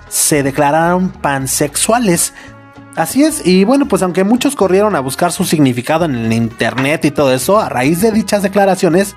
se 0.09 0.43
declararon 0.43 1.09
pansexuales. 1.09 2.33
Así 2.95 3.23
es, 3.23 3.45
y 3.45 3.65
bueno, 3.65 3.87
pues 3.87 4.01
aunque 4.01 4.23
muchos 4.23 4.55
corrieron 4.55 4.95
a 4.95 5.01
buscar 5.01 5.33
su 5.33 5.43
significado 5.43 6.05
en 6.05 6.15
el 6.15 6.31
internet 6.31 7.03
y 7.03 7.11
todo 7.11 7.33
eso, 7.33 7.59
a 7.59 7.67
raíz 7.67 8.01
de 8.01 8.11
dichas 8.11 8.41
declaraciones, 8.41 9.15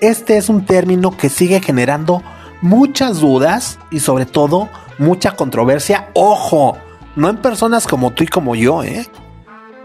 este 0.00 0.38
es 0.38 0.48
un 0.48 0.64
término 0.64 1.14
que 1.14 1.28
sigue 1.28 1.60
generando 1.60 2.22
muchas 2.62 3.20
dudas 3.20 3.78
y 3.90 4.00
sobre 4.00 4.24
todo 4.24 4.70
mucha 4.96 5.32
controversia. 5.32 6.08
Ojo, 6.14 6.78
no 7.16 7.28
en 7.28 7.36
personas 7.36 7.86
como 7.86 8.12
tú 8.12 8.24
y 8.24 8.28
como 8.28 8.54
yo, 8.54 8.82
¿eh? 8.82 9.06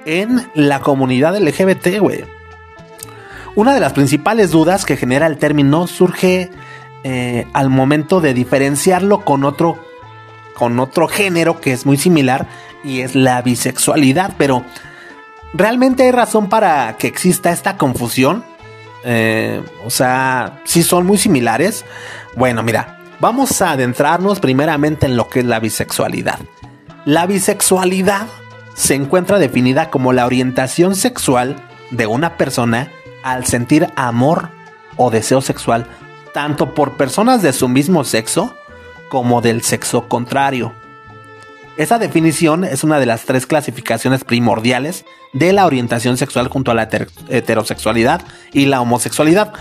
En 0.06 0.50
la 0.56 0.80
comunidad 0.80 1.38
LGBT, 1.38 2.00
güey. 2.00 2.24
Una 3.56 3.74
de 3.74 3.80
las 3.80 3.94
principales 3.94 4.52
dudas 4.52 4.86
que 4.86 4.98
genera 4.98 5.28
el 5.28 5.38
término 5.38 5.86
surge 5.88 6.50
eh, 7.04 7.48
al 7.54 7.70
momento 7.70 8.22
de 8.22 8.34
diferenciarlo 8.34 9.26
con 9.26 9.44
otro, 9.44 9.78
con 10.56 10.80
otro 10.80 11.08
género 11.08 11.60
que 11.60 11.74
es 11.74 11.86
muy 11.86 11.98
similar 11.98 12.48
y 12.84 13.02
es 13.02 13.16
la 13.16 13.42
bisexualidad. 13.42 14.36
Pero, 14.38 14.64
¿realmente 15.54 16.04
hay 16.04 16.12
razón 16.12 16.50
para 16.50 16.96
que 16.98 17.08
exista 17.08 17.52
esta 17.52 17.78
confusión? 17.78 18.44
Eh, 19.04 19.62
o 19.86 19.90
sea, 19.90 20.62
si 20.64 20.84
son 20.84 21.06
muy 21.06 21.18
similares. 21.18 21.86
Bueno, 22.36 22.64
mira, 22.64 23.00
vamos 23.20 23.62
a 23.62 23.72
adentrarnos 23.72 24.40
primeramente 24.40 25.06
en 25.06 25.18
lo 25.18 25.30
que 25.30 25.40
es 25.40 25.46
la 25.46 25.60
bisexualidad. 25.60 26.40
La 27.06 27.26
bisexualidad 27.26 28.28
se 28.76 28.96
encuentra 28.96 29.40
definida 29.40 29.90
como 29.90 30.14
la 30.14 30.26
orientación 30.26 30.96
sexual 30.96 31.58
de 31.92 32.08
una 32.08 32.38
persona 32.38 32.92
al 33.24 33.46
sentir 33.46 33.90
amor 33.96 34.50
o 34.96 35.12
deseo 35.12 35.42
sexual 35.42 35.88
tanto 36.34 36.74
por 36.74 36.98
personas 36.98 37.42
de 37.42 37.54
su 37.54 37.68
mismo 37.70 38.04
sexo 38.04 38.54
como 39.10 39.42
del 39.42 39.62
sexo 39.62 40.08
contrario. 40.08 40.74
Esa 41.78 41.98
definición 41.98 42.64
es 42.64 42.84
una 42.84 43.00
de 43.00 43.06
las 43.06 43.26
tres 43.26 43.48
clasificaciones 43.48 44.24
primordiales 44.24 45.06
de 45.34 45.54
la 45.54 45.66
orientación 45.66 46.18
sexual 46.18 46.48
junto 46.48 46.72
a 46.72 46.76
la 46.76 46.90
heterosexualidad 47.30 48.22
y 48.52 48.66
la 48.66 48.82
homosexualidad. 48.82 49.54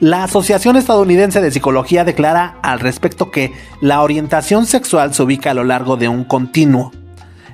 La 0.00 0.24
Asociación 0.24 0.76
Estadounidense 0.76 1.40
de 1.40 1.50
Psicología 1.50 2.04
declara 2.04 2.58
al 2.62 2.80
respecto 2.80 3.30
que 3.30 3.54
la 3.80 4.02
orientación 4.02 4.66
sexual 4.66 5.14
se 5.14 5.22
ubica 5.22 5.52
a 5.52 5.54
lo 5.54 5.64
largo 5.64 5.96
de 5.96 6.08
un 6.08 6.24
continuo. 6.24 6.92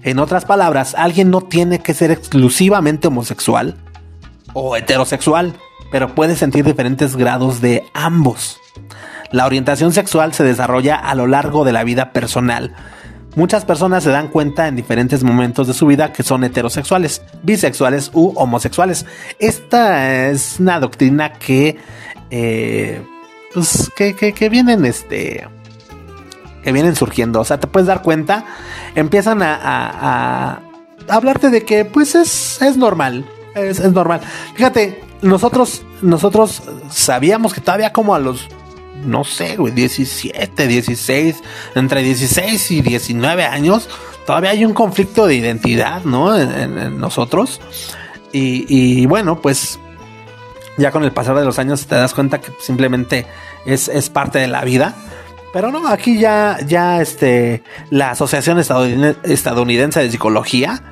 En 0.03 0.19
otras 0.19 0.45
palabras, 0.45 0.97
alguien 0.97 1.31
no 1.31 1.43
tiene 1.43 1.79
que 1.79 1.95
ser 1.95 2.11
exclusivamente 2.11 3.07
homosexual 3.07 3.77
o 4.53 4.77
heterosexual, 4.77 5.55
pero 5.93 6.15
puede 6.15 6.35
sentir 6.35 6.65
diferentes 6.65 7.15
grados 7.15 7.61
de 7.61 7.85
ambos. 7.93 8.59
La 9.31 9.47
orientación 9.47 9.93
sexual 9.93 10.33
se 10.33 10.43
desarrolla 10.43 10.97
a 10.97 11.15
lo 11.15 11.27
largo 11.27 11.65
de 11.65 11.73
la 11.73 11.85
vida 11.85 12.13
personal. 12.13 12.75
Muchas 13.37 13.65
personas 13.65 14.03
se 14.03 14.11
dan 14.11 14.29
cuenta 14.29 14.69
en 14.69 14.77
diferentes 14.77 15.23
momentos 15.23 15.67
de 15.67 15.75
su 15.75 15.87
vida 15.87 16.13
que 16.13 16.23
son 16.23 16.45
heterosexuales, 16.45 17.23
bisexuales 17.43 18.11
u 18.13 18.33
homosexuales. 18.37 19.07
Esta 19.39 20.29
es 20.29 20.57
una 20.61 20.81
doctrina 20.81 21.35
que, 21.35 21.79
eh, 22.31 23.01
pues, 23.55 23.91
que, 23.97 24.15
que, 24.15 24.49
vienen, 24.51 24.85
este, 24.85 25.47
que 26.63 26.73
vienen 26.73 26.95
surgiendo. 26.95 27.41
O 27.41 27.45
sea, 27.45 27.59
te 27.59 27.67
puedes 27.67 27.87
dar 27.87 28.03
cuenta, 28.03 28.45
empiezan 28.95 29.43
a, 29.43 29.59
a, 29.63 30.61
hablarte 31.09 31.49
de 31.49 31.65
que, 31.65 31.87
pues, 31.87 32.15
es, 32.15 32.61
es 32.61 32.77
normal. 32.77 33.25
Es, 33.55 33.81
es 33.81 33.93
normal. 33.93 34.21
Fíjate, 34.55 35.12
nosotros, 35.23 35.83
nosotros 36.03 36.63
sabíamos 36.91 37.55
que 37.55 37.61
todavía 37.61 37.93
como 37.93 38.15
a 38.15 38.19
los, 38.19 38.49
no 39.05 39.25
sé, 39.25 39.57
güey, 39.57 39.73
17, 39.73 40.67
16, 40.67 41.37
entre 41.77 42.03
16 42.03 42.71
y 42.73 42.83
19 42.83 43.45
años, 43.45 43.89
todavía 44.27 44.51
hay 44.51 44.65
un 44.65 44.75
conflicto 44.75 45.27
de 45.27 45.37
identidad, 45.37 46.03
¿no? 46.05 46.37
En, 46.37 46.99
nosotros. 46.99 47.61
Y, 48.33 49.05
bueno, 49.07 49.41
pues 49.41 49.79
ya 50.79 50.91
con 50.91 51.05
el 51.05 51.13
pasar 51.13 51.37
de 51.37 51.45
los 51.45 51.59
años 51.59 51.87
te 51.87 51.95
das 51.95 52.15
cuenta 52.15 52.41
que 52.41 52.51
simplemente 52.61 53.27
es, 53.67 53.89
es 53.89 54.11
parte 54.11 54.39
de 54.39 54.49
la 54.49 54.65
vida. 54.65 54.95
Pero 55.53 55.71
no, 55.71 55.87
aquí 55.87 56.19
ya, 56.19 56.59
ya 56.67 57.03
este, 57.03 57.63
la 57.91 58.13
Asociación 58.13 58.59
Estadounidense 58.59 60.01
de 60.01 60.11
Psicología, 60.11 60.83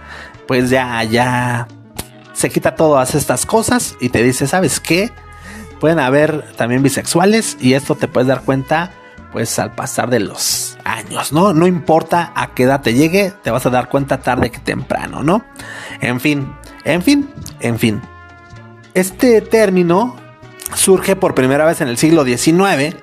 pues 0.46 0.68
ya, 0.68 1.02
ya 1.04 1.66
se 2.40 2.48
quita 2.48 2.74
todas 2.74 3.14
estas 3.14 3.44
cosas 3.44 3.96
y 4.00 4.08
te 4.08 4.22
dice, 4.22 4.46
¿sabes 4.46 4.80
qué? 4.80 5.12
Pueden 5.78 5.98
haber 5.98 6.52
también 6.56 6.82
bisexuales 6.82 7.58
y 7.60 7.74
esto 7.74 7.96
te 7.96 8.08
puedes 8.08 8.28
dar 8.28 8.42
cuenta 8.42 8.92
pues 9.30 9.58
al 9.58 9.74
pasar 9.74 10.08
de 10.08 10.20
los 10.20 10.78
años, 10.84 11.32
¿no? 11.32 11.52
No 11.52 11.66
importa 11.66 12.32
a 12.34 12.54
qué 12.54 12.62
edad 12.62 12.80
te 12.80 12.94
llegue, 12.94 13.32
te 13.42 13.50
vas 13.50 13.66
a 13.66 13.70
dar 13.70 13.90
cuenta 13.90 14.22
tarde 14.22 14.50
que 14.50 14.58
temprano, 14.58 15.22
¿no? 15.22 15.44
En 16.00 16.18
fin, 16.18 16.52
en 16.84 17.02
fin, 17.02 17.30
en 17.60 17.78
fin. 17.78 18.00
Este 18.94 19.42
término 19.42 20.16
surge 20.74 21.16
por 21.16 21.34
primera 21.34 21.66
vez 21.66 21.82
en 21.82 21.88
el 21.88 21.98
siglo 21.98 22.24
XIX, 22.24 22.96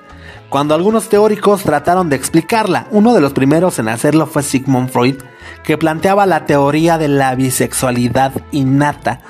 cuando 0.48 0.74
algunos 0.74 1.08
teóricos 1.08 1.62
trataron 1.62 2.10
de 2.10 2.16
explicarla. 2.16 2.88
Uno 2.90 3.14
de 3.14 3.20
los 3.20 3.32
primeros 3.32 3.78
en 3.78 3.88
hacerlo 3.88 4.26
fue 4.26 4.42
Sigmund 4.42 4.90
Freud, 4.90 5.22
que 5.62 5.78
planteaba 5.78 6.26
la 6.26 6.46
teoría 6.46 6.98
de 6.98 7.08
la 7.08 7.34
bisexualidad 7.34 8.32
innata. 8.52 9.20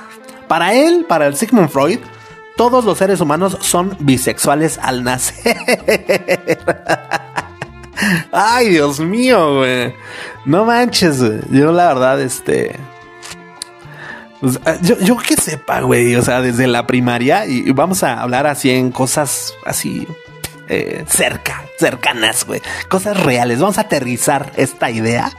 Para 0.47 0.75
él, 0.75 1.05
para 1.09 1.27
el 1.27 1.37
Sigmund 1.37 1.69
Freud, 1.69 1.99
todos 2.57 2.85
los 2.85 2.99
seres 2.99 3.21
humanos 3.21 3.57
son 3.61 3.97
bisexuales 4.01 4.79
al 4.83 5.05
nacer. 5.05 5.57
Ay, 8.33 8.71
Dios 8.71 9.01
mío, 9.01 9.59
güey. 9.59 9.95
No 10.45 10.65
manches. 10.65 11.21
Yo 11.51 11.73
la 11.73 11.89
verdad, 11.89 12.21
este... 12.21 12.77
Pues, 14.41 14.61
ah, 14.67 14.77
yo, 14.83 14.97
yo 15.01 15.17
que 15.19 15.37
sepa, 15.37 15.81
güey. 15.81 16.15
O 16.17 16.23
sea, 16.23 16.41
desde 16.41 16.67
la 16.67 16.87
primaria 16.87 17.47
y 17.47 17.71
vamos 17.73 18.03
a 18.03 18.21
hablar 18.21 18.47
así 18.47 18.71
en 18.71 18.93
cosas 18.93 19.55
así 19.67 20.07
eh, 20.69 21.05
cerca, 21.09 21.65
cercanas, 21.79 22.45
güey. 22.45 22.61
Cosas 22.89 23.23
reales. 23.23 23.61
Vamos 23.61 23.79
a 23.79 23.83
aterrizar 23.83 24.53
esta 24.57 24.91
idea 24.91 25.33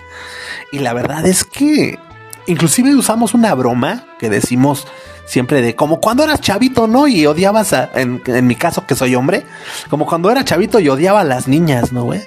y 0.71 0.79
la 0.79 0.93
verdad 0.93 1.25
es 1.25 1.43
que 1.43 1.99
inclusive 2.47 2.95
usamos 2.95 3.33
una 3.33 3.53
broma 3.53 4.05
que 4.19 4.29
decimos 4.29 4.87
siempre 5.25 5.61
de 5.61 5.75
como 5.75 6.01
cuando 6.01 6.23
eras 6.23 6.41
chavito, 6.41 6.87
¿no? 6.87 7.07
Y 7.07 7.25
odiabas 7.25 7.73
a, 7.73 7.89
en, 7.93 8.21
mi 8.47 8.55
caso 8.55 8.85
que 8.85 8.95
soy 8.95 9.15
hombre, 9.15 9.43
como 9.89 10.05
cuando 10.05 10.31
era 10.31 10.43
chavito 10.43 10.79
y 10.79 10.89
odiaba 10.89 11.21
a 11.21 11.23
las 11.23 11.47
niñas, 11.47 11.93
¿no, 11.93 12.05
güey? 12.05 12.21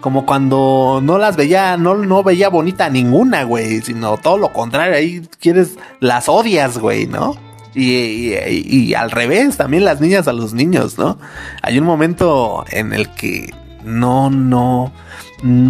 Como 0.00 0.26
cuando 0.26 1.00
no 1.02 1.18
las 1.18 1.36
veía, 1.36 1.76
no, 1.76 1.94
no 1.94 2.22
veía 2.22 2.48
bonita 2.48 2.88
ninguna, 2.88 3.44
güey, 3.44 3.82
sino 3.82 4.16
todo 4.16 4.38
lo 4.38 4.52
contrario, 4.52 4.96
ahí 4.96 5.22
quieres, 5.40 5.78
las 6.00 6.28
odias, 6.28 6.78
güey, 6.78 7.06
¿no? 7.06 7.36
Y, 7.72 8.34
y, 8.34 8.94
al 8.94 9.12
revés, 9.12 9.56
también 9.56 9.84
las 9.84 10.00
niñas 10.00 10.26
a 10.26 10.32
los 10.32 10.54
niños, 10.54 10.98
¿no? 10.98 11.18
Hay 11.62 11.78
un 11.78 11.84
momento 11.84 12.64
en 12.68 12.92
el 12.92 13.08
que 13.10 13.54
no, 13.84 14.30
no, 14.30 14.92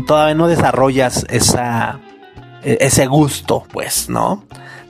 todavía 0.06 0.34
no 0.34 0.48
desarrollas 0.48 1.26
esa, 1.30 2.00
e-, 2.62 2.78
ese 2.80 3.06
gusto, 3.06 3.64
pues, 3.72 4.08
¿no? 4.08 4.44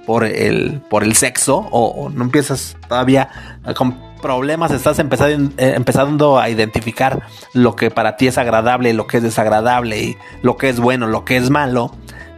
Por 0.06 0.24
el, 0.24 0.80
por 0.88 1.04
el 1.04 1.14
sexo, 1.14 1.68
o, 1.70 2.10
no 2.10 2.24
empiezas 2.24 2.76
todavía 2.88 3.30
con 3.76 3.98
problemas, 4.20 4.70
estás 4.70 4.98
empezando, 4.98 5.52
eh, 5.56 5.74
empezando 5.76 6.38
a 6.38 6.50
identificar 6.50 7.22
lo 7.54 7.76
que 7.76 7.90
para 7.90 8.16
ti 8.16 8.26
es 8.26 8.38
agradable, 8.38 8.92
lo 8.92 9.06
que 9.06 9.18
es 9.18 9.22
desagradable, 9.22 10.02
y 10.02 10.16
lo 10.42 10.56
que 10.56 10.68
es 10.68 10.80
bueno, 10.80 11.06
lo 11.06 11.24
que 11.24 11.36
es 11.36 11.50
malo, 11.50 11.94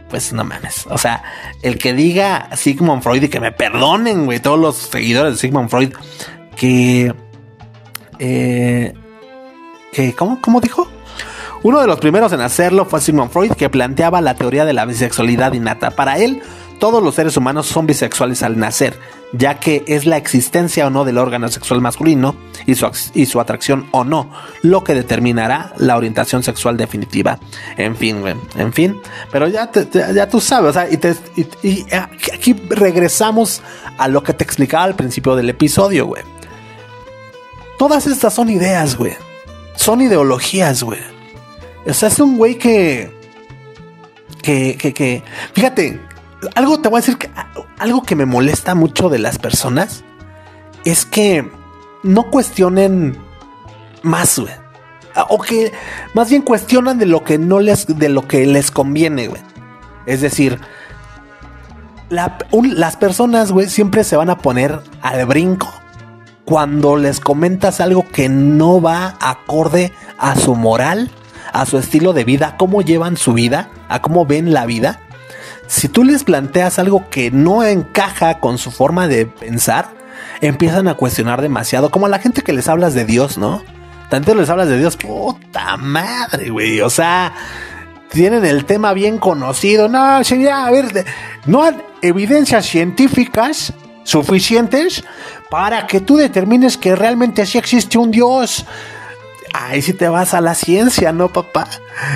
pues 0.09 0.33
no 0.33 0.43
mames. 0.43 0.85
O 0.89 0.97
sea, 0.97 1.23
el 1.61 1.77
que 1.77 1.93
diga 1.93 2.49
Sigmund 2.55 3.01
Freud 3.01 3.23
y 3.23 3.29
que 3.29 3.39
me 3.39 3.51
perdonen, 3.51 4.25
güey, 4.25 4.39
todos 4.39 4.59
los 4.59 4.75
seguidores 4.75 5.33
de 5.33 5.39
Sigmund 5.39 5.69
Freud, 5.69 5.93
que... 6.55 7.13
Eh, 8.19 8.93
que 9.93 10.13
¿cómo, 10.13 10.41
¿Cómo 10.41 10.59
dijo? 10.59 10.89
Uno 11.63 11.79
de 11.79 11.87
los 11.87 11.99
primeros 11.99 12.33
en 12.33 12.41
hacerlo 12.41 12.83
fue 12.83 12.99
Sigmund 12.99 13.31
Freud, 13.31 13.53
que 13.53 13.69
planteaba 13.69 14.19
la 14.19 14.35
teoría 14.35 14.65
de 14.65 14.73
la 14.73 14.85
bisexualidad 14.85 15.53
innata. 15.53 15.91
Para 15.91 16.17
él, 16.17 16.41
todos 16.77 17.01
los 17.01 17.15
seres 17.15 17.37
humanos 17.37 17.67
son 17.67 17.87
bisexuales 17.87 18.43
al 18.43 18.59
nacer, 18.59 18.99
ya 19.31 19.61
que 19.61 19.85
es 19.87 20.05
la 20.05 20.17
existencia 20.17 20.85
o 20.85 20.89
no 20.89 21.05
del 21.05 21.17
órgano 21.17 21.47
sexual 21.47 21.79
masculino 21.79 22.35
y 22.65 22.75
su, 22.75 22.91
y 23.13 23.27
su 23.27 23.39
atracción 23.39 23.87
o 23.91 24.03
no, 24.03 24.29
lo 24.61 24.83
que 24.83 24.93
determinará 24.93 25.71
la 25.77 25.95
orientación 25.95 26.43
sexual 26.43 26.75
definitiva. 26.75 27.39
En 27.77 27.95
fin, 27.95 28.19
güey, 28.19 28.35
en 28.57 28.73
fin. 28.73 28.99
Pero 29.31 29.47
ya, 29.47 29.71
ya 30.13 30.27
tú 30.27 30.41
sabes, 30.41 30.71
o 30.71 30.73
sea, 30.73 30.89
y, 30.89 30.99
y 31.65 31.85
aquí 31.93 32.53
regresamos 32.67 33.61
a 33.97 34.09
lo 34.09 34.21
que 34.21 34.33
te 34.33 34.43
explicaba 34.43 34.83
al 34.83 34.95
principio 34.95 35.37
del 35.37 35.49
episodio, 35.49 36.07
güey. 36.07 36.23
Todas 37.79 38.05
estas 38.05 38.33
son 38.33 38.49
ideas, 38.49 38.97
güey. 38.97 39.13
Son 39.75 40.01
ideologías, 40.01 40.83
güey. 40.83 40.99
O 41.85 41.93
sea, 41.93 42.09
es 42.09 42.19
un 42.19 42.37
güey 42.37 42.57
que, 42.57 43.11
que, 44.41 44.77
que, 44.77 44.93
que, 44.93 45.23
fíjate, 45.53 45.99
algo 46.55 46.79
te 46.79 46.89
voy 46.89 46.97
a 46.97 47.01
decir 47.01 47.17
que 47.17 47.29
algo 47.79 48.03
que 48.03 48.15
me 48.15 48.25
molesta 48.25 48.75
mucho 48.75 49.09
de 49.09 49.19
las 49.19 49.39
personas 49.39 50.03
es 50.85 51.05
que 51.05 51.49
no 52.03 52.29
cuestionen 52.29 53.17
más, 54.01 54.39
güey. 54.39 54.53
o 55.29 55.41
que 55.41 55.71
más 56.13 56.29
bien 56.29 56.41
cuestionan 56.41 56.97
de 56.99 57.05
lo 57.05 57.23
que 57.23 57.37
no 57.37 57.59
les, 57.59 57.87
de 57.87 58.09
lo 58.09 58.27
que 58.27 58.45
les 58.45 58.71
conviene, 58.71 59.27
güey. 59.27 59.41
Es 60.05 60.21
decir, 60.21 60.59
las 62.09 62.97
personas, 62.97 63.51
güey, 63.51 63.69
siempre 63.69 64.03
se 64.03 64.15
van 64.15 64.29
a 64.29 64.37
poner 64.37 64.81
al 65.01 65.25
brinco 65.25 65.82
cuando 66.45 66.97
les 66.97 67.19
comentas 67.19 67.79
algo 67.79 68.07
que 68.07 68.29
no 68.29 68.81
va 68.81 69.17
acorde 69.19 69.91
a 70.17 70.35
su 70.35 70.55
moral, 70.55 71.09
a 71.51 71.65
su 71.65 71.77
estilo 71.77 72.13
de 72.13 72.23
vida, 72.23 72.47
a 72.47 72.57
cómo 72.57 72.81
llevan 72.81 73.17
su 73.17 73.33
vida, 73.33 73.69
a 73.89 74.01
cómo 74.01 74.25
ven 74.25 74.53
la 74.53 74.65
vida. 74.65 74.99
Si 75.67 75.87
tú 75.87 76.03
les 76.03 76.23
planteas 76.23 76.79
algo 76.79 77.09
que 77.09 77.31
no 77.31 77.63
encaja 77.63 78.39
con 78.39 78.57
su 78.57 78.71
forma 78.71 79.07
de 79.07 79.25
pensar, 79.25 79.89
empiezan 80.41 80.87
a 80.87 80.95
cuestionar 80.95 81.41
demasiado, 81.41 81.89
como 81.89 82.07
a 82.07 82.09
la 82.09 82.19
gente 82.19 82.41
que 82.41 82.53
les 82.53 82.67
hablas 82.67 82.93
de 82.93 83.05
Dios, 83.05 83.37
¿no? 83.37 83.63
Tanto 84.09 84.35
les 84.35 84.49
hablas 84.49 84.67
de 84.67 84.77
Dios, 84.77 84.97
puta 84.97 85.77
madre, 85.77 86.49
güey. 86.49 86.81
O 86.81 86.89
sea, 86.89 87.33
tienen 88.09 88.45
el 88.45 88.65
tema 88.65 88.93
bien 88.93 89.17
conocido. 89.17 89.87
No, 89.87 90.23
señor, 90.23 90.51
a 90.51 90.71
ver, 90.71 91.05
no 91.45 91.63
hay 91.63 91.77
evidencias 92.01 92.65
científicas 92.65 93.73
suficientes 94.03 95.03
para 95.53 95.85
que 95.85 96.01
tú 96.01 96.17
determines 96.17 96.79
que 96.79 96.95
realmente 96.95 97.45
sí 97.45 97.59
existe 97.59 97.99
un 97.99 98.09
Dios. 98.09 98.65
Ahí 99.53 99.83
sí 99.83 99.93
te 99.93 100.09
vas 100.09 100.33
a 100.33 100.41
la 100.41 100.55
ciencia, 100.55 101.11
¿no, 101.11 101.31
papá? 101.31 101.67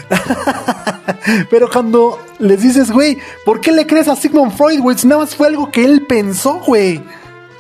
Pero 1.52 1.70
cuando 1.70 2.20
les 2.40 2.64
dices, 2.64 2.90
güey, 2.90 3.20
¿por 3.46 3.62
qué 3.62 3.72
le 3.72 3.86
crees 3.86 4.08
a 4.08 4.16
Sigmund 4.16 4.58
Freud, 4.58 4.80
güey? 4.80 4.98
Nada 5.04 5.22
más 5.22 5.36
fue 5.36 5.46
algo 5.50 5.70
que 5.70 5.86
él 5.86 6.08
pensó, 6.08 6.56
güey. 6.66 7.04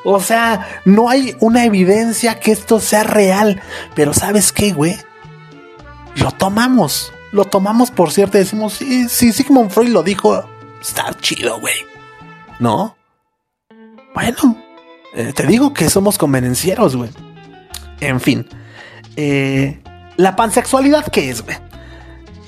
O 0.03 0.19
sea, 0.19 0.82
no 0.84 1.09
hay 1.09 1.36
una 1.41 1.63
evidencia 1.63 2.39
que 2.39 2.53
esto 2.53 2.80
sea 2.80 3.03
real. 3.03 3.61
Pero 3.93 4.15
¿sabes 4.15 4.51
qué, 4.51 4.71
güey? 4.71 4.97
Lo 6.15 6.32
tomamos. 6.32 7.13
Lo 7.32 7.45
tomamos 7.45 7.91
por 7.91 8.11
cierto 8.11 8.39
y 8.39 8.41
decimos, 8.41 8.73
sí, 8.73 9.07
sí, 9.09 9.32
Sigmund 9.32 9.69
Freud 9.69 9.89
lo 9.89 10.01
dijo. 10.01 10.43
Está 10.82 11.13
chido, 11.19 11.59
güey. 11.59 11.75
¿No? 12.59 12.97
Bueno, 14.15 14.57
eh, 15.13 15.33
te 15.33 15.45
digo 15.47 15.73
que 15.73 15.89
somos 15.89 16.17
convenencieros, 16.17 16.95
güey. 16.95 17.09
En 17.99 18.19
fin. 18.19 18.47
Eh, 19.15 19.79
la 20.17 20.35
pansexualidad, 20.35 21.07
¿qué 21.07 21.29
es, 21.29 21.43
güey? 21.43 21.57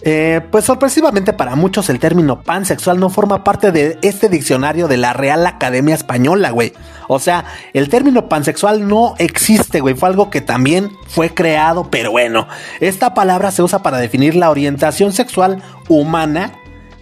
Eh, 0.02 0.40
pues 0.50 0.64
sorpresivamente 0.64 1.34
para 1.34 1.56
muchos 1.58 1.90
el 1.90 2.00
término 2.00 2.42
pansexual 2.42 3.02
no 3.02 3.10
forma 3.10 3.44
parte 3.44 3.74
de 3.74 3.98
este 4.02 4.30
diccionario 4.30 4.88
de 4.88 4.96
la 4.96 5.12
Real 5.12 5.46
Academia 5.46 5.94
Española, 5.94 6.52
güey. 6.52 6.74
O 7.10 7.20
sea, 7.20 7.44
el 7.74 7.90
término 7.90 8.30
pansexual 8.30 8.88
no 8.88 9.16
existe, 9.18 9.82
güey. 9.82 9.96
Fue 9.96 10.08
algo 10.08 10.30
que 10.30 10.40
también 10.40 10.92
fue 11.08 11.34
creado, 11.34 11.90
pero 11.90 12.12
bueno. 12.12 12.48
Esta 12.80 13.14
palabra 13.14 13.52
se 13.52 13.62
usa 13.62 13.80
para 13.80 13.98
definir 13.98 14.36
la 14.36 14.50
orientación 14.50 15.12
sexual 15.12 15.62
humana 15.90 16.54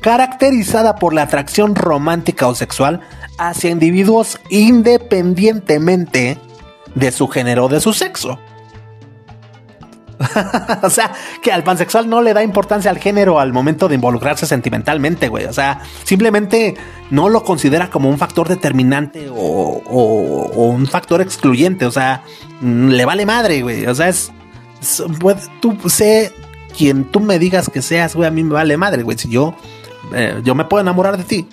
caracterizada 0.07 0.95
por 0.95 1.13
la 1.13 1.23
atracción 1.23 1.75
romántica 1.75 2.47
o 2.47 2.55
sexual 2.55 3.01
hacia 3.37 3.71
individuos 3.71 4.39
independientemente 4.49 6.37
de 6.95 7.11
su 7.11 7.27
género 7.27 7.65
o 7.65 7.67
de 7.67 7.81
su 7.81 7.91
sexo. 7.91 8.39
o 10.81 10.89
sea, 10.89 11.11
que 11.43 11.51
al 11.51 11.63
pansexual 11.63 12.09
no 12.09 12.21
le 12.21 12.33
da 12.33 12.41
importancia 12.41 12.89
al 12.89 12.99
género 12.99 13.37
al 13.37 13.51
momento 13.51 13.89
de 13.89 13.95
involucrarse 13.95 14.45
sentimentalmente, 14.45 15.27
güey. 15.27 15.43
O 15.43 15.51
sea, 15.51 15.81
simplemente 16.05 16.75
no 17.11 17.27
lo 17.27 17.43
considera 17.43 17.89
como 17.89 18.07
un 18.09 18.17
factor 18.17 18.47
determinante 18.47 19.27
o, 19.29 19.81
un 20.55 20.87
factor 20.87 21.19
excluyente. 21.19 21.85
O 21.85 21.91
sea, 21.91 22.23
mm, 22.61 22.91
le 22.91 23.03
vale 23.03 23.25
madre, 23.25 23.61
güey. 23.61 23.85
O 23.87 23.93
sea, 23.93 24.07
es. 24.07 24.31
tú 25.59 25.77
sé 25.89 26.31
quien 26.77 27.03
tú 27.03 27.19
me 27.19 27.39
digas 27.39 27.69
que 27.69 27.81
seas, 27.81 28.15
güey, 28.15 28.27
a 28.27 28.31
mí 28.31 28.43
me 28.43 28.53
vale 28.53 28.77
madre, 28.77 29.03
güey. 29.03 29.17
Si 29.17 29.27
yo, 29.27 29.53
eh, 30.13 30.41
yo 30.43 30.55
me 30.55 30.65
puedo 30.65 30.81
enamorar 30.81 31.17
de 31.17 31.23
ti. 31.23 31.47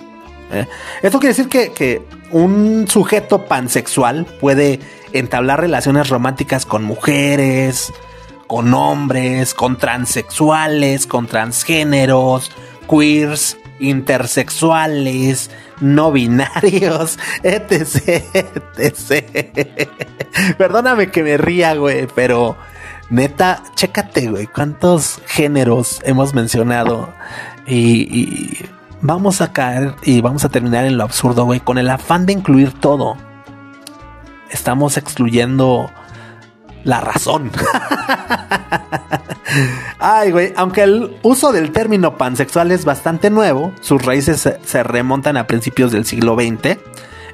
¿eh? 0.52 0.66
Esto 1.02 1.18
quiere 1.18 1.34
decir 1.34 1.48
que, 1.48 1.72
que 1.72 2.02
un 2.30 2.86
sujeto 2.88 3.44
pansexual 3.46 4.26
puede 4.40 4.80
entablar 5.12 5.60
relaciones 5.60 6.08
románticas 6.08 6.66
con 6.66 6.84
mujeres, 6.84 7.92
con 8.46 8.74
hombres, 8.74 9.54
con 9.54 9.78
transexuales, 9.78 11.06
con 11.06 11.26
transgéneros, 11.26 12.50
queers, 12.88 13.56
intersexuales, 13.80 15.50
no 15.80 16.12
binarios, 16.12 17.18
etc, 17.42 18.24
etc. 18.78 19.88
Perdóname 20.58 21.10
que 21.10 21.22
me 21.22 21.36
ría, 21.36 21.74
güey, 21.74 22.06
pero 22.14 22.56
neta, 23.10 23.62
chécate, 23.74 24.28
güey, 24.28 24.46
cuántos 24.46 25.20
géneros 25.26 26.00
hemos 26.04 26.34
mencionado 26.34 27.12
y, 27.66 28.58
vamos 29.00 29.40
a 29.40 29.52
caer 29.52 29.94
y 30.02 30.20
vamos 30.20 30.44
a 30.44 30.48
terminar 30.48 30.84
en 30.84 30.96
lo 30.96 31.04
absurdo, 31.04 31.44
güey, 31.44 31.60
con 31.60 31.78
el 31.78 31.90
afán 31.90 32.26
de 32.26 32.32
incluir 32.32 32.72
todo. 32.72 33.16
Estamos 34.50 34.96
excluyendo 34.96 35.90
la 36.84 37.00
razón. 37.00 37.50
Ay, 39.98 40.30
güey, 40.32 40.52
aunque 40.56 40.82
el 40.82 41.16
uso 41.22 41.52
del 41.52 41.72
término 41.72 42.16
pansexual 42.16 42.70
es 42.72 42.84
bastante 42.84 43.30
nuevo, 43.30 43.72
sus 43.80 44.04
raíces 44.04 44.48
se, 44.62 44.82
remontan 44.82 45.36
a 45.36 45.46
principios 45.46 45.92
del 45.92 46.04
siglo 46.04 46.34
XX 46.34 46.78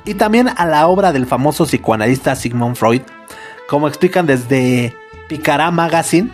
y 0.05 0.15
también 0.15 0.49
a 0.57 0.67
la 0.67 0.87
obra 0.87 1.13
del 1.13 1.27
famoso 1.27 1.67
psicoanalista 1.67 2.37
Sigmund 2.37 2.77
Freud, 2.77 3.03
como 3.69 3.89
explican 3.89 4.27
desde 4.27 4.97
Picará 5.29 5.71
Magazine. 5.71 6.31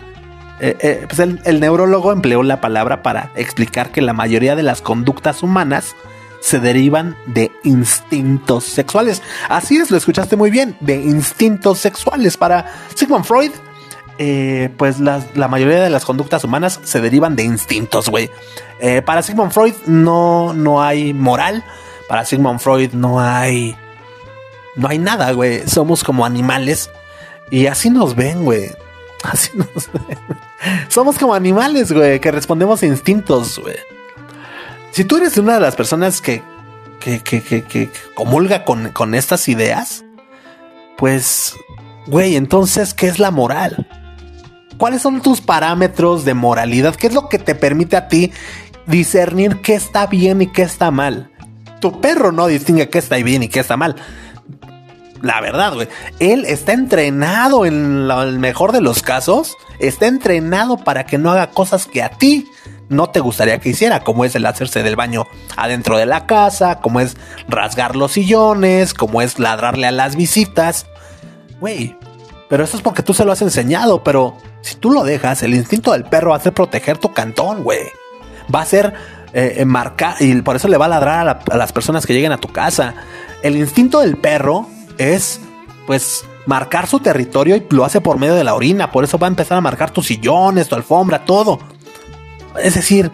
Eh, 0.59 0.75
eh, 0.79 1.05
pues 1.07 1.19
el, 1.19 1.59
neurólogo 1.59 2.11
empleó 2.11 2.41
la 2.41 2.59
palabra 2.59 3.03
para 3.03 3.31
explicar 3.35 3.91
que 3.91 4.01
la 4.01 4.13
mayoría 4.13 4.55
de 4.55 4.63
las 4.63 4.81
conductas 4.81 5.43
humanas 5.43 5.95
se 6.41 6.59
derivan 6.59 7.15
de 7.25 7.51
instintos 7.63 8.63
sexuales. 8.63 9.21
Así 9.49 9.77
es, 9.77 9.91
lo 9.91 9.97
escuchaste 9.97 10.35
muy 10.35 10.49
bien, 10.49 10.75
de 10.79 10.95
instintos 10.95 11.79
sexuales. 11.79 12.37
Para 12.37 12.71
Sigmund 12.95 13.25
Freud, 13.25 13.51
eh, 14.17 14.69
pues 14.77 14.99
la, 14.99 15.21
mayoría 15.47 15.81
de 15.81 15.89
las 15.89 16.05
conductas 16.05 16.43
humanas 16.43 16.79
se 16.83 17.01
derivan 17.01 17.35
de 17.35 17.43
instintos, 17.43 18.09
güey. 18.09 18.31
Para 19.05 19.23
Sigmund 19.23 19.51
Freud 19.51 19.73
no, 19.85 20.53
no 20.53 20.81
hay 20.81 21.13
moral. 21.13 21.63
Para 22.07 22.25
Sigmund 22.25 22.59
Freud 22.59 22.93
no 22.93 23.19
hay... 23.19 23.75
No 24.75 24.87
hay 24.87 24.99
nada, 24.99 25.31
güey. 25.31 25.67
Somos 25.67 26.03
como 26.03 26.25
animales. 26.25 26.91
Y 27.49 27.65
así 27.65 27.89
nos 27.89 28.15
ven, 28.15 28.43
güey. 28.43 28.69
Así 29.23 29.51
nos. 29.55 29.89
Somos 30.89 31.17
como 31.17 31.33
animales, 31.33 31.91
güey, 31.91 32.19
que 32.19 32.31
respondemos 32.31 32.81
a 32.83 32.85
instintos, 32.85 33.59
güey. 33.59 33.75
Si 34.91 35.03
tú 35.05 35.17
eres 35.17 35.37
una 35.37 35.55
de 35.55 35.59
las 35.59 35.75
personas 35.75 36.21
que, 36.21 36.41
que, 36.99 37.21
que, 37.21 37.41
que, 37.41 37.89
comulga 38.15 38.65
con, 38.65 38.89
con 38.89 39.13
estas 39.13 39.47
ideas, 39.47 40.03
pues, 40.97 41.53
güey, 42.07 42.35
entonces, 42.35 42.93
¿qué 42.93 43.07
es 43.07 43.19
la 43.19 43.31
moral? 43.31 43.87
¿Cuáles 44.77 45.01
son 45.01 45.21
tus 45.21 45.41
parámetros 45.41 46.25
de 46.25 46.33
moralidad? 46.33 46.95
¿Qué 46.95 47.07
es 47.07 47.13
lo 47.13 47.29
que 47.29 47.39
te 47.39 47.55
permite 47.55 47.95
a 47.97 48.07
ti 48.07 48.31
discernir 48.85 49.61
qué 49.61 49.75
está 49.75 50.07
bien 50.07 50.41
y 50.41 50.47
qué 50.47 50.63
está 50.63 50.91
mal? 50.91 51.31
Tu 51.79 51.99
perro 52.01 52.31
no 52.31 52.47
distingue 52.47 52.89
qué 52.89 52.97
está 52.97 53.17
bien 53.17 53.43
y 53.43 53.49
qué 53.49 53.59
está 53.59 53.77
mal. 53.77 53.95
La 55.21 55.41
verdad, 55.41 55.73
güey. 55.73 55.87
Él 56.19 56.45
está 56.45 56.73
entrenado 56.73 57.65
en 57.65 58.09
el 58.09 58.39
mejor 58.39 58.71
de 58.71 58.81
los 58.81 59.01
casos. 59.01 59.55
Está 59.79 60.07
entrenado 60.07 60.77
para 60.77 61.05
que 61.05 61.17
no 61.17 61.31
haga 61.31 61.49
cosas 61.51 61.87
que 61.87 62.03
a 62.03 62.09
ti 62.09 62.49
no 62.89 63.09
te 63.09 63.19
gustaría 63.19 63.59
que 63.59 63.69
hiciera, 63.69 64.01
como 64.01 64.23
es 64.23 64.35
el 64.35 64.45
hacerse 64.45 64.83
del 64.83 64.95
baño 64.95 65.25
adentro 65.55 65.97
de 65.97 66.05
la 66.05 66.25
casa, 66.25 66.79
como 66.79 66.99
es 66.99 67.17
rasgar 67.47 67.95
los 67.95 68.13
sillones, 68.13 68.93
como 68.93 69.21
es 69.21 69.39
ladrarle 69.39 69.87
a 69.87 69.91
las 69.91 70.15
visitas. 70.15 70.85
Güey, 71.59 71.97
pero 72.49 72.63
eso 72.63 72.77
es 72.77 72.83
porque 72.83 73.03
tú 73.03 73.13
se 73.13 73.25
lo 73.25 73.31
has 73.31 73.41
enseñado, 73.41 74.03
pero 74.03 74.37
si 74.61 74.75
tú 74.75 74.91
lo 74.91 75.03
dejas, 75.03 75.43
el 75.43 75.53
instinto 75.53 75.91
del 75.91 76.05
perro 76.05 76.31
va 76.31 76.37
a 76.37 76.41
ser 76.41 76.53
proteger 76.53 76.97
tu 76.97 77.13
cantón, 77.13 77.63
güey. 77.63 77.87
Va 78.53 78.61
a 78.61 78.65
ser 78.65 78.93
eh, 79.33 79.65
marcar, 79.65 80.15
y 80.21 80.41
por 80.41 80.55
eso 80.55 80.69
le 80.69 80.77
va 80.77 80.85
a 80.85 80.89
ladrar 80.89 81.41
a 81.49 81.57
las 81.57 81.73
personas 81.73 82.05
que 82.05 82.13
lleguen 82.13 82.31
a 82.31 82.37
tu 82.37 82.47
casa. 82.47 82.93
El 83.43 83.57
instinto 83.57 83.99
del 83.99 84.17
perro 84.17 84.69
es, 84.97 85.39
pues, 85.85 86.25
marcar 86.45 86.87
su 86.87 86.99
territorio 86.99 87.55
y 87.55 87.65
lo 87.69 87.85
hace 87.85 88.01
por 88.01 88.17
medio 88.17 88.35
de 88.35 88.43
la 88.43 88.55
orina. 88.55 88.91
Por 88.91 89.03
eso 89.03 89.17
va 89.17 89.27
a 89.27 89.29
empezar 89.29 89.57
a 89.57 89.61
marcar 89.61 89.91
tus 89.91 90.07
sillones, 90.07 90.67
tu 90.67 90.75
alfombra, 90.75 91.25
todo. 91.25 91.59
Es 92.61 92.75
decir, 92.75 93.11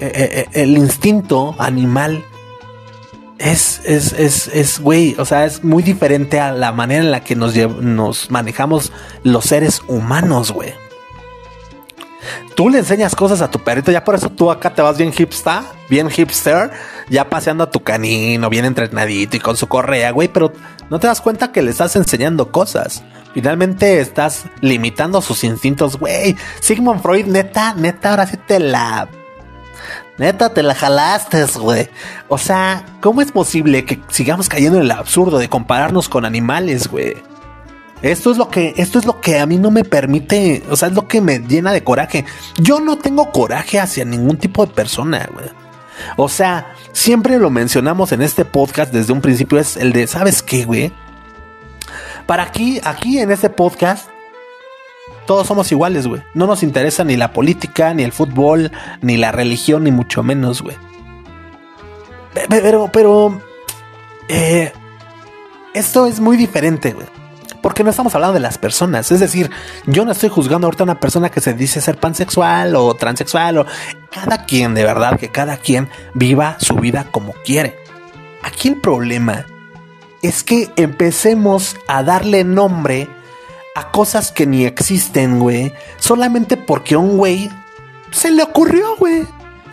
eh, 0.00 0.12
eh, 0.14 0.28
eh, 0.52 0.62
el 0.62 0.76
instinto 0.76 1.54
animal 1.58 2.24
es, 3.38 3.80
es, 3.84 4.12
es, 4.12 4.48
es, 4.48 4.80
güey, 4.80 5.14
o 5.18 5.24
sea, 5.24 5.44
es 5.44 5.62
muy 5.62 5.82
diferente 5.82 6.40
a 6.40 6.52
la 6.52 6.72
manera 6.72 7.02
en 7.02 7.10
la 7.10 7.20
que 7.22 7.36
nos, 7.36 7.56
nos 7.56 8.30
manejamos 8.30 8.92
los 9.22 9.44
seres 9.44 9.82
humanos, 9.88 10.52
güey. 10.52 10.74
Tú 12.54 12.68
le 12.68 12.78
enseñas 12.78 13.14
cosas 13.14 13.42
a 13.42 13.50
tu 13.50 13.58
perrito, 13.60 13.92
ya 13.92 14.04
por 14.04 14.14
eso 14.14 14.30
tú 14.30 14.50
acá 14.50 14.74
te 14.74 14.82
vas 14.82 14.96
bien 14.96 15.12
hipster, 15.12 15.62
bien 15.88 16.10
hipster, 16.10 16.70
ya 17.08 17.28
paseando 17.28 17.64
a 17.64 17.70
tu 17.70 17.82
canino, 17.82 18.50
bien 18.50 18.64
entrenadito 18.64 19.36
y 19.36 19.40
con 19.40 19.56
su 19.56 19.66
correa, 19.66 20.10
güey, 20.10 20.28
pero 20.28 20.52
no 20.90 20.98
te 20.98 21.06
das 21.06 21.20
cuenta 21.20 21.52
que 21.52 21.62
le 21.62 21.70
estás 21.70 21.96
enseñando 21.96 22.50
cosas. 22.50 23.02
Finalmente 23.34 24.00
estás 24.00 24.44
limitando 24.62 25.20
sus 25.20 25.44
instintos, 25.44 25.98
güey. 25.98 26.36
Sigmund 26.60 27.02
Freud, 27.02 27.26
neta, 27.26 27.74
neta, 27.74 28.10
ahora 28.10 28.26
sí 28.26 28.38
te 28.38 28.58
la 28.58 29.08
Neta, 30.18 30.54
te 30.54 30.62
la 30.62 30.74
jalaste, 30.74 31.44
güey. 31.58 31.88
O 32.28 32.38
sea, 32.38 32.84
¿cómo 33.02 33.20
es 33.20 33.32
posible 33.32 33.84
que 33.84 34.00
sigamos 34.08 34.48
cayendo 34.48 34.78
en 34.78 34.84
el 34.84 34.90
absurdo 34.90 35.38
de 35.38 35.48
compararnos 35.48 36.08
con 36.08 36.24
animales, 36.24 36.88
güey? 36.88 37.16
Esto 38.10 38.30
es 38.30 38.36
lo 38.36 38.48
que, 38.48 38.74
esto 38.76 38.98
es 38.98 39.04
lo 39.04 39.20
que 39.20 39.40
a 39.40 39.46
mí 39.46 39.58
no 39.58 39.70
me 39.70 39.82
permite, 39.82 40.62
o 40.70 40.76
sea, 40.76 40.88
es 40.88 40.94
lo 40.94 41.08
que 41.08 41.20
me 41.20 41.40
llena 41.40 41.72
de 41.72 41.82
coraje. 41.82 42.24
Yo 42.58 42.78
no 42.78 42.98
tengo 42.98 43.32
coraje 43.32 43.80
hacia 43.80 44.04
ningún 44.04 44.36
tipo 44.36 44.64
de 44.64 44.72
persona, 44.72 45.28
güey. 45.32 45.46
O 46.16 46.28
sea, 46.28 46.74
siempre 46.92 47.38
lo 47.38 47.50
mencionamos 47.50 48.12
en 48.12 48.22
este 48.22 48.44
podcast 48.44 48.92
desde 48.92 49.12
un 49.12 49.20
principio, 49.20 49.58
es 49.58 49.76
el 49.76 49.92
de, 49.92 50.06
¿sabes 50.06 50.42
qué, 50.42 50.64
güey? 50.64 50.92
Para 52.26 52.44
aquí, 52.44 52.80
aquí 52.84 53.18
en 53.18 53.30
este 53.32 53.50
podcast, 53.50 54.08
todos 55.26 55.46
somos 55.46 55.72
iguales, 55.72 56.06
güey. 56.06 56.22
No 56.34 56.46
nos 56.46 56.62
interesa 56.62 57.02
ni 57.02 57.16
la 57.16 57.32
política, 57.32 57.92
ni 57.92 58.04
el 58.04 58.12
fútbol, 58.12 58.70
ni 59.00 59.16
la 59.16 59.32
religión, 59.32 59.84
ni 59.84 59.90
mucho 59.90 60.22
menos, 60.22 60.62
güey. 60.62 60.76
Pero, 62.48 62.88
pero, 62.92 63.40
eh, 64.28 64.72
esto 65.74 66.06
es 66.06 66.20
muy 66.20 66.36
diferente, 66.36 66.92
güey. 66.92 67.15
Porque 67.66 67.82
no 67.82 67.90
estamos 67.90 68.14
hablando 68.14 68.34
de 68.34 68.38
las 68.38 68.58
personas. 68.58 69.10
Es 69.10 69.18
decir, 69.18 69.50
yo 69.86 70.04
no 70.04 70.12
estoy 70.12 70.28
juzgando 70.28 70.68
ahorita 70.68 70.84
a 70.84 70.86
una 70.86 71.00
persona 71.00 71.30
que 71.30 71.40
se 71.40 71.52
dice 71.52 71.80
ser 71.80 71.98
pansexual 71.98 72.76
o 72.76 72.94
transexual 72.94 73.58
o 73.58 73.66
cada 74.08 74.44
quien, 74.44 74.72
de 74.72 74.84
verdad, 74.84 75.18
que 75.18 75.30
cada 75.30 75.56
quien 75.56 75.88
viva 76.14 76.58
su 76.60 76.76
vida 76.76 77.08
como 77.10 77.32
quiere. 77.44 77.76
Aquí 78.44 78.68
el 78.68 78.80
problema 78.80 79.46
es 80.22 80.44
que 80.44 80.70
empecemos 80.76 81.74
a 81.88 82.04
darle 82.04 82.44
nombre 82.44 83.08
a 83.74 83.90
cosas 83.90 84.30
que 84.30 84.46
ni 84.46 84.64
existen, 84.64 85.40
güey. 85.40 85.74
Solamente 85.98 86.56
porque 86.56 86.96
un 86.96 87.16
güey 87.16 87.50
se 88.12 88.30
le 88.30 88.44
ocurrió, 88.44 88.94
güey. 88.96 89.26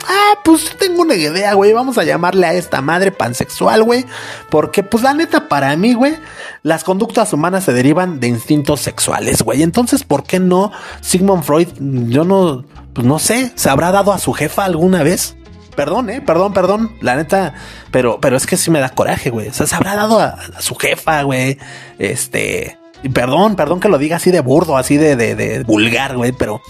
Ah, 0.08 0.40
pues 0.44 0.76
tengo 0.78 1.02
una 1.02 1.16
idea, 1.16 1.54
güey. 1.54 1.74
Vamos 1.74 1.98
a 1.98 2.04
llamarle 2.04 2.48
a 2.48 2.54
esta 2.54 2.82
madre 2.82 3.12
pansexual, 3.12 3.84
güey. 3.84 4.06
Porque, 4.50 4.84
pues 4.84 5.04
la 5.04 5.14
neta, 5.14 5.48
para 5.48 5.76
mí, 5.76 5.94
güey, 5.94 6.16
las 6.62 6.84
conductas 6.84 7.34
humanas 7.34 7.64
se 7.64 7.74
derivan 7.74 8.20
de 8.20 8.28
instintos 8.28 8.82
sexuales, 8.82 9.42
güey. 9.42 9.64
Entonces, 9.64 10.04
¿por 10.04 10.24
qué 10.24 10.40
no 10.40 10.72
Sigmund 11.02 11.44
Freud, 11.44 11.68
yo 11.80 12.26
no, 12.26 12.66
pues 12.94 13.08
no 13.08 13.20
sé, 13.20 13.52
se 13.56 13.70
habrá 13.70 13.92
dado 13.92 14.12
a 14.12 14.20
su 14.20 14.34
jefa 14.34 14.66
alguna 14.66 15.04
vez? 15.04 15.36
Perdón, 15.76 16.10
eh, 16.10 16.22
perdón, 16.22 16.54
perdón. 16.54 16.96
La 17.02 17.16
neta, 17.16 17.56
pero, 17.92 18.20
pero 18.22 18.38
es 18.38 18.46
que 18.46 18.58
sí 18.58 18.70
me 18.72 18.80
da 18.80 18.90
coraje, 18.90 19.30
güey. 19.30 19.48
O 19.48 19.54
sea, 19.54 19.66
se 19.66 19.76
habrá 19.76 19.96
dado 19.96 20.20
a, 20.20 20.38
a 20.56 20.62
su 20.62 20.76
jefa, 20.76 21.24
güey. 21.24 21.58
Este, 21.98 22.78
perdón, 23.10 23.56
perdón 23.56 23.80
que 23.80 23.90
lo 23.90 23.98
diga 23.98 24.18
así 24.18 24.32
de 24.32 24.42
burdo, 24.42 24.78
así 24.78 24.98
de, 24.98 25.16
de, 25.16 25.64
vulgar, 25.64 26.16
güey, 26.16 26.32
pero, 26.32 26.62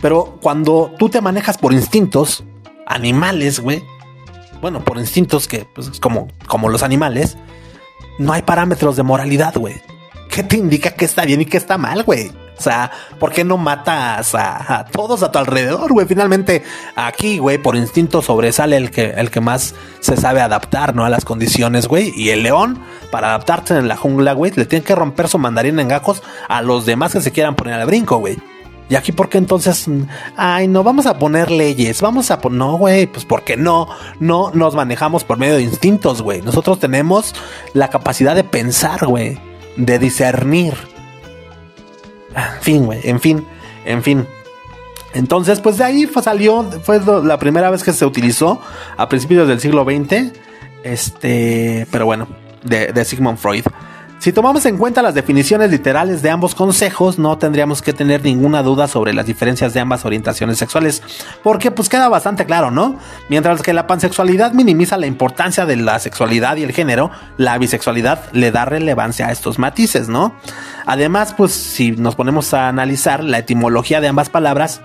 pero 0.00 0.38
cuando 0.40 0.92
tú 0.98 1.08
te 1.08 1.20
manejas 1.20 1.58
por 1.58 1.72
instintos 1.72 2.44
animales, 2.88 3.60
güey, 3.60 3.82
bueno, 4.60 4.84
por 4.84 4.98
instintos 4.98 5.46
que, 5.46 5.66
pues, 5.74 6.00
como, 6.00 6.28
como 6.46 6.68
los 6.68 6.82
animales, 6.82 7.36
no 8.18 8.32
hay 8.32 8.42
parámetros 8.42 8.96
de 8.96 9.02
moralidad, 9.02 9.54
güey. 9.54 9.80
¿Qué 10.28 10.42
te 10.42 10.56
indica 10.56 10.90
que 10.90 11.04
está 11.04 11.24
bien 11.24 11.40
y 11.40 11.46
que 11.46 11.56
está 11.56 11.78
mal, 11.78 12.02
güey? 12.02 12.30
O 12.58 12.60
sea, 12.60 12.90
¿por 13.20 13.32
qué 13.32 13.44
no 13.44 13.56
matas 13.56 14.34
a, 14.34 14.84
todos 14.90 15.22
a 15.22 15.30
tu 15.30 15.38
alrededor, 15.38 15.92
güey? 15.92 16.06
Finalmente, 16.06 16.64
aquí, 16.96 17.38
güey, 17.38 17.58
por 17.58 17.76
instinto 17.76 18.20
sobresale 18.20 18.76
el 18.76 18.90
que, 18.90 19.10
el 19.10 19.30
que 19.30 19.40
más 19.40 19.76
se 20.00 20.16
sabe 20.16 20.40
adaptar, 20.40 20.94
¿no? 20.94 21.04
A 21.04 21.08
las 21.08 21.24
condiciones, 21.24 21.86
güey. 21.86 22.12
Y 22.16 22.30
el 22.30 22.42
león, 22.42 22.82
para 23.12 23.28
adaptarse 23.28 23.76
en 23.76 23.86
la 23.86 23.96
jungla, 23.96 24.32
güey, 24.32 24.52
le 24.56 24.66
tiene 24.66 24.84
que 24.84 24.96
romper 24.96 25.28
su 25.28 25.38
mandarín 25.38 25.78
en 25.78 25.86
gajos 25.86 26.22
a 26.48 26.60
los 26.62 26.84
demás 26.84 27.12
que 27.12 27.20
se 27.20 27.30
quieran 27.30 27.54
poner 27.54 27.74
al 27.74 27.86
brinco, 27.86 28.18
güey. 28.18 28.38
Y 28.88 28.94
aquí, 28.94 29.12
¿por 29.12 29.28
qué 29.28 29.38
entonces? 29.38 29.86
Ay, 30.36 30.66
no, 30.68 30.82
vamos 30.82 31.06
a 31.06 31.18
poner 31.18 31.50
leyes, 31.50 32.00
vamos 32.00 32.30
a 32.30 32.40
poner. 32.40 32.58
No, 32.58 32.78
güey, 32.78 33.06
pues 33.06 33.24
porque 33.24 33.56
no, 33.56 33.88
no 34.18 34.50
nos 34.54 34.74
manejamos 34.74 35.24
por 35.24 35.38
medio 35.38 35.56
de 35.56 35.62
instintos, 35.62 36.22
güey. 36.22 36.40
Nosotros 36.42 36.80
tenemos 36.80 37.34
la 37.74 37.88
capacidad 37.88 38.34
de 38.34 38.44
pensar, 38.44 39.06
güey, 39.06 39.38
de 39.76 39.98
discernir 39.98 40.74
en 42.34 42.62
fin, 42.62 42.86
güey, 42.86 43.00
en 43.04 43.20
fin, 43.20 43.46
en 43.84 44.02
fin. 44.02 44.26
Entonces, 45.14 45.60
pues 45.60 45.78
de 45.78 45.84
ahí 45.84 46.08
salió, 46.22 46.64
fue 46.82 47.00
la 47.24 47.38
primera 47.38 47.70
vez 47.70 47.82
que 47.82 47.92
se 47.92 48.04
utilizó 48.04 48.60
a 48.96 49.08
principios 49.08 49.48
del 49.48 49.60
siglo 49.60 49.84
XX. 49.84 50.32
Este, 50.84 51.86
pero 51.90 52.06
bueno, 52.06 52.28
de, 52.62 52.92
de 52.92 53.04
Sigmund 53.04 53.38
Freud. 53.38 53.64
Si 54.18 54.32
tomamos 54.32 54.66
en 54.66 54.78
cuenta 54.78 55.00
las 55.00 55.14
definiciones 55.14 55.70
literales 55.70 56.22
de 56.22 56.30
ambos 56.30 56.56
consejos, 56.56 57.20
no 57.20 57.38
tendríamos 57.38 57.82
que 57.82 57.92
tener 57.92 58.24
ninguna 58.24 58.64
duda 58.64 58.88
sobre 58.88 59.14
las 59.14 59.26
diferencias 59.26 59.74
de 59.74 59.80
ambas 59.80 60.04
orientaciones 60.04 60.58
sexuales, 60.58 61.04
porque 61.44 61.70
pues 61.70 61.88
queda 61.88 62.08
bastante 62.08 62.44
claro, 62.44 62.72
¿no? 62.72 62.98
Mientras 63.28 63.62
que 63.62 63.72
la 63.72 63.86
pansexualidad 63.86 64.52
minimiza 64.54 64.96
la 64.96 65.06
importancia 65.06 65.66
de 65.66 65.76
la 65.76 66.00
sexualidad 66.00 66.56
y 66.56 66.64
el 66.64 66.72
género, 66.72 67.12
la 67.36 67.56
bisexualidad 67.58 68.24
le 68.32 68.50
da 68.50 68.64
relevancia 68.64 69.28
a 69.28 69.32
estos 69.32 69.60
matices, 69.60 70.08
¿no? 70.08 70.34
Además, 70.84 71.32
pues 71.36 71.52
si 71.52 71.92
nos 71.92 72.16
ponemos 72.16 72.52
a 72.54 72.66
analizar 72.66 73.22
la 73.22 73.38
etimología 73.38 74.00
de 74.00 74.08
ambas 74.08 74.30
palabras, 74.30 74.80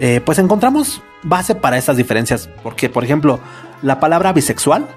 eh, 0.00 0.20
pues 0.24 0.40
encontramos 0.40 1.02
base 1.22 1.54
para 1.54 1.78
estas 1.78 1.96
diferencias, 1.96 2.48
porque 2.64 2.88
por 2.88 3.04
ejemplo, 3.04 3.38
la 3.80 4.00
palabra 4.00 4.32
bisexual 4.32 4.88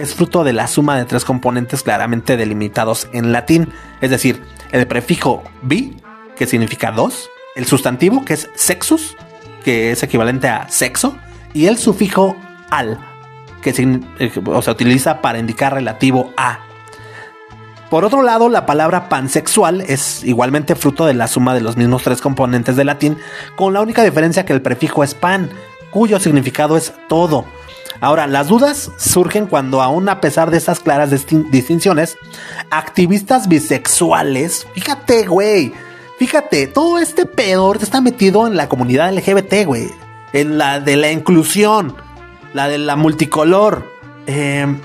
es 0.00 0.14
fruto 0.14 0.44
de 0.44 0.52
la 0.52 0.66
suma 0.66 0.96
de 0.96 1.04
tres 1.04 1.24
componentes 1.24 1.82
claramente 1.82 2.36
delimitados 2.36 3.08
en 3.12 3.32
latín, 3.32 3.68
es 4.00 4.10
decir, 4.10 4.42
el 4.72 4.86
prefijo 4.86 5.42
bi, 5.62 5.96
que 6.36 6.46
significa 6.46 6.90
dos, 6.90 7.28
el 7.54 7.66
sustantivo, 7.66 8.24
que 8.24 8.34
es 8.34 8.48
sexus, 8.54 9.16
que 9.64 9.90
es 9.92 10.02
equivalente 10.02 10.48
a 10.48 10.68
sexo, 10.68 11.16
y 11.52 11.66
el 11.66 11.76
sufijo 11.76 12.36
al, 12.70 12.98
que 13.62 13.72
se, 13.72 13.82
eh, 14.18 14.32
utiliza 14.68 15.20
para 15.20 15.38
indicar 15.38 15.74
relativo 15.74 16.32
a. 16.36 16.60
Por 17.90 18.04
otro 18.04 18.22
lado, 18.22 18.48
la 18.48 18.66
palabra 18.66 19.08
pansexual 19.08 19.80
es 19.80 20.22
igualmente 20.22 20.76
fruto 20.76 21.06
de 21.06 21.14
la 21.14 21.26
suma 21.26 21.54
de 21.54 21.60
los 21.60 21.76
mismos 21.76 22.04
tres 22.04 22.20
componentes 22.20 22.76
de 22.76 22.84
latín, 22.84 23.18
con 23.56 23.72
la 23.72 23.80
única 23.80 24.04
diferencia 24.04 24.44
que 24.44 24.52
el 24.52 24.62
prefijo 24.62 25.02
es 25.02 25.14
pan, 25.14 25.50
cuyo 25.90 26.20
significado 26.20 26.76
es 26.76 26.92
todo 27.08 27.44
Ahora, 28.00 28.26
las 28.26 28.48
dudas 28.48 28.90
surgen 28.96 29.46
cuando 29.46 29.82
aún 29.82 30.08
a 30.08 30.20
pesar 30.20 30.50
de 30.50 30.56
estas 30.56 30.80
claras 30.80 31.10
distinciones, 31.10 32.16
activistas 32.70 33.46
bisexuales, 33.46 34.66
fíjate, 34.74 35.26
güey, 35.26 35.74
fíjate, 36.18 36.66
todo 36.66 36.98
este 36.98 37.26
peor 37.26 37.78
está 37.82 38.00
metido 38.00 38.46
en 38.46 38.56
la 38.56 38.68
comunidad 38.68 39.12
LGBT, 39.12 39.66
güey, 39.66 39.90
en 40.32 40.56
la 40.56 40.80
de 40.80 40.96
la 40.96 41.12
inclusión, 41.12 41.94
la 42.54 42.68
de 42.68 42.78
la 42.78 42.96
multicolor. 42.96 43.84
Em, 44.26 44.80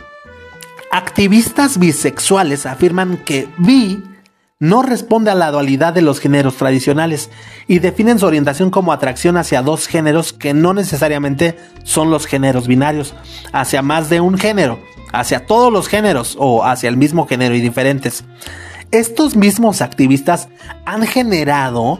activistas 0.91 1.78
bisexuales 1.78 2.66
afirman 2.66 3.18
que 3.18 3.47
bi 3.57 4.14
no 4.60 4.82
responde 4.82 5.32
a 5.32 5.36
la 5.36 5.51
dualidad 5.51 5.93
de 5.93 6.01
los 6.01 6.22
géneros 6.22 6.56
tradicionales 6.56 7.30
y 7.68 7.80
definen 7.80 8.20
su 8.20 8.26
orientación 8.26 8.70
como 8.70 8.93
atracción 8.93 9.36
hacia 9.36 9.62
dos 9.62 9.88
géneros 9.88 10.32
que 10.32 10.53
no 10.53 10.74
necesariamente 10.74 11.58
son 11.84 12.10
los 12.10 12.26
géneros 12.26 12.66
binarios, 12.68 13.14
hacia 13.51 13.82
más 13.82 14.10
de 14.10 14.22
un 14.22 14.38
género, 14.38 14.80
hacia 15.12 15.45
todos 15.45 15.74
los 15.74 15.89
géneros 15.89 16.38
o 16.39 16.64
hacia 16.64 16.88
el 16.88 16.95
mismo 16.95 17.28
género 17.28 17.53
y 17.53 17.62
diferentes. 17.62 18.24
Estos 18.91 19.36
mismos 19.36 19.82
activistas 19.82 20.47
han 20.86 21.06
generado 21.06 21.99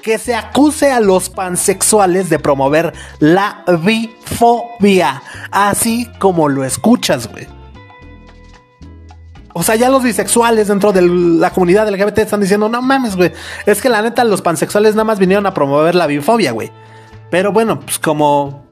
que 0.00 0.18
se 0.18 0.36
acuse 0.36 0.92
a 0.92 1.00
los 1.00 1.28
pansexuales 1.28 2.30
de 2.30 2.38
promover 2.38 2.92
la 3.18 3.64
bifobia, 3.82 5.22
así 5.50 6.08
como 6.20 6.48
lo 6.48 6.62
escuchas, 6.62 7.28
güey. 7.28 7.55
O 9.58 9.62
sea, 9.62 9.74
ya 9.74 9.88
los 9.88 10.02
bisexuales 10.02 10.68
dentro 10.68 10.92
de 10.92 11.00
la 11.00 11.48
comunidad 11.48 11.88
LGBT 11.90 12.18
están 12.18 12.42
diciendo, 12.42 12.68
no 12.68 12.82
mames, 12.82 13.16
güey. 13.16 13.32
Es 13.64 13.80
que 13.80 13.88
la 13.88 14.02
neta, 14.02 14.22
los 14.22 14.42
pansexuales 14.42 14.94
nada 14.94 15.04
más 15.04 15.18
vinieron 15.18 15.46
a 15.46 15.54
promover 15.54 15.94
la 15.94 16.06
bifobia, 16.06 16.52
güey. 16.52 16.70
Pero 17.30 17.52
bueno, 17.52 17.80
pues 17.80 17.98
como 17.98 18.66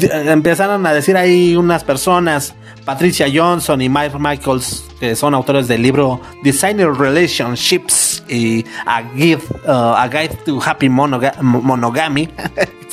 empezaron 0.00 0.84
a 0.84 0.92
decir 0.92 1.16
ahí 1.16 1.54
unas 1.54 1.84
personas, 1.84 2.56
Patricia 2.84 3.28
Johnson 3.32 3.80
y 3.82 3.88
Mike 3.88 4.18
Michaels, 4.18 4.82
que 4.98 5.14
son 5.14 5.32
autores 5.32 5.68
del 5.68 5.80
libro 5.80 6.20
Designer 6.42 6.92
Relationships 6.92 8.09
y 8.30 8.64
A 8.86 9.02
Guide, 9.02 9.42
uh, 9.66 9.94
a 9.96 10.08
Guide 10.08 10.38
to 10.44 10.60
Happy 10.64 10.88
Monogamy. 10.88 12.28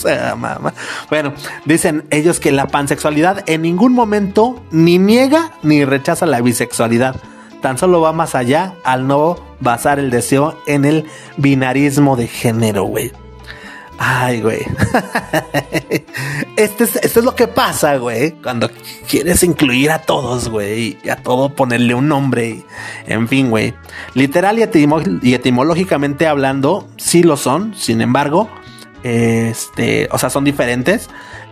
bueno, 1.10 1.34
dicen 1.66 2.06
ellos 2.10 2.40
que 2.40 2.52
la 2.52 2.68
pansexualidad 2.68 3.44
en 3.48 3.62
ningún 3.62 3.94
momento 3.94 4.62
ni 4.72 4.98
niega 4.98 5.52
ni 5.64 5.86
rechaza 5.86 6.26
la 6.26 6.42
bisexualidad. 6.42 7.16
Tan 7.62 7.78
solo 7.78 8.02
va 8.02 8.14
más 8.14 8.36
allá 8.36 8.76
al 8.84 9.08
no 9.08 9.38
basar 9.60 10.00
el 10.00 10.10
deseo 10.10 10.58
en 10.68 10.86
el 10.86 11.06
binarismo 11.38 12.16
de 12.16 12.28
género, 12.28 12.84
güey. 12.84 13.12
Ay, 13.98 14.42
güey. 14.42 14.60
Este 16.56 16.86
es, 16.86 16.96
esto 16.96 17.20
es 17.20 17.26
lo 17.26 17.36
que 17.36 17.48
pasa, 17.48 17.98
güey. 17.98 18.32
Cuando 18.32 18.72
quieres 19.08 19.44
incluir 19.44 19.92
a 19.92 20.00
todos, 20.00 20.50
güey. 20.50 20.98
Y 21.04 21.10
a 21.10 21.18
todo 21.18 21.50
ponerle 21.50 21.94
un 21.94 22.08
nombre. 22.08 22.64
En 23.06 23.28
fin, 23.28 23.52
güey. 23.52 23.76
Literal 24.16 24.58
y, 24.58 25.34
etimológicamente 25.34 26.26
hablando, 26.26 26.88
sí 26.98 27.22
lo 27.22 27.38
son. 27.38 27.76
Sin 27.76 28.02
embargo, 28.02 28.50
este, 29.04 30.10
o 30.12 30.18
sea, 30.18 30.32
son 30.32 30.46
diferentes. 30.46 31.10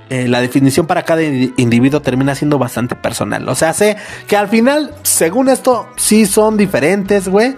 Eh, 0.09 0.27
la 0.27 0.41
definición 0.41 0.87
para 0.87 1.03
cada 1.03 1.21
individuo 1.23 2.01
termina 2.01 2.33
siendo 2.33 2.57
bastante 2.57 2.95
personal. 2.95 3.47
O 3.47 3.53
sea, 3.53 3.73
sé 3.73 3.97
que 4.27 4.37
al 4.37 4.47
final, 4.47 4.91
según 5.03 5.49
esto, 5.49 5.87
sí 5.97 6.25
son 6.25 6.57
diferentes, 6.57 7.27
güey. 7.27 7.55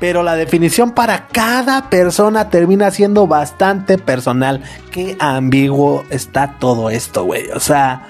Pero 0.00 0.22
la 0.22 0.36
definición 0.36 0.92
para 0.92 1.26
cada 1.26 1.90
persona 1.90 2.50
termina 2.50 2.90
siendo 2.90 3.26
bastante 3.26 3.98
personal. 3.98 4.62
Qué 4.90 5.16
ambiguo 5.18 6.04
está 6.10 6.56
todo 6.58 6.88
esto, 6.90 7.24
güey. 7.24 7.50
O 7.50 7.58
sea, 7.58 8.06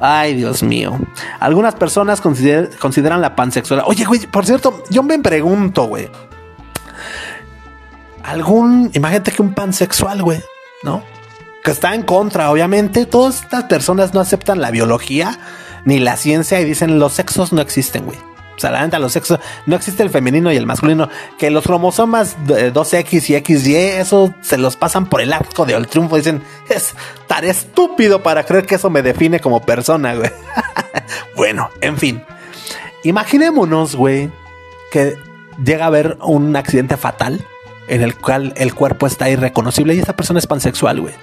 ay, 0.00 0.34
Dios 0.34 0.62
mío. 0.62 0.96
Algunas 1.40 1.74
personas 1.74 2.20
consideran 2.20 3.20
la 3.20 3.34
pansexualidad. 3.34 3.88
Oye, 3.88 4.04
güey, 4.04 4.20
por 4.26 4.46
cierto, 4.46 4.84
yo 4.90 5.02
me 5.02 5.18
pregunto, 5.18 5.84
güey. 5.84 6.08
Algún, 8.22 8.90
imagínate 8.94 9.32
que 9.32 9.42
un 9.42 9.54
pansexual, 9.54 10.22
güey, 10.22 10.40
¿no? 10.82 11.02
Que 11.64 11.72
está 11.72 11.94
en 11.94 12.02
contra, 12.02 12.50
obviamente. 12.50 13.06
Todas 13.06 13.42
estas 13.42 13.64
personas 13.64 14.14
no 14.14 14.20
aceptan 14.20 14.60
la 14.60 14.70
biología 14.70 15.38
ni 15.84 15.98
la 15.98 16.16
ciencia 16.16 16.60
y 16.60 16.64
dicen 16.64 16.98
los 16.98 17.14
sexos 17.14 17.52
no 17.52 17.60
existen, 17.60 18.04
güey. 18.04 18.18
O 18.56 18.60
sea, 18.60 18.70
la 18.70 18.98
los 18.98 19.12
sexos, 19.12 19.40
no 19.66 19.76
existe 19.76 20.02
el 20.02 20.10
femenino 20.10 20.52
y 20.52 20.56
el 20.56 20.66
masculino. 20.66 21.08
Que 21.38 21.50
los 21.50 21.64
cromosomas 21.64 22.36
2X 22.46 23.30
y 23.30 23.58
XY, 23.58 23.76
eso 23.76 24.34
se 24.42 24.58
los 24.58 24.76
pasan 24.76 25.06
por 25.06 25.20
el 25.20 25.32
arco 25.32 25.66
de 25.66 25.74
el 25.74 25.88
triunfo. 25.88 26.16
Dicen, 26.16 26.42
es 26.68 26.94
tan 27.26 27.44
estúpido 27.44 28.22
para 28.22 28.44
creer 28.44 28.66
que 28.66 28.76
eso 28.76 28.90
me 28.90 29.02
define 29.02 29.40
como 29.40 29.60
persona, 29.60 30.14
güey. 30.14 30.30
bueno, 31.36 31.70
en 31.80 31.98
fin. 31.98 32.22
Imaginémonos, 33.02 33.96
güey, 33.96 34.30
que 34.90 35.18
llega 35.62 35.84
a 35.84 35.88
haber 35.88 36.16
un 36.22 36.54
accidente 36.56 36.96
fatal 36.96 37.44
en 37.88 38.02
el 38.02 38.16
cual 38.16 38.54
el 38.56 38.74
cuerpo 38.74 39.06
está 39.06 39.28
irreconocible 39.28 39.94
y 39.94 39.98
esa 39.98 40.16
persona 40.16 40.38
es 40.38 40.46
pansexual, 40.46 41.00
güey. 41.00 41.14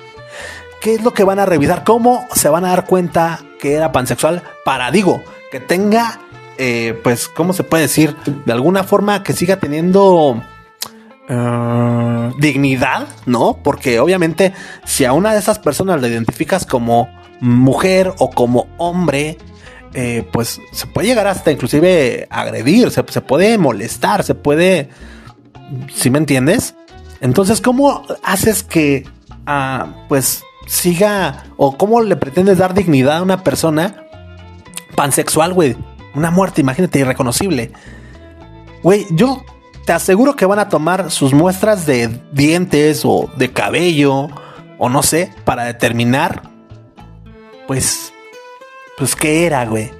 ¿Qué 0.82 0.96
es 0.96 1.04
lo 1.04 1.14
que 1.14 1.24
van 1.24 1.40
a 1.40 1.46
revisar? 1.46 1.84
¿Cómo 1.84 2.28
se 2.34 2.50
van 2.50 2.66
a 2.66 2.70
dar 2.70 2.86
cuenta 2.86 3.40
que 3.60 3.74
era 3.74 3.92
pansexual? 3.92 4.42
Para, 4.66 4.90
digo, 4.92 5.24
que 5.52 5.60
tenga 5.60 6.20
eh, 6.64 6.94
pues, 7.02 7.28
¿cómo 7.28 7.54
se 7.54 7.64
puede 7.64 7.82
decir? 7.82 8.16
De 8.46 8.54
alguna 8.54 8.84
forma 8.84 9.24
que 9.24 9.34
siga 9.34 9.56
teniendo 9.56 10.44
eh, 11.28 12.32
dignidad, 12.38 13.08
¿no? 13.26 13.58
Porque 13.64 14.00
obviamente 14.00 14.54
si 14.86 15.04
a 15.06 15.14
una 15.14 15.34
de 15.34 15.40
esas 15.40 15.58
personas 15.58 16.00
la 16.00 16.08
identificas 16.08 16.68
como 16.68 17.10
mujer 17.40 18.14
o 18.20 18.30
como 18.30 18.68
hombre, 18.78 19.40
eh, 19.96 20.24
pues 20.32 20.62
se 20.72 20.86
puede 20.86 21.08
llegar 21.08 21.26
hasta 21.26 21.52
inclusive 21.52 22.28
agredir, 22.30 22.92
se, 22.92 23.02
puede 23.04 23.58
molestar, 23.58 24.24
se 24.24 24.36
puede, 24.36 24.90
¿sí 25.92 26.12
me 26.12 26.20
entiendes? 26.20 26.76
Entonces, 27.22 27.60
¿cómo 27.60 28.04
haces 28.24 28.62
que, 28.62 29.08
ah, 29.48 30.06
pues, 30.08 30.44
siga 30.68 31.46
o 31.58 31.76
cómo 31.76 32.02
le 32.02 32.18
pretendes 32.18 32.60
dar 32.60 32.76
dignidad 32.76 33.18
a 33.18 33.24
una 33.24 33.44
persona 33.44 34.06
pansexual, 34.96 35.56
güey? 35.56 35.76
Una 36.14 36.32
muerte, 36.32 36.62
imagínate, 36.62 37.00
irreconocible. 37.00 37.72
Güey, 38.84 39.06
yo 39.12 39.44
te 39.86 39.94
aseguro 39.94 40.36
que 40.36 40.46
van 40.46 40.60
a 40.60 40.70
tomar 40.70 41.12
sus 41.12 41.34
muestras 41.34 41.86
de 41.86 42.10
dientes 42.32 43.02
o 43.06 43.30
de 43.36 43.52
cabello 43.52 44.30
o 44.84 44.90
no 44.90 45.04
sé, 45.04 45.32
para 45.46 45.66
determinar, 45.66 46.42
pues, 47.68 48.12
pues 48.98 49.16
qué 49.16 49.46
era, 49.46 49.64
güey. 49.66 49.92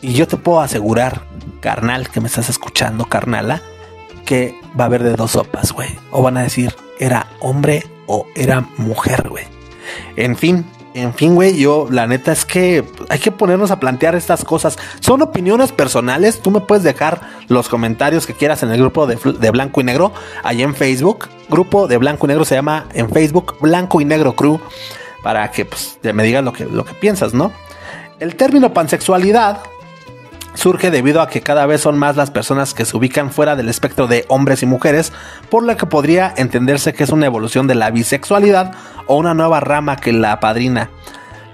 Y 0.00 0.14
yo 0.14 0.26
te 0.26 0.38
puedo 0.38 0.60
asegurar, 0.60 1.20
carnal, 1.60 2.08
que 2.08 2.22
me 2.22 2.28
estás 2.28 2.48
escuchando, 2.48 3.04
carnala, 3.04 3.60
que 4.24 4.58
va 4.78 4.84
a 4.84 4.86
haber 4.86 5.02
de 5.02 5.12
dos 5.16 5.32
sopas, 5.32 5.72
güey. 5.72 5.90
O 6.12 6.22
van 6.22 6.38
a 6.38 6.42
decir, 6.42 6.74
era 6.98 7.26
hombre 7.40 7.84
o 8.06 8.26
era 8.34 8.62
mujer, 8.78 9.28
güey. 9.28 9.44
En 10.16 10.34
fin, 10.34 10.64
en 10.96 11.12
fin, 11.12 11.34
güey, 11.34 11.58
yo 11.58 11.88
la 11.90 12.06
neta 12.06 12.32
es 12.32 12.46
que 12.46 12.82
hay 13.10 13.18
que 13.18 13.30
ponernos 13.30 13.70
a 13.70 13.78
plantear 13.78 14.14
estas 14.14 14.44
cosas. 14.44 14.78
Son 15.00 15.20
opiniones 15.20 15.70
personales. 15.70 16.40
Tú 16.40 16.50
me 16.50 16.60
puedes 16.60 16.84
dejar 16.84 17.20
los 17.48 17.68
comentarios 17.68 18.26
que 18.26 18.32
quieras 18.32 18.62
en 18.62 18.70
el 18.70 18.78
grupo 18.78 19.06
de, 19.06 19.16
Blanco 19.50 19.82
y 19.82 19.84
Negro, 19.84 20.12
ahí 20.42 20.62
en 20.62 20.74
Facebook. 20.74 21.28
Grupo 21.50 21.86
de 21.86 21.98
Blanco 21.98 22.26
y 22.26 22.28
Negro 22.28 22.46
se 22.46 22.54
llama 22.54 22.86
en 22.94 23.10
Facebook 23.10 23.56
Blanco 23.60 24.00
y 24.00 24.06
Negro 24.06 24.34
Crew, 24.34 24.58
para 25.22 25.50
que 25.50 25.66
pues, 25.66 25.98
me 26.02 26.24
digas 26.24 26.42
lo 26.42 26.52
que 26.52 26.94
piensas, 26.98 27.34
¿no? 27.34 27.52
El 28.18 28.34
término 28.34 28.72
pansexualidad 28.72 29.60
surge 30.56 30.90
debido 30.90 31.20
a 31.20 31.28
que 31.28 31.42
cada 31.42 31.66
vez 31.66 31.82
son 31.82 31.98
más 31.98 32.16
las 32.16 32.30
personas 32.30 32.74
que 32.74 32.84
se 32.84 32.96
ubican 32.96 33.30
fuera 33.30 33.54
del 33.54 33.68
espectro 33.68 34.06
de 34.06 34.24
hombres 34.28 34.62
y 34.62 34.66
mujeres, 34.66 35.12
por 35.50 35.62
lo 35.62 35.76
que 35.76 35.86
podría 35.86 36.34
entenderse 36.36 36.94
que 36.94 37.04
es 37.04 37.10
una 37.10 37.26
evolución 37.26 37.66
de 37.66 37.76
la 37.76 37.90
bisexualidad 37.90 38.72
o 39.06 39.16
una 39.16 39.34
nueva 39.34 39.60
rama 39.60 39.96
que 39.96 40.12
la 40.12 40.40
padrina. 40.40 40.90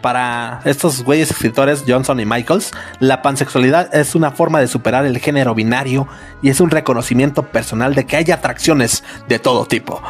Para 0.01 0.61
estos 0.65 1.05
güeyes 1.05 1.31
escritores 1.31 1.85
Johnson 1.87 2.19
y 2.19 2.25
Michaels, 2.25 2.73
la 2.99 3.23
pansexualidad 3.23 3.95
es 3.95 4.17
una 4.17 4.33
forma 4.33 4.59
de 4.59 4.67
superar 4.67 5.07
el 5.07 5.19
género 5.19 5.55
binario 5.55 6.09
y 6.43 6.51
es 6.51 6.61
un 6.61 6.71
reconocimiento 6.71 7.45
personal 7.45 7.95
de 7.95 8.05
que 8.05 8.17
hay 8.17 8.31
atracciones 8.33 9.05
de 9.29 9.39
todo 9.39 9.67
tipo. 9.67 10.03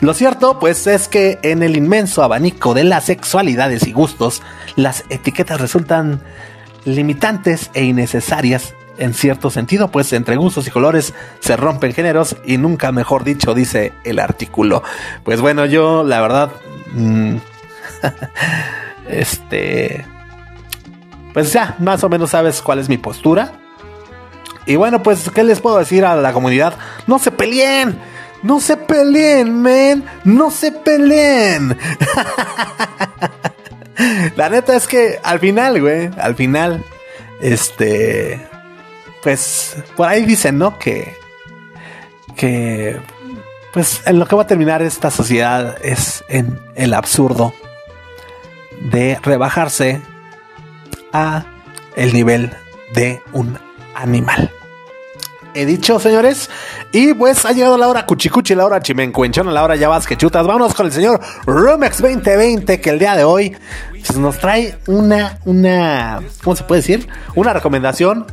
Lo 0.00 0.14
cierto, 0.14 0.58
pues, 0.60 0.86
es 0.86 1.08
que 1.08 1.38
en 1.42 1.62
el 1.62 1.76
inmenso 1.76 2.22
abanico 2.22 2.74
de 2.74 2.84
las 2.84 3.04
sexualidades 3.04 3.86
y 3.86 3.92
gustos, 3.92 4.42
las 4.76 5.04
etiquetas 5.08 5.60
resultan 5.60 6.20
limitantes 6.84 7.70
e 7.74 7.84
innecesarias 7.84 8.74
en 8.98 9.14
cierto 9.14 9.50
sentido, 9.50 9.88
pues 9.88 10.12
entre 10.12 10.36
gustos 10.36 10.66
y 10.66 10.70
colores 10.70 11.14
se 11.40 11.56
rompen 11.56 11.92
géneros 11.92 12.36
y 12.44 12.58
nunca 12.58 12.92
mejor 12.92 13.24
dicho, 13.24 13.54
dice 13.54 13.92
el 14.04 14.18
artículo. 14.18 14.82
Pues 15.24 15.40
bueno, 15.40 15.66
yo 15.66 16.02
la 16.02 16.20
verdad, 16.20 16.50
mm, 16.92 17.36
este, 19.08 20.04
pues 21.32 21.52
ya, 21.52 21.76
más 21.78 22.02
o 22.02 22.08
menos 22.08 22.30
sabes 22.30 22.60
cuál 22.62 22.80
es 22.80 22.88
mi 22.88 22.98
postura. 22.98 23.52
Y 24.66 24.76
bueno, 24.76 25.02
pues, 25.02 25.30
¿qué 25.30 25.44
les 25.44 25.60
puedo 25.60 25.78
decir 25.78 26.04
a 26.04 26.16
la 26.16 26.32
comunidad? 26.32 26.74
No 27.06 27.18
se 27.18 27.30
peleen. 27.30 27.98
No 28.42 28.60
se 28.60 28.76
peleen, 28.76 29.62
men. 29.62 30.04
No 30.24 30.50
se 30.50 30.72
peleen. 30.72 31.78
La 34.36 34.48
neta 34.48 34.76
es 34.76 34.86
que 34.86 35.18
al 35.22 35.40
final, 35.40 35.80
güey, 35.80 36.10
al 36.18 36.34
final, 36.34 36.84
este, 37.40 38.40
pues 39.22 39.76
por 39.96 40.08
ahí 40.08 40.24
dicen, 40.24 40.58
¿no? 40.58 40.78
Que, 40.78 41.14
que, 42.36 43.00
pues 43.72 44.02
en 44.06 44.18
lo 44.18 44.26
que 44.26 44.36
va 44.36 44.42
a 44.42 44.46
terminar 44.46 44.82
esta 44.82 45.10
sociedad 45.10 45.76
es 45.84 46.24
en 46.28 46.60
el 46.74 46.94
absurdo 46.94 47.54
de 48.80 49.18
rebajarse 49.22 50.00
a 51.12 51.44
el 51.96 52.12
nivel 52.12 52.52
de 52.94 53.20
un 53.32 53.58
animal. 53.94 54.52
He 55.54 55.66
dicho, 55.66 55.98
señores, 55.98 56.50
y 56.92 57.14
pues 57.14 57.44
ha 57.44 57.52
llegado 57.52 57.76
la 57.78 57.88
hora 57.88 58.06
cuchicuchi, 58.06 58.54
la 58.54 58.66
hora 58.66 58.80
chimencuenchona, 58.80 59.50
la 59.50 59.64
hora 59.64 59.76
ya 59.76 59.88
vas 59.88 60.06
que 60.06 60.16
chutas. 60.16 60.46
Vámonos 60.46 60.74
con 60.74 60.86
el 60.86 60.92
señor 60.92 61.20
Rumex 61.46 62.00
2020, 62.00 62.80
que 62.80 62.90
el 62.90 62.98
día 62.98 63.16
de 63.16 63.24
hoy 63.24 63.56
pues, 63.90 64.16
nos 64.16 64.38
trae 64.38 64.78
una, 64.86 65.38
una, 65.44 66.20
¿cómo 66.42 66.56
se 66.56 66.64
puede 66.64 66.80
decir? 66.80 67.08
Una 67.34 67.52
recomendación, 67.52 68.26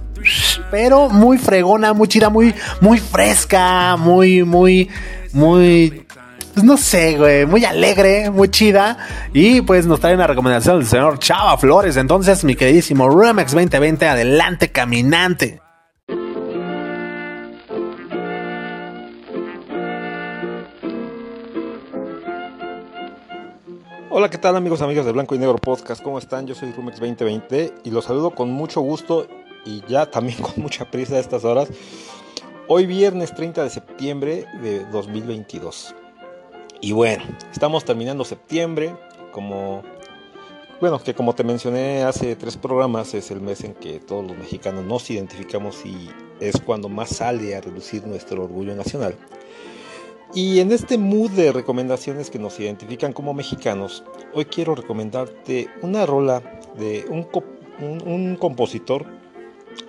pero 0.72 1.09
muy 1.09 1.38
fregona, 1.38 1.93
muy 1.93 2.07
chida, 2.07 2.30
muy, 2.30 2.53
muy 2.82 2.99
fresca, 2.99 3.95
muy, 3.97 4.43
muy, 4.43 4.89
muy, 5.34 6.05
pues 6.53 6.63
no 6.63 6.78
sé, 6.78 7.18
güey, 7.18 7.45
muy 7.45 7.66
alegre, 7.66 8.30
muy 8.30 8.49
chida. 8.49 8.97
Y 9.34 9.61
pues 9.61 9.86
nos 9.86 9.99
trae 9.99 10.16
una 10.16 10.28
recomendación 10.28 10.80
del 10.80 10.88
señor 10.88 11.20
Chava 11.20 11.57
Flores. 11.57 11.97
Entonces, 11.97 12.43
mi 12.43 12.55
queridísimo 12.55 13.09
Rumex 13.09 13.51
2020, 13.51 14.07
adelante, 14.07 14.72
caminante. 14.72 15.64
Hola, 24.18 24.30
¿qué 24.30 24.38
tal 24.38 24.55
amigos, 24.55 24.82
amigas 24.82 25.05
de 25.05 25.11
Blanco 25.11 25.36
y 25.36 25.39
Negro 25.39 25.57
Podcast? 25.57 26.01
¿Cómo 26.01 26.20
están? 26.20 26.47
Yo 26.47 26.55
soy 26.55 26.72
Rumex 26.72 27.01
2020 27.01 27.74
y 27.84 27.91
los 27.91 28.05
saludo 28.05 28.32
con 28.32 28.49
mucho 28.49 28.80
gusto 28.80 29.28
y 29.66 29.84
ya 29.89 30.09
también 30.09 30.38
con 30.41 30.53
mucha 30.55 30.89
prisa 30.89 31.16
a 31.16 31.20
estas 31.20 31.43
horas. 31.43 31.68
Hoy 32.70 32.86
viernes 32.86 33.36
30 33.36 33.61
de 33.66 33.70
septiembre 33.70 34.45
de 34.61 34.86
2022. 34.86 35.93
Y 36.80 36.93
bueno, 36.93 37.26
estamos 37.51 37.84
terminando 37.84 38.24
septiembre, 38.24 38.95
como 39.34 39.84
bueno, 40.80 41.03
que 41.03 41.13
como 41.13 41.36
te 41.36 41.43
mencioné 41.43 42.03
hace 42.03 42.38
tres 42.38 42.55
programas, 42.55 43.13
es 43.16 43.32
el 43.32 43.41
mes 43.41 43.66
en 43.66 43.74
que 43.74 43.99
todos 43.99 44.26
los 44.26 44.38
mexicanos 44.38 44.86
nos 44.86 45.09
identificamos 45.09 45.86
y 45.86 46.09
es 46.39 46.61
cuando 46.61 46.88
más 46.88 47.09
sale 47.09 47.53
a 47.53 47.59
reducir 47.59 48.07
nuestro 48.07 48.45
orgullo 48.45 48.76
nacional. 48.76 49.13
Y 50.36 50.59
en 50.59 50.73
este 50.73 50.97
mood 50.97 51.31
de 51.31 51.53
recomendaciones 51.53 52.29
que 52.29 52.39
nos 52.39 52.59
identifican 52.59 53.13
como 53.13 53.33
mexicanos, 53.33 54.03
hoy 54.33 54.43
quiero 54.43 54.75
recomendarte 54.75 55.69
una 55.81 56.05
rola 56.05 56.59
de 56.77 57.05
un, 57.09 57.25
un, 58.05 58.36
compositor 58.36 59.05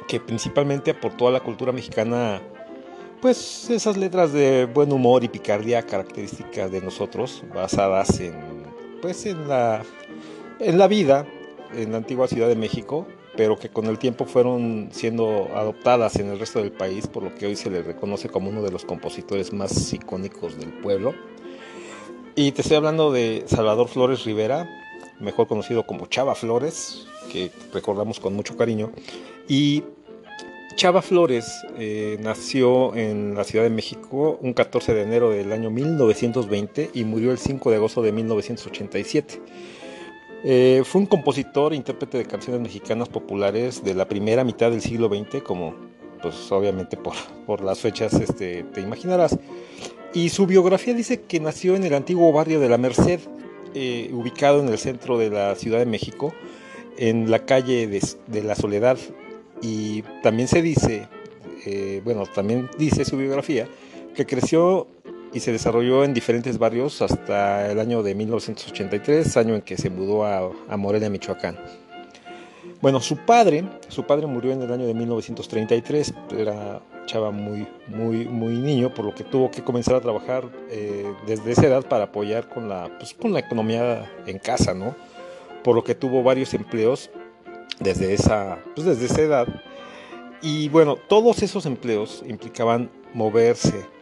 que 0.06 0.20
principalmente 0.20 0.92
aportó 0.92 1.26
a 1.26 1.32
la 1.32 1.40
cultura 1.40 1.72
mexicana 1.72 2.40
pues 3.20 3.70
esas 3.70 3.96
letras 3.96 4.32
de 4.32 4.66
buen 4.66 4.92
humor 4.92 5.24
y 5.24 5.28
picardía 5.28 5.82
características 5.82 6.70
de 6.70 6.80
nosotros, 6.80 7.42
basadas 7.52 8.20
en 8.20 8.36
pues 9.02 9.26
en 9.26 9.48
la 9.48 9.82
en 10.60 10.78
la 10.78 10.86
vida 10.86 11.26
en 11.74 11.90
la 11.90 11.98
antigua 11.98 12.28
Ciudad 12.28 12.46
de 12.46 12.54
México 12.54 13.04
pero 13.36 13.58
que 13.58 13.68
con 13.68 13.86
el 13.86 13.98
tiempo 13.98 14.24
fueron 14.24 14.88
siendo 14.92 15.48
adoptadas 15.54 16.16
en 16.16 16.28
el 16.28 16.38
resto 16.38 16.60
del 16.60 16.72
país, 16.72 17.06
por 17.06 17.22
lo 17.22 17.34
que 17.34 17.46
hoy 17.46 17.56
se 17.56 17.70
le 17.70 17.82
reconoce 17.82 18.28
como 18.28 18.50
uno 18.50 18.62
de 18.62 18.70
los 18.70 18.84
compositores 18.84 19.52
más 19.52 19.92
icónicos 19.92 20.58
del 20.58 20.72
pueblo. 20.72 21.14
Y 22.34 22.52
te 22.52 22.62
estoy 22.62 22.76
hablando 22.76 23.12
de 23.12 23.44
Salvador 23.46 23.88
Flores 23.88 24.24
Rivera, 24.24 24.68
mejor 25.20 25.48
conocido 25.48 25.86
como 25.86 26.06
Chava 26.06 26.34
Flores, 26.34 27.06
que 27.32 27.50
recordamos 27.72 28.20
con 28.20 28.34
mucho 28.34 28.56
cariño. 28.56 28.92
Y 29.48 29.84
Chava 30.76 31.00
Flores 31.00 31.50
eh, 31.78 32.18
nació 32.20 32.94
en 32.94 33.34
la 33.34 33.44
Ciudad 33.44 33.64
de 33.64 33.70
México 33.70 34.38
un 34.42 34.52
14 34.52 34.92
de 34.92 35.02
enero 35.02 35.30
del 35.30 35.52
año 35.52 35.70
1920 35.70 36.90
y 36.92 37.04
murió 37.04 37.32
el 37.32 37.38
5 37.38 37.70
de 37.70 37.76
agosto 37.76 38.02
de 38.02 38.12
1987. 38.12 39.40
Eh, 40.48 40.84
fue 40.84 41.00
un 41.00 41.08
compositor 41.08 41.72
e 41.72 41.76
intérprete 41.76 42.18
de 42.18 42.24
canciones 42.24 42.62
mexicanas 42.62 43.08
populares 43.08 43.82
de 43.82 43.94
la 43.94 44.06
primera 44.06 44.44
mitad 44.44 44.70
del 44.70 44.80
siglo 44.80 45.08
XX, 45.08 45.42
como 45.42 45.74
pues 46.22 46.52
obviamente 46.52 46.96
por, 46.96 47.14
por 47.46 47.64
las 47.64 47.80
fechas 47.80 48.12
este, 48.14 48.62
te 48.62 48.80
imaginarás. 48.80 49.36
Y 50.14 50.28
su 50.28 50.46
biografía 50.46 50.94
dice 50.94 51.22
que 51.22 51.40
nació 51.40 51.74
en 51.74 51.82
el 51.82 51.94
antiguo 51.94 52.32
barrio 52.32 52.60
de 52.60 52.68
la 52.68 52.78
Merced, 52.78 53.18
eh, 53.74 54.08
ubicado 54.12 54.60
en 54.60 54.68
el 54.68 54.78
centro 54.78 55.18
de 55.18 55.30
la 55.30 55.56
Ciudad 55.56 55.80
de 55.80 55.86
México, 55.86 56.32
en 56.96 57.28
la 57.28 57.44
calle 57.44 57.88
de, 57.88 58.42
la 58.44 58.54
Soledad. 58.54 58.98
Y 59.62 60.02
también 60.22 60.46
se 60.46 60.62
dice, 60.62 61.08
eh, 61.64 62.00
bueno, 62.04 62.22
también 62.24 62.70
dice 62.78 63.04
su 63.04 63.16
biografía, 63.16 63.66
que 64.14 64.26
creció 64.26 64.86
y 65.36 65.40
se 65.40 65.52
desarrolló 65.52 66.02
en 66.02 66.14
diferentes 66.14 66.58
barrios 66.58 67.02
hasta 67.02 67.70
el 67.70 67.78
año 67.78 68.02
de 68.02 68.14
1983, 68.14 69.36
año 69.36 69.54
en 69.54 69.60
que 69.60 69.76
se 69.76 69.90
mudó 69.90 70.24
a, 70.24 70.76
Morelia, 70.78 71.10
Michoacán. 71.10 71.58
Bueno, 72.80 73.00
su 73.00 73.18
padre, 73.18 73.68
su 73.88 74.04
padre 74.04 74.26
murió 74.26 74.52
en 74.52 74.62
el 74.62 74.72
año 74.72 74.86
de 74.86 74.94
1933, 74.94 76.14
era 76.38 76.80
chava 77.04 77.32
muy, 77.32 77.68
muy, 77.88 78.24
muy 78.24 78.54
niño, 78.54 78.94
por 78.94 79.04
lo 79.04 79.14
que 79.14 79.24
tuvo 79.24 79.50
que 79.50 79.62
comenzar 79.62 79.96
a 79.96 80.00
trabajar 80.00 80.48
eh, 80.70 81.04
desde 81.26 81.52
esa 81.52 81.66
edad 81.66 81.86
para 81.86 82.04
apoyar 82.04 82.48
con 82.48 82.70
la, 82.70 82.90
pues, 82.98 83.12
con 83.12 83.34
la 83.34 83.40
economía 83.40 84.10
en 84.26 84.38
casa, 84.38 84.72
¿no? 84.72 84.96
Por 85.62 85.74
lo 85.74 85.84
que 85.84 85.94
tuvo 85.94 86.22
varios 86.22 86.54
empleos 86.54 87.10
desde 87.78 88.14
esa, 88.14 88.58
pues, 88.74 88.86
desde 88.86 89.04
esa 89.04 89.20
edad. 89.20 89.48
Y 90.40 90.70
bueno, 90.70 90.96
todos 90.96 91.42
esos 91.42 91.66
empleos 91.66 92.24
implicaban 92.26 92.90
moverse, 93.12 93.95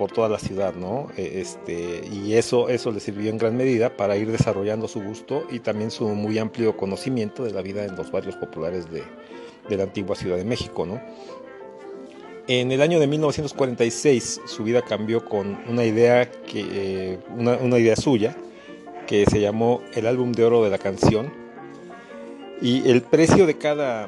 por 0.00 0.10
toda 0.10 0.30
la 0.30 0.38
ciudad, 0.38 0.72
¿no? 0.76 1.08
E, 1.18 1.42
este, 1.42 2.00
y 2.10 2.32
eso, 2.32 2.70
eso 2.70 2.90
le 2.90 3.00
sirvió 3.00 3.28
en 3.28 3.36
gran 3.36 3.54
medida 3.54 3.98
para 3.98 4.16
ir 4.16 4.32
desarrollando 4.32 4.88
su 4.88 5.02
gusto 5.02 5.44
y 5.50 5.58
también 5.58 5.90
su 5.90 6.08
muy 6.08 6.38
amplio 6.38 6.74
conocimiento 6.74 7.44
de 7.44 7.52
la 7.52 7.60
vida 7.60 7.84
en 7.84 7.96
los 7.96 8.10
barrios 8.10 8.34
populares 8.36 8.86
de, 8.90 9.04
la 9.76 9.82
antigua 9.82 10.16
Ciudad 10.16 10.38
de 10.38 10.44
México, 10.46 10.86
¿no? 10.86 11.02
En 12.48 12.72
el 12.72 12.80
año 12.80 12.98
de 12.98 13.08
1946 13.08 14.40
su 14.46 14.64
vida 14.64 14.80
cambió 14.80 15.22
con 15.22 15.58
una 15.68 15.84
idea, 15.84 16.30
que, 16.30 16.64
eh, 16.72 17.18
una, 17.36 17.78
idea 17.78 17.94
suya 17.94 18.34
que 19.06 19.26
se 19.26 19.38
llamó 19.38 19.82
el 19.92 20.06
álbum 20.06 20.32
de 20.32 20.44
oro 20.44 20.64
de 20.64 20.70
la 20.70 20.78
canción 20.78 21.30
y 22.62 22.88
el 22.88 23.02
precio 23.02 23.44
de 23.44 23.58
cada, 23.58 24.06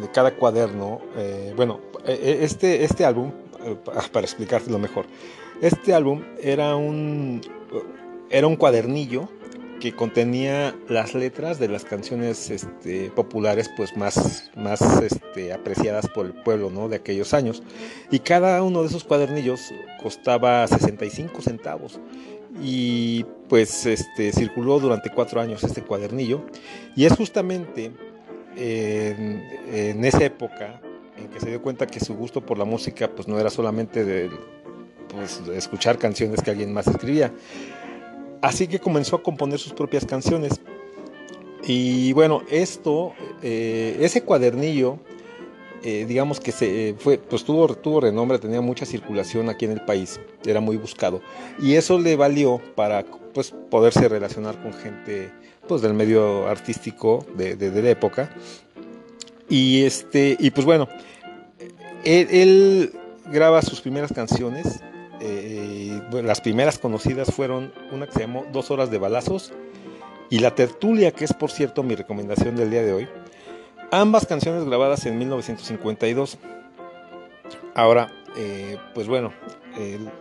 de 0.00 0.10
cada 0.12 0.34
cuaderno, 0.34 1.00
eh, 1.16 1.52
bueno, 1.54 1.78
e, 2.04 2.12
e, 2.12 2.44
este, 2.44 2.82
este 2.82 3.04
álbum 3.04 3.30
para 3.76 4.24
explicártelo 4.26 4.78
mejor. 4.78 5.06
Este 5.60 5.94
álbum 5.94 6.22
era 6.40 6.76
un, 6.76 7.40
era 8.30 8.46
un 8.46 8.56
cuadernillo 8.56 9.28
que 9.78 9.92
contenía 9.92 10.76
las 10.88 11.14
letras 11.14 11.58
de 11.58 11.68
las 11.68 11.84
canciones 11.84 12.50
este, 12.50 13.10
populares 13.10 13.70
pues 13.76 13.96
más, 13.96 14.50
más 14.56 14.80
este, 15.02 15.52
apreciadas 15.52 16.08
por 16.08 16.26
el 16.26 16.32
pueblo 16.32 16.70
¿no? 16.70 16.88
de 16.88 16.96
aquellos 16.96 17.34
años. 17.34 17.62
Y 18.10 18.20
cada 18.20 18.62
uno 18.62 18.82
de 18.82 18.88
esos 18.88 19.04
cuadernillos 19.04 19.72
costaba 20.02 20.66
65 20.66 21.42
centavos. 21.42 22.00
Y 22.62 23.24
pues 23.48 23.86
este, 23.86 24.32
circuló 24.32 24.80
durante 24.80 25.10
cuatro 25.10 25.40
años 25.40 25.62
este 25.62 25.82
cuadernillo. 25.82 26.44
Y 26.96 27.04
es 27.04 27.14
justamente 27.14 27.92
en, 28.56 29.42
en 29.72 30.04
esa 30.04 30.24
época 30.24 30.80
en 31.18 31.28
que 31.28 31.40
se 31.40 31.50
dio 31.50 31.62
cuenta 31.62 31.86
que 31.86 32.00
su 32.00 32.14
gusto 32.14 32.40
por 32.40 32.58
la 32.58 32.64
música 32.64 33.10
pues 33.10 33.28
no 33.28 33.38
era 33.38 33.50
solamente 33.50 34.04
de, 34.04 34.30
pues, 35.08 35.42
escuchar 35.54 35.98
canciones 35.98 36.42
que 36.42 36.50
alguien 36.50 36.72
más 36.72 36.86
escribía. 36.86 37.32
Así 38.40 38.68
que 38.68 38.78
comenzó 38.78 39.16
a 39.16 39.22
componer 39.22 39.58
sus 39.58 39.72
propias 39.72 40.04
canciones. 40.04 40.60
Y 41.64 42.12
bueno, 42.12 42.42
esto, 42.50 43.12
eh, 43.42 43.96
ese 44.00 44.22
cuadernillo, 44.22 44.98
eh, 45.82 46.06
digamos 46.06 46.38
que 46.40 46.52
se 46.52 46.94
fue, 46.98 47.18
pues 47.18 47.44
tuvo, 47.44 47.74
tuvo 47.74 48.00
renombre, 48.00 48.38
tenía 48.38 48.60
mucha 48.60 48.86
circulación 48.86 49.48
aquí 49.48 49.64
en 49.64 49.72
el 49.72 49.80
país, 49.80 50.20
era 50.46 50.60
muy 50.60 50.76
buscado. 50.76 51.20
Y 51.60 51.74
eso 51.74 51.98
le 51.98 52.14
valió 52.16 52.60
para 52.76 53.04
pues, 53.34 53.52
poderse 53.70 54.08
relacionar 54.08 54.62
con 54.62 54.72
gente 54.72 55.30
pues, 55.66 55.82
del 55.82 55.94
medio 55.94 56.46
artístico 56.46 57.26
de, 57.36 57.56
de 57.56 57.82
la 57.82 57.90
época 57.90 58.30
y 59.48 59.84
este, 59.84 60.36
y 60.38 60.50
pues 60.50 60.66
bueno, 60.66 60.88
él, 62.04 62.92
graba 63.26 63.62
sus 63.62 63.80
primeras 63.80 64.12
canciones. 64.12 64.80
Eh, 65.20 66.00
las 66.22 66.40
primeras 66.40 66.78
conocidas 66.78 67.32
fueron 67.32 67.72
una 67.90 68.06
que 68.06 68.12
se 68.12 68.20
llamó 68.20 68.46
Dos 68.52 68.70
horas 68.70 68.90
de 68.90 68.98
balazos 68.98 69.52
y 70.30 70.38
La 70.38 70.54
Tertulia, 70.54 71.10
que 71.10 71.24
es 71.24 71.32
por 71.32 71.50
cierto 71.50 71.82
mi 71.82 71.94
recomendación 71.94 72.56
del 72.56 72.70
día 72.70 72.82
de 72.82 72.92
hoy. 72.92 73.08
Ambas 73.90 74.26
canciones 74.26 74.64
grabadas 74.64 75.06
en 75.06 75.18
1952. 75.18 76.38
Ahora, 77.74 78.12
eh, 78.36 78.76
pues 78.94 79.08
bueno, 79.08 79.32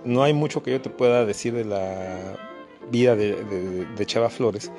no 0.05 0.23
hay 0.23 0.34
mucho 0.34 0.61
que 0.61 0.71
yo 0.71 0.82
te 0.82 0.89
pueda 0.89 1.25
decir 1.25 1.53
de 1.53 1.65
la 1.65 2.38
vida 2.91 3.15
de, 3.15 4.05
Chava 4.05 4.30
Flores. 4.30 4.71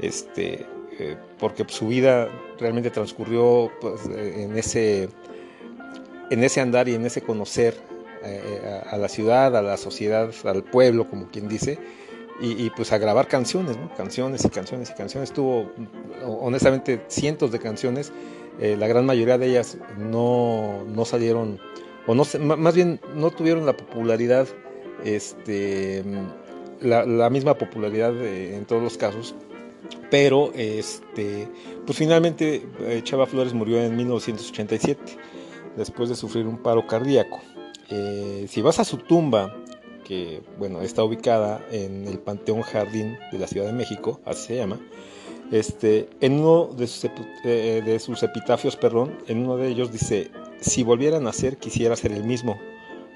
Este, 0.00 0.66
eh, 0.98 1.16
porque 1.38 1.64
su 1.68 1.88
vida 1.88 2.28
realmente 2.58 2.90
transcurrió 2.90 3.70
pues, 3.80 4.06
en, 4.06 4.56
ese, 4.56 5.08
en 6.30 6.44
ese 6.44 6.60
andar 6.60 6.88
y 6.88 6.94
en 6.94 7.06
ese 7.06 7.22
conocer 7.22 7.74
eh, 8.24 8.82
a, 8.90 8.96
la 8.96 9.08
ciudad, 9.08 9.56
a 9.56 9.62
la 9.62 9.76
sociedad, 9.76 10.30
al 10.44 10.64
pueblo, 10.64 11.08
como 11.08 11.28
quien 11.28 11.48
dice, 11.48 11.78
y, 12.38 12.68
pues 12.70 12.92
a 12.92 12.98
grabar 12.98 13.28
canciones, 13.28 13.78
canciones 13.96 14.44
y 14.44 14.50
canciones 14.50 14.90
y 14.90 14.94
canciones. 14.94 15.32
Tuvo 15.32 15.72
honestamente 16.24 17.02
cientos 17.08 17.50
de 17.50 17.58
canciones, 17.58 18.12
eh, 18.60 18.76
la 18.78 18.88
gran 18.88 19.06
mayoría 19.06 19.38
de 19.38 19.46
ellas 19.46 19.78
no, 19.96 20.84
no 20.86 21.04
salieron, 21.06 21.58
o 22.06 22.14
no 22.14 22.24
más 22.56 22.74
bien 22.74 23.00
no 23.14 23.30
tuvieron 23.30 23.64
la 23.64 23.74
popularidad, 23.74 24.46
este, 25.02 26.04
la, 26.80 27.30
misma 27.30 27.54
popularidad 27.54 28.14
en 28.22 28.66
todos 28.66 28.82
los 28.82 28.98
casos. 28.98 29.34
Pero 30.10 30.52
este, 30.54 31.48
pues 31.86 31.96
finalmente 31.96 32.66
eh, 32.80 33.00
Chava 33.02 33.26
Flores 33.26 33.54
murió 33.54 33.80
en 33.80 33.96
1987 33.96 35.00
después 35.76 36.08
de 36.08 36.16
sufrir 36.16 36.46
un 36.46 36.58
paro 36.58 36.86
cardíaco. 36.86 37.40
Eh, 37.90 38.46
si 38.48 38.62
vas 38.62 38.80
a 38.80 38.84
su 38.84 38.98
tumba, 38.98 39.54
que 40.04 40.42
bueno, 40.58 40.82
está 40.82 41.04
ubicada 41.04 41.64
en 41.70 42.06
el 42.06 42.18
Panteón 42.18 42.62
Jardín 42.62 43.16
de 43.30 43.38
la 43.38 43.46
Ciudad 43.46 43.66
de 43.66 43.72
México, 43.72 44.20
así 44.24 44.48
se 44.48 44.56
llama, 44.56 44.80
este, 45.52 46.08
en 46.20 46.40
uno 46.40 46.66
de 46.66 46.86
sus, 46.86 47.04
eh, 47.44 47.98
epitafios, 48.22 48.76
perdón, 48.76 49.16
en 49.28 49.44
uno 49.44 49.56
de 49.56 49.68
ellos 49.68 49.92
dice, 49.92 50.30
si 50.60 50.82
volviera 50.82 51.18
a 51.18 51.20
nacer 51.20 51.58
quisiera 51.58 51.94
ser 51.94 52.12
el 52.12 52.24
mismo, 52.24 52.58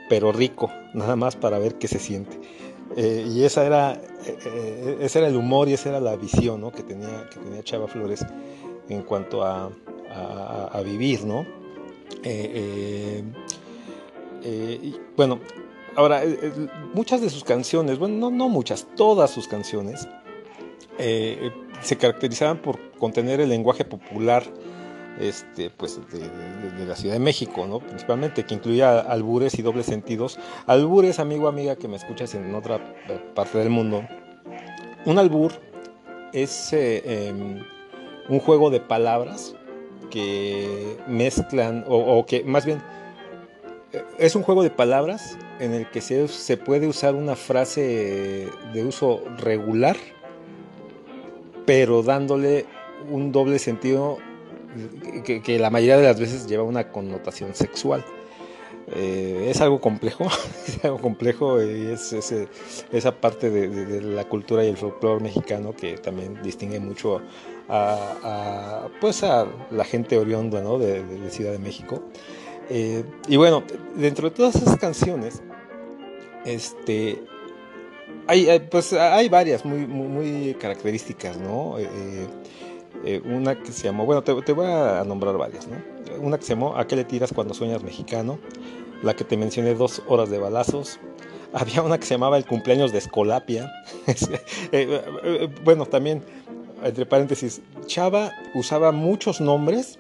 pero 0.09 0.31
rico, 0.31 0.71
nada 0.95 1.17
más 1.17 1.37
para 1.37 1.59
ver 1.59 1.77
qué 1.77 1.89
se 1.89 1.99
siente. 1.99 2.39
Eh, 2.97 3.25
y 3.29 3.45
esa 3.45 3.65
era, 3.65 4.01
ese 5.01 5.19
era 5.21 5.29
el 5.29 5.37
humor 5.37 5.69
y 5.69 5.75
esa 5.75 5.91
era 5.91 6.01
la 6.01 6.17
visión 6.17 6.69
que, 6.73 6.83
tenía, 6.83 7.29
que 7.31 7.39
tenía 7.39 7.63
Chava 7.63 7.87
Flores 7.87 8.27
en 8.89 9.03
cuanto 9.03 9.45
a, 9.45 9.71
vivir, 10.85 11.25
¿no? 11.25 11.47
Bueno, 15.17 15.41
ahora, 15.97 16.23
muchas 16.95 17.21
de 17.21 17.31
sus 17.31 17.45
canciones, 17.45 17.99
bueno, 17.99 18.17
no, 18.17 18.31
no 18.31 18.49
muchas, 18.49 18.87
todas 18.97 19.31
sus 19.31 19.49
canciones, 19.49 20.09
se 20.99 21.97
caracterizaban 21.97 22.59
por 22.59 22.79
contener 22.99 23.41
el 23.41 23.49
lenguaje 23.49 23.85
popular 23.85 24.45
este, 25.21 25.71
pues 25.71 26.01
de, 26.11 26.87
la 26.87 26.97
Ciudad 26.97 27.15
de 27.15 27.21
México, 27.21 27.67
¿no? 27.67 27.81
Principalmente, 27.81 28.45
que 28.45 28.55
incluía 28.55 29.01
albures 29.01 29.59
y 29.59 29.63
dobles 29.63 29.87
sentidos. 29.87 30.39
Albures, 30.67 31.19
amigo, 31.19 31.47
amiga, 31.47 31.77
que 31.77 31.89
me 31.89 31.97
escuchas 31.97 32.35
en 32.35 32.55
otra 32.55 32.77
eh, 33.09 33.21
parte 33.35 33.59
del 33.59 33.69
mundo. 33.69 34.03
Un 35.05 35.19
albur 35.19 35.53
es 36.33 36.73
eh, 36.73 37.29
em, 37.29 37.63
un 38.29 38.41
juego 38.41 38.71
de 38.71 38.81
palabras 38.81 39.55
que 40.11 40.99
mezclan, 41.07 41.85
o, 41.89 42.27
que 42.27 42.45
más 42.45 42.67
bien, 42.67 42.83
eh, 43.93 44.03
es 44.19 44.35
un 44.35 44.43
juego 44.43 44.63
de 44.63 44.71
palabras 44.71 45.39
en 45.61 45.73
el 45.73 45.89
que 45.91 46.01
se, 46.01 46.29
se 46.29 46.57
puede 46.57 46.87
usar 46.87 47.15
una 47.15 47.37
frase 47.37 48.49
de 48.75 48.85
uso 48.85 49.23
regular, 49.39 49.97
pero 51.65 52.03
dándole 52.03 52.67
un 53.09 53.33
doble 53.33 53.59
sentido 53.59 54.19
que, 55.25 55.59
la 55.59 55.71
mayoría 55.71 55.97
de 55.97 56.05
las 56.05 56.19
veces 56.19 56.47
lleva 56.47 56.63
una 56.63 56.89
connotación 56.89 57.55
sexual. 57.55 58.05
Eh, 58.93 59.47
es 59.49 59.61
algo 59.61 59.81
complejo, 59.81 60.25
es 60.67 60.85
algo 60.85 60.99
complejo 60.99 61.63
y 61.63 61.87
es, 61.87 62.13
esa 62.93 63.21
parte 63.21 63.51
de, 63.51 64.01
la 64.03 64.25
cultura 64.25 64.65
y 64.65 64.69
el 64.69 64.77
folclore 64.77 65.23
mexicano 65.23 65.75
que 65.75 65.97
también 65.99 66.41
distingue 66.43 66.81
mucho 66.81 67.21
a, 67.71 68.89
pues 69.01 69.23
a 69.23 69.47
la 69.71 69.85
gente 69.85 70.19
oriunda 70.19 70.61
¿no? 70.61 70.79
de, 70.79 71.31
Ciudad 71.31 71.53
de 71.53 71.59
México. 71.59 72.03
Eh, 72.69 73.05
y 73.29 73.37
bueno, 73.37 73.63
dentro 73.97 74.29
de 74.31 74.37
todas 74.37 74.57
esas 74.57 74.77
canciones, 74.77 75.43
este, 76.45 77.23
hay, 78.27 78.61
pues 78.71 78.93
hay 78.93 79.29
varias 79.29 79.65
muy, 79.65 79.87
muy, 79.87 80.55
características, 80.55 81.39
¿no? 81.39 81.79
Eh, 81.79 82.29
eh, 83.05 83.21
una 83.25 83.61
que 83.61 83.73
se 83.73 83.85
llamó, 83.85 84.05
bueno, 84.05 84.23
te, 84.23 84.33
voy 84.53 84.67
a 84.67 85.03
nombrar 85.05 85.37
varias, 85.37 85.67
¿no? 85.67 85.77
Una 86.21 86.39
que 86.39 86.45
se 86.45 86.55
llamó 86.55 86.77
¿A 86.77 86.87
qué 86.87 86.97
le 86.97 87.05
tiras 87.05 87.33
cuando 87.33 87.55
sueñas 87.55 87.83
mexicano? 87.83 88.39
La 89.03 89.17
que 89.17 89.25
te 89.25 89.37
mencioné, 89.37 89.75
Dos 89.75 90.03
horas 90.07 90.31
de 90.31 90.39
balazos. 90.39 91.01
Había 91.53 91.83
una 91.83 91.99
que 91.99 92.07
se 92.07 92.15
llamaba 92.15 92.37
El 92.37 92.47
cumpleaños 92.47 92.93
de 92.93 92.99
Escolapia. 92.99 93.73
Bueno, 95.65 95.87
también, 95.87 96.23
entre 96.83 97.07
paréntesis, 97.07 97.61
Chava 97.87 98.33
usaba 98.55 98.93
muchos 98.93 99.41
nombres, 99.41 99.99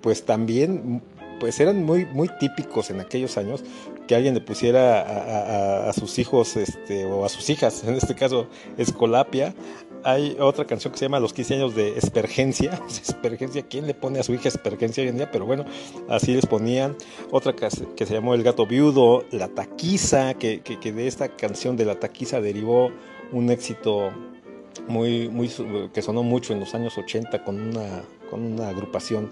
pues 0.00 0.24
también 0.24 1.02
pues 1.40 1.60
eran 1.60 1.84
muy, 1.84 2.06
muy 2.06 2.30
típicos 2.40 2.90
en 2.90 3.00
aquellos 3.00 3.36
años 3.36 3.62
que 4.06 4.14
alguien 4.14 4.34
le 4.34 4.40
pusiera 4.40 5.88
a, 5.88 5.92
sus 5.92 6.18
hijos 6.18 6.56
este, 6.56 7.04
o 7.06 7.24
a 7.24 7.28
sus 7.28 7.50
hijas, 7.50 7.84
en 7.84 7.94
este 7.94 8.14
caso 8.14 8.46
Escolapia, 8.78 9.54
hay 10.04 10.36
otra 10.38 10.64
canción 10.66 10.92
que 10.92 11.00
se 11.00 11.06
llama 11.06 11.18
Los 11.18 11.32
15 11.32 11.54
años 11.54 11.74
de 11.74 11.98
Espergencia. 11.98 12.80
Espergencia, 12.88 13.62
¿quién 13.62 13.88
le 13.88 13.94
pone 13.94 14.20
a 14.20 14.22
su 14.22 14.32
hija 14.34 14.48
Espergencia 14.48 15.02
hoy 15.02 15.08
en 15.08 15.16
día? 15.16 15.30
Pero 15.32 15.46
bueno, 15.46 15.64
así 16.08 16.32
les 16.32 16.46
ponían. 16.46 16.96
Otra 17.32 17.56
que, 17.56 17.68
se 18.06 18.14
llamó 18.14 18.34
El 18.34 18.44
gato 18.44 18.66
viudo, 18.66 19.24
La 19.32 19.48
taquiza, 19.48 20.34
que, 20.34 20.60
de 20.60 21.06
esta 21.08 21.30
canción 21.30 21.76
de 21.76 21.86
La 21.86 21.98
taquiza 21.98 22.40
derivó 22.40 22.92
un 23.32 23.50
éxito 23.50 24.12
muy, 24.88 25.28
muy, 25.28 25.48
que 25.92 26.02
sonó 26.02 26.22
mucho 26.22 26.52
en 26.52 26.60
los 26.60 26.74
años 26.74 26.96
80 26.96 27.44
con 27.44 27.60
una, 27.60 28.02
con 28.30 28.42
una 28.42 28.68
agrupación 28.68 29.30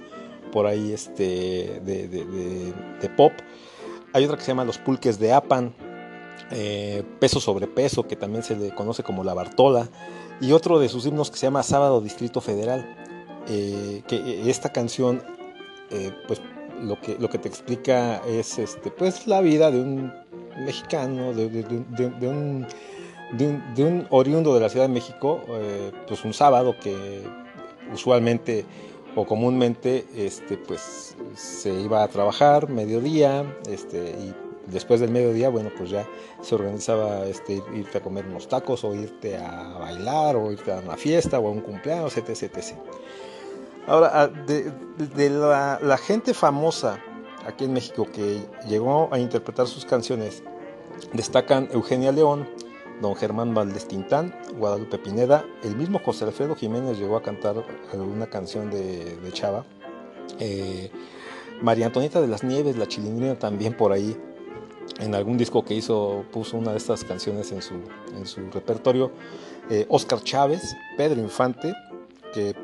por 0.53 0.67
ahí 0.67 0.93
este, 0.93 1.81
de, 1.85 3.11
pop. 3.17 3.33
Hay 4.13 4.25
otra 4.25 4.37
que 4.37 4.43
se 4.43 4.49
llama 4.49 4.65
Los 4.65 4.79
pulques 4.79 5.19
de 5.19 5.33
Apan, 5.33 5.75
eh, 6.51 7.03
Peso 7.19 7.41
sobre 7.41 7.67
Peso, 7.67 8.07
que 8.07 8.17
también 8.17 8.43
se 8.45 8.57
le 8.57 8.75
conoce 8.75 9.03
como 9.03 9.25
La 9.25 9.35
Bartola 9.35 9.89
y 10.41 10.53
otro 10.53 10.79
de 10.79 10.89
sus 10.89 11.07
himnos 11.07 11.31
que 11.31 11.39
se 11.39 11.47
llama 11.47 11.63
Sábado 11.63 12.01
Distrito 12.01 12.41
Federal, 12.41 12.97
eh, 13.49 14.03
que 14.07 14.17
eh, 14.17 14.51
esta 14.51 14.73
canción, 14.73 15.23
pues 16.27 16.41
lo 16.83 17.01
que, 17.01 17.17
lo 17.19 17.29
que 17.29 17.39
te 17.39 17.49
explica 17.49 18.19
es 18.27 18.59
este, 18.59 18.91
pues, 18.91 19.27
la 19.27 19.41
vida 19.41 19.71
de 19.71 19.81
un 19.81 20.13
mexicano, 20.65 21.33
de, 21.33 22.29
un, 22.29 22.67
de 23.37 23.85
un, 23.85 24.07
oriundo 24.11 24.55
de 24.55 24.61
la 24.61 24.69
Ciudad 24.69 24.87
de 24.87 24.93
México, 24.93 25.41
pues 26.07 26.25
un 26.25 26.35
sábado 26.35 26.77
que 26.81 27.23
usualmente 27.93 28.65
o 29.17 29.27
comúnmente 29.27 30.07
este, 30.17 30.57
pues, 30.57 31.17
se 31.35 31.73
iba 31.73 32.03
a 32.03 32.09
trabajar 32.09 32.69
mediodía 32.69 33.45
este, 33.69 34.11
y 34.11 34.35
después 34.67 35.01
del 35.01 35.11
mediodía, 35.11 35.49
bueno, 35.49 35.71
pues 35.77 35.91
ya 35.91 36.07
se 36.43 36.55
organizaba 36.55 37.27
este, 37.27 37.63
irte 37.75 37.99
a 37.99 38.01
comer 38.01 38.27
unos 38.27 38.49
tacos 38.49 38.85
o 38.85 38.95
irte 38.95 39.37
a 39.37 39.79
bailar 39.79 40.37
o 40.37 40.51
irte 40.51 40.73
a 40.73 40.79
una 40.79 40.97
fiesta 40.97 41.39
o 41.39 41.49
a 41.49 41.51
un 41.51 41.61
cumpleaños, 41.61 42.17
etc. 42.17 42.31
etc. 42.31 42.75
Ahora, 43.87 44.11
ah, 44.15 44.29
de, 44.29 45.31
la, 45.31 45.99
gente 45.99 46.35
famosa 46.35 46.99
aquí 47.47 47.65
en 47.65 47.75
México 47.75 48.07
que 48.11 48.41
llegó 48.67 49.09
a 49.13 49.19
interpretar 49.19 49.67
sus 49.67 49.85
canciones, 49.85 50.43
destacan 51.13 51.69
Eugenia 51.73 52.11
León, 52.11 52.49
don 53.05 53.15
Germán 53.15 53.53
Valdés 53.53 53.87
Tintán, 53.87 54.35
Guadalupe 54.57 54.99
Pineda, 54.99 55.45
el 55.63 55.77
mismo 55.77 55.99
José 55.99 56.25
Alfredo 56.25 56.57
Jiménez 56.57 56.99
llegó 56.99 57.19
a 57.19 57.23
cantar 57.23 57.63
alguna 57.93 58.27
canción 58.29 58.71
de, 58.71 59.31
Chava. 59.33 59.67
Eh, 60.41 60.91
María 61.61 61.87
Antonieta 61.87 62.23
de 62.23 62.29
las 62.29 62.43
Nieves, 62.43 62.79
la 62.79 62.89
chilindrina 62.89 63.39
también 63.39 63.77
por 63.77 63.93
ahí 63.93 64.17
en 65.01 65.15
algún 65.15 65.37
disco 65.37 65.65
que 65.67 65.75
hizo 65.75 66.25
puso 66.33 66.57
una 66.57 66.71
de 66.71 66.79
estas 66.79 67.05
canciones 67.05 67.53
en 67.53 67.61
su, 67.61 67.75
en 68.17 68.27
su 68.27 68.51
repertorio. 68.51 69.13
Oscar 69.89 70.21
eh, 70.21 70.25
Chávez, 70.25 70.75
Pedro 70.97 71.21
Infante, 71.21 71.75
que 72.33 72.55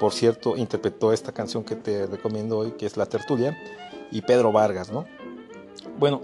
por 0.00 0.12
cierto 0.12 0.56
interpretó 0.56 1.12
esta 1.12 1.30
canción 1.30 1.62
que 1.62 1.76
te 1.76 2.06
recomiendo 2.06 2.58
hoy, 2.58 2.72
que 2.72 2.86
es 2.86 2.96
La 2.96 3.06
Tertulia, 3.06 3.56
y 4.10 4.22
Pedro 4.22 4.50
Vargas, 4.50 4.90
¿no? 4.90 5.04
Bueno, 5.98 6.20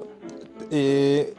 eh, 0.73 1.35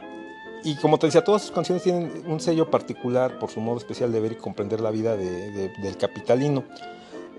y 0.64 0.76
como 0.76 0.98
te 0.98 1.06
decía, 1.06 1.24
todas 1.24 1.42
sus 1.42 1.50
canciones 1.50 1.82
tienen 1.82 2.24
un 2.26 2.40
sello 2.40 2.70
particular 2.70 3.38
por 3.38 3.50
su 3.50 3.60
modo 3.60 3.78
especial 3.78 4.12
de 4.12 4.20
ver 4.20 4.32
y 4.32 4.36
comprender 4.36 4.80
la 4.80 4.90
vida 4.90 5.16
del 5.16 5.96
capitalino. 5.98 6.64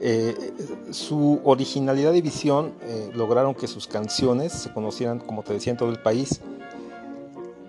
Eh, 0.02 0.36
su 0.92 1.40
originalidad 1.44 2.14
y 2.14 2.22
visión 2.22 2.74
lograron 3.14 3.56
que 3.56 3.68
sus 3.68 3.88
canciones 3.88 4.52
se 4.52 4.74
conocieran, 4.74 5.20
como 5.20 5.44
te 5.44 5.54
decía, 5.54 5.72
en 5.72 5.78
todo 5.78 5.90
el 5.90 6.00
país 6.00 6.42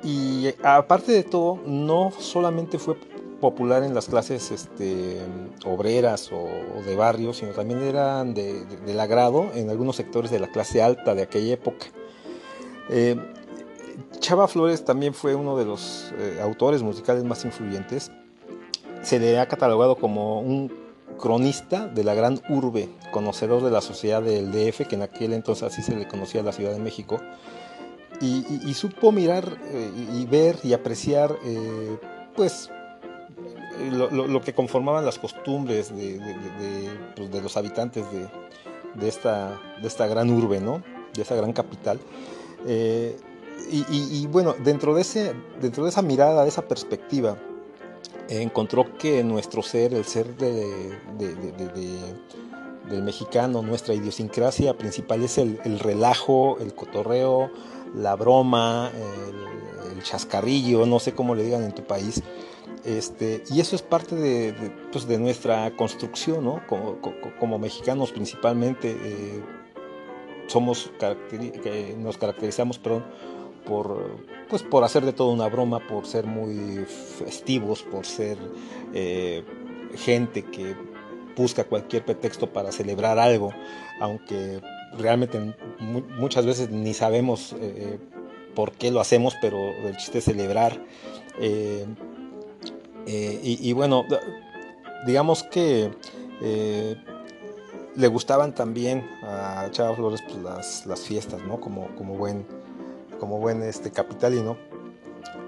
y 0.04 0.54
aparte 0.62 1.12
de 1.12 1.22
todo, 1.22 1.58
no 1.64 2.12
solamente 2.18 2.78
fue 2.78 2.96
popular 3.40 3.82
en 3.82 3.94
las 3.94 4.06
clases 4.06 4.50
este, 4.50 5.18
obreras 5.64 6.30
o, 6.30 6.46
de 6.84 6.94
barrio, 6.94 7.32
sino 7.32 7.52
también 7.52 7.82
eran 7.82 8.34
de, 8.34 8.66
del 8.86 9.00
agrado 9.00 9.50
en 9.54 9.70
algunos 9.70 9.96
sectores 9.96 10.30
de 10.30 10.38
la 10.38 10.48
clase 10.48 10.82
alta 10.82 11.14
de 11.14 11.22
aquella 11.22 11.54
época. 11.54 11.86
Eh, 12.90 13.16
Chava 14.20 14.48
Flores 14.48 14.84
también 14.84 15.14
fue 15.14 15.34
uno 15.34 15.56
de 15.56 15.64
los 15.64 16.12
eh, 16.18 16.38
autores 16.42 16.82
musicales 16.82 17.24
más 17.24 17.44
influyentes. 17.44 18.10
Se 19.02 19.18
le 19.18 19.38
ha 19.38 19.46
catalogado 19.46 19.96
como 19.96 20.40
un 20.40 20.72
cronista 21.18 21.86
de 21.86 22.04
la 22.04 22.14
gran 22.14 22.40
urbe, 22.48 22.88
conocedor 23.12 23.62
de 23.62 23.70
la 23.70 23.80
sociedad 23.80 24.22
del 24.22 24.50
DF, 24.50 24.86
que 24.88 24.96
en 24.96 25.02
aquel 25.02 25.32
entonces 25.32 25.64
así 25.64 25.82
se 25.82 25.94
le 25.94 26.08
conocía 26.08 26.40
a 26.40 26.44
la 26.44 26.52
Ciudad 26.52 26.72
de 26.72 26.80
México 26.80 27.20
y, 28.20 28.74
supo 28.74 29.12
mirar 29.12 29.58
eh, 29.66 29.90
y 30.14 30.26
ver 30.26 30.56
y 30.62 30.72
apreciar 30.72 31.36
eh, 31.44 31.98
pues 32.34 32.70
lo, 33.90 34.40
que 34.40 34.54
conformaban 34.54 35.04
las 35.04 35.18
costumbres 35.18 35.94
de, 35.94 36.20
pues, 37.16 37.42
los 37.42 37.56
habitantes 37.56 38.04
de, 38.94 39.08
esta, 39.08 39.60
de 39.80 39.88
esta 39.88 40.06
gran 40.06 40.30
urbe, 40.30 40.60
¿no? 40.60 40.82
de 41.14 41.22
esa 41.22 41.34
gran 41.34 41.52
capital. 41.52 41.98
Y, 43.70 44.26
bueno, 44.26 44.54
dentro 44.62 44.94
de, 44.94 45.02
ese, 45.02 45.34
dentro 45.60 45.84
de 45.84 45.90
esa 45.90 46.02
mirada, 46.02 46.42
de 46.42 46.48
esa 46.48 46.68
perspectiva, 46.68 47.36
encontró 48.28 48.96
que 48.98 49.24
nuestro 49.24 49.62
ser, 49.62 49.94
el 49.94 50.04
ser 50.04 50.36
del 50.36 50.92
mexicano, 53.02 53.62
nuestra 53.62 53.94
idiosincrasia 53.94 54.76
principal 54.76 55.22
es 55.22 55.38
el, 55.38 55.58
el 55.64 55.78
relajo, 55.78 56.58
el 56.60 56.74
cotorreo, 56.74 57.50
la 57.94 58.16
broma, 58.16 58.90
el, 58.94 60.02
chascarrillo, 60.02 60.84
no 60.84 60.98
sé 60.98 61.14
cómo 61.14 61.34
le 61.34 61.44
digan 61.44 61.62
en 61.62 61.72
tu 61.72 61.82
país. 61.82 62.22
Este, 62.84 63.42
y 63.50 63.60
eso 63.60 63.74
es 63.74 63.80
parte 63.80 64.14
de, 64.14 64.54
pues, 64.92 65.06
nuestra 65.18 65.74
construcción, 65.76 66.44
¿no? 66.44 66.60
Como, 66.66 67.58
mexicanos 67.58 68.12
principalmente, 68.12 68.90
eh, 68.90 69.42
somos, 70.46 70.90
nos 71.98 72.18
caracterizamos, 72.18 72.78
perdón, 72.78 73.04
por, 73.66 74.18
pues, 74.48 74.62
por 74.62 74.84
hacer 74.84 75.04
de 75.04 75.12
todo 75.12 75.30
una 75.30 75.48
broma, 75.48 75.80
por 75.86 76.06
ser 76.06 76.26
muy 76.26 76.84
festivos, 76.86 77.82
por 77.82 78.06
ser 78.06 78.38
eh, 78.92 79.44
gente 79.96 80.44
que 80.44 80.76
busca 81.36 81.64
cualquier 81.64 82.04
pretexto 82.04 82.52
para 82.52 82.70
celebrar 82.70 83.18
algo, 83.18 83.52
aunque 84.00 84.60
realmente 84.96 85.56
muchas 85.80 86.46
veces 86.46 86.70
ni 86.70 86.94
sabemos 86.94 87.52
eh, 87.54 87.56
eh, 87.60 87.98
por 88.54 88.72
qué 88.72 88.90
lo 88.90 89.00
hacemos, 89.00 89.34
pero 89.40 89.58
el 89.58 89.96
chiste 89.96 90.18
es 90.18 90.24
celebrar. 90.24 90.80
Y, 93.06 93.72
bueno, 93.72 94.04
digamos 95.06 95.42
que 95.42 95.90
le 97.96 98.08
gustaban 98.08 98.54
también 98.54 99.08
a 99.22 99.68
Chava 99.70 99.94
Flores 99.94 100.22
pues, 100.22 100.36
las, 100.36 100.86
las, 100.86 101.00
fiestas, 101.00 101.42
¿no? 101.42 101.60
Como, 101.60 101.88
como 101.96 102.14
buen, 102.14 102.46
como 103.24 103.38
buen 103.38 103.62
este, 103.62 103.90
capitalino. 103.90 104.58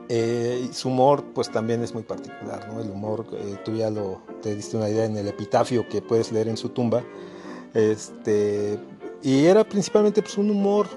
Eh, 0.09 0.71
su 0.73 0.89
humor 0.89 1.23
pues 1.35 1.51
también 1.51 1.83
es 1.83 1.93
muy 1.93 2.05
particular, 2.05 2.73
¿no? 2.73 2.81
El 2.81 2.91
humor, 2.91 3.27
eh, 3.35 3.57
tú 3.67 3.75
ya 3.75 3.91
lo, 3.91 4.23
te 4.41 4.55
diste 4.55 4.79
una 4.79 4.89
idea 4.89 5.05
en 5.05 5.15
el 5.19 5.29
epitafio 5.29 5.87
que 5.87 6.01
puedes 6.01 6.33
leer 6.33 6.49
en 6.49 6.57
su 6.57 6.71
tumba. 6.71 7.05
Este, 7.75 8.79
y 9.23 9.45
era 9.45 9.63
principalmente 9.63 10.23
pues, 10.23 10.39
un 10.39 10.51
humor 10.51 10.89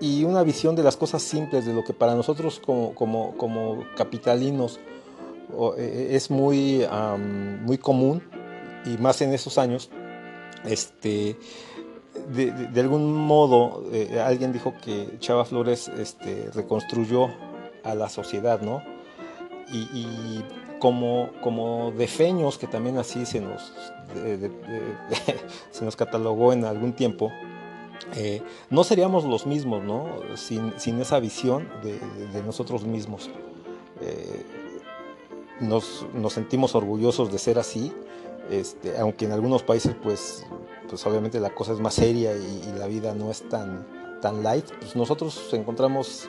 y 0.00 0.24
una 0.24 0.42
visión 0.42 0.74
de 0.74 0.82
las 0.82 0.96
cosas 0.96 1.22
simples, 1.22 1.64
de 1.64 1.72
lo 1.72 1.84
que 1.84 1.92
para 1.92 2.16
nosotros 2.16 2.58
como, 2.58 2.92
como, 2.96 3.36
como 3.36 3.84
capitalinos 3.96 4.80
eh, 5.78 6.08
es 6.10 6.28
muy, 6.28 6.84
muy 7.62 7.78
común, 7.78 8.20
y 8.84 8.98
más 8.98 9.20
en 9.22 9.32
esos 9.32 9.58
años, 9.58 9.90
este, 10.64 11.36
de, 12.28 12.80
algún 12.80 13.14
modo 13.14 13.84
alguien 14.24 14.52
dijo 14.52 14.74
que 14.82 15.18
Chava 15.18 15.44
Flores 15.44 15.88
este, 15.88 16.50
reconstruyó 16.54 17.28
a 17.84 17.94
la 17.94 18.08
sociedad, 18.08 18.60
¿no? 18.60 18.82
Y, 19.72 20.44
como, 20.78 21.30
como 21.40 21.90
defeños, 21.92 22.58
que 22.58 22.66
también 22.66 22.98
así 22.98 23.24
se 23.24 23.40
nos, 23.40 23.72
se 25.70 25.84
nos 25.84 25.96
catalogó 25.96 26.52
en 26.52 26.64
algún 26.64 26.92
tiempo, 26.92 27.32
eh, 28.14 28.42
no 28.70 28.84
seríamos 28.84 29.24
los 29.24 29.46
mismos, 29.46 29.82
¿no? 29.82 30.06
Sin, 30.36 31.00
esa 31.00 31.18
visión 31.18 31.68
de, 31.82 32.42
nosotros 32.42 32.84
mismos. 32.84 33.30
Eh, 34.00 34.44
nos, 35.60 36.06
sentimos 36.28 36.74
orgullosos 36.74 37.32
de 37.32 37.38
ser 37.38 37.58
así, 37.58 37.92
este, 38.50 38.98
aunque 38.98 39.24
en 39.24 39.32
algunos 39.32 39.62
países, 39.62 39.94
pues, 40.02 40.46
pues 40.88 41.04
obviamente 41.06 41.40
la 41.40 41.50
cosa 41.50 41.72
es 41.72 41.80
más 41.80 41.94
seria 41.94 42.32
y, 42.32 42.72
la 42.78 42.86
vida 42.86 43.14
no 43.14 43.30
es 43.30 43.48
tan, 43.48 43.86
tan 44.20 44.42
light, 44.42 44.66
pues 44.80 44.96
nosotros 44.96 45.48
encontramos 45.52 46.28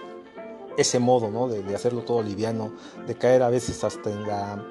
ese 0.77 0.99
modo, 0.99 1.29
¿no? 1.29 1.47
De, 1.47 1.75
hacerlo 1.75 2.01
todo 2.03 2.21
liviano, 2.21 2.71
de 3.05 3.15
caer 3.15 3.43
a 3.43 3.49
veces 3.49 3.83
hasta 3.83 4.11
en 4.11 4.27
la, 4.27 4.63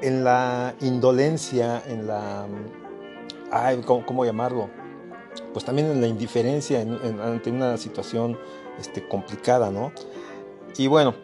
en 0.00 0.24
la 0.24 0.74
indolencia, 0.80 1.82
en 1.86 2.06
la, 2.06 2.46
ay, 3.50 3.82
¿cómo, 3.84 4.24
llamarlo? 4.24 4.68
Pues 5.52 5.64
también 5.64 5.90
en 5.90 6.00
la 6.00 6.06
indiferencia 6.06 6.80
ante 6.80 7.50
una 7.50 7.76
situación 7.76 8.38
este, 8.78 9.06
complicada, 9.06 9.70
¿no? 9.70 9.92
Y 10.78 10.86
bueno, 10.88 11.14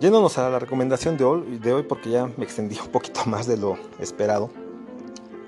yéndonos 0.00 0.36
a 0.38 0.50
la 0.50 0.58
recomendación 0.58 1.16
de 1.16 1.24
hoy, 1.24 1.58
de 1.58 1.72
hoy, 1.72 1.82
porque 1.82 2.10
ya 2.10 2.26
me 2.36 2.44
extendí 2.44 2.78
un 2.78 2.88
poquito 2.88 3.20
más 3.26 3.46
de 3.46 3.56
lo 3.56 3.78
esperado, 3.98 4.50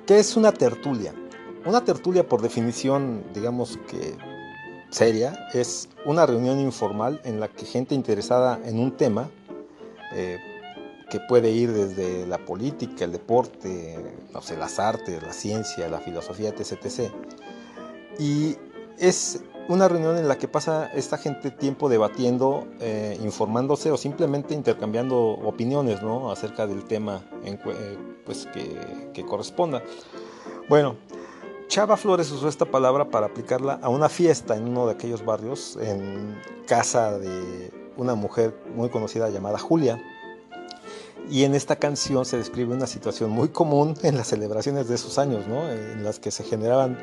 ¿qué 0.09 0.18
es 0.18 0.38
una 0.38 0.52
tertulia? 0.52 1.14
Una 1.66 1.84
tertulia 1.84 2.26
por 2.26 2.40
definición, 2.40 3.24
digamos 3.34 3.78
que 3.90 4.16
seria 4.88 5.38
es 5.52 5.90
una 6.06 6.24
reunión 6.24 6.59
informal 6.59 7.20
en 7.24 7.40
la 7.40 7.48
que 7.48 7.66
gente 7.66 7.94
interesada 7.94 8.59
en 8.64 8.78
un 8.78 8.96
tema, 8.96 9.28
eh, 10.14 10.38
que 11.11 11.20
puede 11.20 11.50
ir 11.50 11.74
desde 11.74 12.26
la 12.26 12.38
política, 12.38 13.04
el 13.04 13.12
deporte, 13.12 13.98
no 14.32 14.40
sé, 14.40 14.56
las 14.56 14.78
artes, 14.78 15.22
la 15.22 15.32
ciencia, 15.34 15.88
la 15.90 16.00
filosofía, 16.00 16.54
etc. 16.56 17.12
Y 18.18 18.56
es 18.98 19.42
una 19.68 19.86
reunión 19.86 20.16
en 20.16 20.26
la 20.28 20.38
que 20.38 20.48
pasa 20.48 20.90
esta 20.94 21.18
gente 21.18 21.50
tiempo 21.50 21.88
debatiendo, 21.88 22.66
eh, 22.80 23.18
informándose 23.22 23.90
o 23.90 23.96
simplemente 23.96 24.54
intercambiando 24.54 25.16
opiniones 25.18 26.02
¿no? 26.02 26.30
acerca 26.30 26.66
del 26.66 26.84
tema 26.84 27.22
en, 27.44 27.54
eh, 27.66 27.98
pues, 28.24 28.46
que, 28.46 29.10
que 29.12 29.24
corresponda. 29.24 29.82
Bueno, 30.68 30.96
Chava 31.68 31.98
Flores 31.98 32.30
usó 32.30 32.48
esta 32.48 32.64
palabra 32.64 33.10
para 33.10 33.26
aplicarla 33.26 33.78
a 33.82 33.90
una 33.90 34.08
fiesta 34.08 34.56
en 34.56 34.68
uno 34.68 34.86
de 34.86 34.92
aquellos 34.92 35.22
barrios, 35.22 35.76
en 35.80 36.40
casa 36.66 37.18
de 37.18 37.70
una 37.98 38.14
mujer 38.14 38.58
muy 38.74 38.88
conocida 38.88 39.28
llamada 39.28 39.58
Julia. 39.58 40.02
Y 41.30 41.44
en 41.44 41.54
esta 41.54 41.76
canción 41.76 42.24
se 42.24 42.38
describe 42.38 42.74
una 42.74 42.86
situación 42.86 43.30
muy 43.30 43.50
común 43.50 43.94
en 44.02 44.16
las 44.16 44.28
celebraciones 44.28 44.88
de 44.88 44.94
esos 44.94 45.18
años, 45.18 45.46
¿no? 45.46 45.70
en 45.70 46.04
las 46.04 46.18
que 46.18 46.30
se 46.30 46.42
generaban 46.42 46.96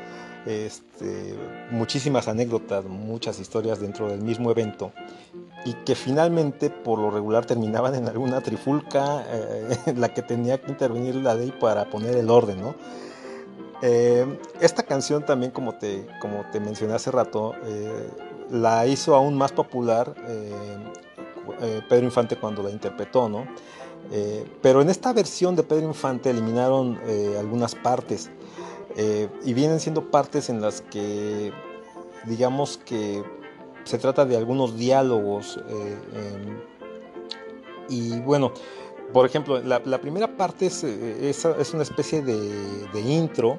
este, 0.46 1.34
muchísimas 1.70 2.28
anécdotas, 2.28 2.84
muchas 2.84 3.40
historias 3.40 3.80
dentro 3.80 4.08
del 4.08 4.22
mismo 4.22 4.50
evento 4.50 4.92
y 5.64 5.72
que 5.84 5.94
finalmente 5.94 6.70
por 6.70 6.98
lo 6.98 7.10
regular 7.10 7.44
terminaban 7.44 7.94
en 7.94 8.08
alguna 8.08 8.40
trifulca 8.40 9.24
eh, 9.28 9.78
en 9.86 10.00
la 10.00 10.14
que 10.14 10.22
tenía 10.22 10.60
que 10.60 10.70
intervenir 10.70 11.16
la 11.16 11.34
ley 11.34 11.52
para 11.58 11.90
poner 11.90 12.16
el 12.16 12.30
orden. 12.30 12.60
¿no? 12.60 12.74
Eh, 13.82 14.38
esta 14.60 14.82
canción 14.82 15.24
también, 15.24 15.52
como 15.52 15.74
te, 15.74 16.06
como 16.20 16.44
te 16.50 16.60
mencioné 16.60 16.94
hace 16.94 17.10
rato, 17.10 17.54
eh, 17.64 18.08
la 18.50 18.86
hizo 18.86 19.14
aún 19.14 19.36
más 19.36 19.52
popular 19.52 20.14
eh, 20.28 21.80
Pedro 21.88 22.04
Infante 22.04 22.36
cuando 22.36 22.62
la 22.62 22.70
interpretó, 22.70 23.28
¿no? 23.28 23.46
pero 24.62 24.82
en 24.82 24.88
esta 24.88 25.12
versión 25.12 25.56
de 25.56 25.64
Pedro 25.64 25.88
Infante 25.88 26.30
eliminaron 26.30 26.96
algunas 27.40 27.74
partes 27.74 28.30
y 28.96 29.52
vienen 29.52 29.78
siendo 29.78 30.10
partes 30.10 30.48
en 30.48 30.60
las 30.60 30.80
que, 30.80 31.52
digamos 32.24 32.78
que 32.78 33.22
se 33.84 33.98
trata 33.98 34.24
de 34.24 34.36
algunos 34.36 34.76
diálogos 34.76 35.60
em, 35.68 36.58
y 37.88 38.18
bueno, 38.20 38.52
por 39.12 39.26
ejemplo, 39.26 39.60
la, 39.60 40.00
primera 40.00 40.36
parte 40.36 40.66
es, 40.66 40.82
es, 40.82 41.44
una 41.72 41.82
especie 41.82 42.22
de, 42.22 43.00
intro 43.00 43.58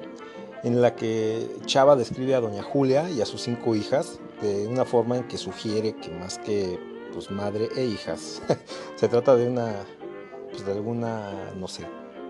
en 0.62 0.82
la 0.82 0.94
que 0.94 1.48
Chava 1.64 1.96
describe 1.96 2.34
a 2.34 2.40
Doña 2.40 2.62
Julia 2.62 3.08
y 3.10 3.22
a 3.22 3.26
sus 3.26 3.42
cinco 3.42 3.74
hijas 3.74 4.20
de 4.42 4.66
una 4.66 4.84
forma 4.84 5.16
en 5.16 5.24
que 5.24 5.38
sugiere 5.38 5.94
que 5.96 6.10
más 6.10 6.38
que 6.38 6.78
pues, 7.12 7.30
madre 7.30 7.68
e 7.76 7.84
hijas, 7.84 8.42
se 8.96 9.08
trata 9.08 9.34
de 9.36 9.48
una, 9.48 9.86
pues, 10.50 10.66
de 10.66 10.72
alguna, 10.72 11.52
no 11.56 11.66
sé, 11.66 11.86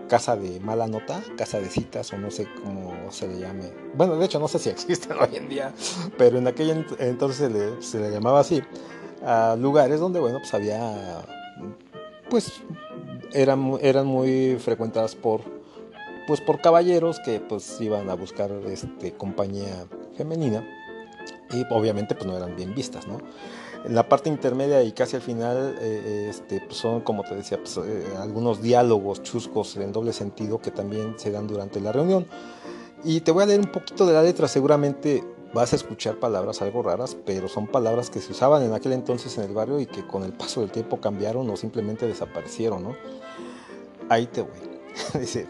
casa 0.09 0.35
de 0.35 0.59
mala 0.59 0.87
nota, 0.87 1.21
casa 1.37 1.61
de 1.61 1.69
citas 1.69 2.11
o 2.11 2.17
no 2.17 2.29
sé 2.31 2.47
cómo 2.61 3.09
se 3.11 3.27
le 3.27 3.39
llame. 3.39 3.71
Bueno, 3.93 4.17
de 4.17 4.25
hecho 4.25 4.39
no 4.39 4.49
sé 4.49 4.59
si 4.59 4.69
existen 4.69 5.17
hoy 5.21 5.37
en 5.37 5.47
día, 5.47 5.73
pero 6.17 6.37
en 6.37 6.47
aquel 6.47 6.85
entonces 6.99 7.51
se 7.79 7.99
le, 7.99 8.11
llamaba 8.11 8.41
así, 8.41 8.61
a 9.23 9.55
lugares 9.57 9.99
donde, 10.01 10.19
bueno, 10.19 10.39
pues 10.39 10.53
había, 10.53 11.23
pues 12.29 12.51
eran, 13.31 13.77
eran 13.81 14.07
muy 14.07 14.57
frecuentadas 14.59 15.15
por, 15.15 15.41
pues 16.27 16.41
por 16.41 16.59
caballeros 16.59 17.19
que 17.23 17.39
pues 17.39 17.79
iban 17.79 18.09
a 18.09 18.15
buscar 18.15 18.51
este, 18.67 19.13
compañía 19.13 19.85
femenina 20.17 20.67
y 21.51 21.65
obviamente 21.69 22.15
pues 22.15 22.25
no 22.25 22.35
eran 22.35 22.55
bien 22.55 22.75
vistas, 22.75 23.07
¿no? 23.07 23.19
En 23.85 23.95
la 23.95 24.07
parte 24.07 24.29
intermedia 24.29 24.83
y 24.83 24.91
casi 24.91 25.15
al 25.15 25.21
final 25.21 25.77
eh, 25.79 26.27
este, 26.29 26.61
pues, 26.61 26.77
son, 26.77 27.01
como 27.01 27.23
te 27.23 27.35
decía, 27.35 27.57
pues, 27.57 27.77
eh, 27.77 28.05
algunos 28.19 28.61
diálogos 28.61 29.23
chuscos 29.23 29.77
en 29.77 29.91
doble 29.91 30.13
sentido 30.13 30.59
que 30.59 30.71
también 30.71 31.15
se 31.17 31.31
dan 31.31 31.47
durante 31.47 31.79
la 31.79 31.91
reunión. 31.91 32.25
Y 33.03 33.21
te 33.21 33.31
voy 33.31 33.43
a 33.43 33.45
leer 33.45 33.61
un 33.61 33.71
poquito 33.71 34.05
de 34.05 34.13
la 34.13 34.21
letra, 34.21 34.47
seguramente 34.47 35.23
vas 35.53 35.73
a 35.73 35.77
escuchar 35.77 36.19
palabras 36.19 36.61
algo 36.61 36.83
raras, 36.83 37.15
pero 37.25 37.47
son 37.47 37.67
palabras 37.67 38.09
que 38.09 38.19
se 38.19 38.31
usaban 38.31 38.63
en 38.63 38.73
aquel 38.73 38.93
entonces 38.93 39.37
en 39.37 39.45
el 39.45 39.53
barrio 39.53 39.79
y 39.79 39.85
que 39.85 40.05
con 40.05 40.23
el 40.23 40.33
paso 40.33 40.61
del 40.61 40.71
tiempo 40.71 40.99
cambiaron 40.99 41.49
o 41.49 41.55
simplemente 41.55 42.05
desaparecieron, 42.05 42.83
¿no? 42.83 42.95
Ahí 44.09 44.27
te 44.27 44.41
voy. 44.41 44.59
Dice, 45.19 45.47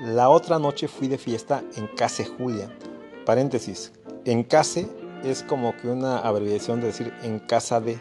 la 0.00 0.28
otra 0.28 0.58
noche 0.58 0.88
fui 0.88 1.08
de 1.08 1.18
fiesta 1.18 1.62
en 1.76 1.86
Case 1.88 2.24
Julia. 2.24 2.68
Paréntesis, 3.24 3.92
en 4.24 4.42
Case 4.42 4.88
es 5.24 5.42
como 5.42 5.76
que 5.76 5.88
una 5.88 6.18
abreviación 6.18 6.80
de 6.80 6.88
decir 6.88 7.12
en 7.22 7.38
casa 7.38 7.80
de. 7.80 7.98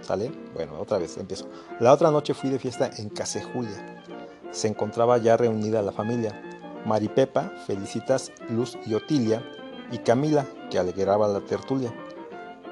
¿Sale? 0.00 0.30
Bueno, 0.54 0.78
otra 0.78 0.98
vez 0.98 1.16
empiezo. 1.16 1.48
La 1.80 1.92
otra 1.92 2.10
noche 2.10 2.34
fui 2.34 2.50
de 2.50 2.58
fiesta 2.58 2.90
en 2.98 3.08
Case 3.08 3.42
Julia. 3.42 4.04
Se 4.50 4.68
encontraba 4.68 5.18
ya 5.18 5.36
reunida 5.36 5.82
la 5.82 5.92
familia. 5.92 6.40
Maripepa, 6.86 7.52
Felicitas, 7.66 8.32
Luz 8.48 8.78
y 8.86 8.94
Otilia, 8.94 9.42
y 9.90 9.98
Camila, 9.98 10.46
que 10.70 10.78
alegraba 10.78 11.28
la 11.28 11.40
tertulia. 11.40 11.92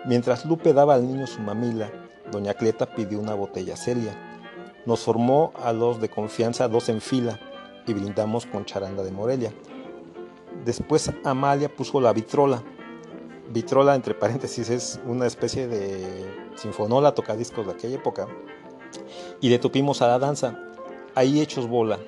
Mientras 0.04 0.44
Lupe 0.46 0.72
daba 0.72 0.94
al 0.94 1.06
niño 1.06 1.26
su 1.26 1.40
mamila, 1.40 1.90
doña 2.30 2.54
Cleta 2.54 2.86
pidió 2.86 3.18
una 3.18 3.34
botella 3.34 3.76
Celia 3.76 4.16
nos 4.86 5.00
formó 5.00 5.52
a 5.62 5.72
los 5.72 6.00
de 6.00 6.08
confianza 6.08 6.68
dos 6.68 6.88
en 6.88 7.00
fila 7.00 7.40
y 7.86 7.92
brindamos 7.92 8.46
con 8.46 8.64
charanda 8.64 9.02
de 9.02 9.10
Morelia. 9.10 9.52
Después 10.64 11.12
Amalia 11.24 11.68
puso 11.68 12.00
la 12.00 12.12
vitrola. 12.12 12.62
Vitrola, 13.48 13.94
entre 13.94 14.14
paréntesis, 14.14 14.70
es 14.70 15.00
una 15.06 15.26
especie 15.26 15.66
de 15.68 16.50
sinfonola 16.56 17.14
tocadiscos 17.14 17.66
de 17.66 17.72
aquella 17.72 17.96
época. 17.96 18.26
Y 19.40 19.48
le 19.48 19.58
tupimos 19.58 20.02
a 20.02 20.08
la 20.08 20.18
danza. 20.18 20.58
Ahí 21.14 21.40
hechos 21.40 21.68
bola. 21.68 21.98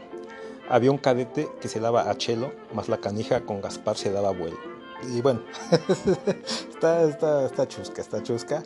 Había 0.69 0.90
un 0.90 0.98
cadete 0.98 1.48
que 1.60 1.69
se 1.69 1.81
daba 1.81 2.10
a 2.10 2.16
chelo, 2.16 2.52
más 2.74 2.89
la 2.89 2.98
canija 2.98 3.40
con 3.47 3.60
Gaspar 3.60 3.97
se 3.97 4.12
daba 4.12 4.32
vuelo. 4.32 4.59
Y 5.02 5.20
bueno, 5.23 5.40
está, 6.70 7.02
está, 7.05 7.47
está 7.47 7.69
chusca, 7.69 8.02
está 8.02 8.23
chusca. 8.23 8.62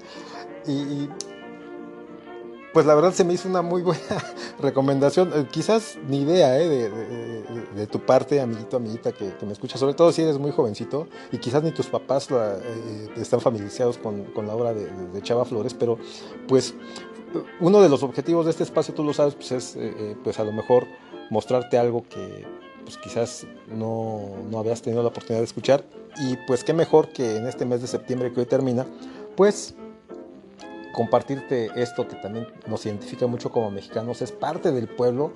Y, 0.66 1.08
pues 2.72 2.86
la 2.86 2.94
verdad 2.94 3.12
se 3.12 3.24
me 3.24 3.34
hizo 3.34 3.48
una 3.48 3.62
muy 3.62 3.82
buena 3.82 4.02
recomendación. 4.60 5.30
Eh, 5.34 5.46
quizás 5.50 5.98
ni 6.08 6.22
idea 6.22 6.58
¿eh? 6.60 6.68
de, 6.68 7.86
tu 7.86 8.00
parte, 8.00 8.40
amiguito, 8.40 8.76
amiguita, 8.76 9.12
que, 9.12 9.32
me 9.44 9.52
escucha, 9.52 9.76
sobre 9.78 9.94
todo 9.94 10.12
si 10.12 10.22
eres 10.22 10.38
muy 10.38 10.50
jovencito 10.50 11.08
y 11.30 11.38
quizás 11.38 11.62
ni 11.62 11.72
tus 11.72 11.86
papás 11.86 12.28
eh, 12.30 13.08
están 13.16 13.40
familiarizados 13.40 13.98
con, 13.98 14.24
la 14.46 14.54
obra 14.54 14.72
de, 14.72 15.22
Chava 15.22 15.44
Flores, 15.44 15.74
pero 15.74 15.98
pues 16.48 16.74
uno 17.60 17.80
de 17.80 17.88
los 17.88 18.02
objetivos 18.02 18.44
de 18.46 18.50
este 18.50 18.62
espacio, 18.62 18.94
tú 18.94 19.04
lo 19.04 19.12
sabes, 19.12 19.34
pues 19.34 19.52
es 19.52 19.78
pues 20.24 20.38
a 20.38 20.44
lo 20.44 20.52
mejor 20.52 20.86
mostrarte 21.30 21.78
algo 21.78 22.04
que 22.08 22.44
pues 22.84 22.98
quizás 22.98 23.46
no, 23.68 24.22
no 24.50 24.58
habías 24.58 24.82
tenido 24.82 25.02
la 25.02 25.08
oportunidad 25.08 25.40
de 25.40 25.44
escuchar 25.44 25.84
y 26.18 26.36
pues 26.46 26.64
qué 26.64 26.72
mejor 26.72 27.08
que 27.12 27.36
en 27.36 27.46
este 27.46 27.64
mes 27.64 27.80
de 27.80 27.86
septiembre 27.86 28.32
que 28.32 28.40
hoy 28.40 28.46
termina, 28.46 28.86
pues 29.36 29.74
compartirte 30.92 31.70
esto 31.76 32.06
que 32.06 32.16
también 32.16 32.46
nos 32.66 32.84
identifica 32.86 33.26
mucho 33.26 33.50
como 33.50 33.70
mexicanos, 33.70 34.22
es 34.22 34.32
parte 34.32 34.72
del 34.72 34.88
pueblo 34.88 35.32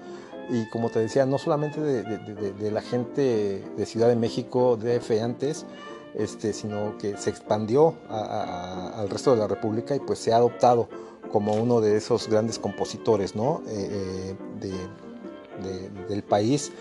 y 0.48 0.68
como 0.68 0.90
te 0.90 1.00
decía, 1.00 1.26
no 1.26 1.38
solamente 1.38 1.80
de, 1.80 2.70
la 2.70 2.80
gente 2.80 3.64
de 3.76 3.86
Ciudad 3.86 4.08
de 4.08 4.16
México, 4.16 4.76
de 4.76 5.00
antes, 5.20 5.66
este, 6.14 6.52
sino 6.52 6.96
que 6.98 7.16
se 7.16 7.30
expandió 7.30 7.94
al 8.08 9.08
resto 9.10 9.32
de 9.32 9.38
la 9.38 9.48
República 9.48 9.94
y 9.96 10.00
pues 10.00 10.18
se 10.18 10.32
ha 10.32 10.36
adoptado 10.36 10.88
como 11.32 11.54
uno 11.54 11.80
de 11.80 11.96
esos 11.96 12.28
grandes 12.28 12.58
compositores 12.58 13.34
¿no? 13.34 13.62
Eh, 13.68 14.34
eh, 14.62 15.90
del 16.08 16.22
país, 16.22 16.72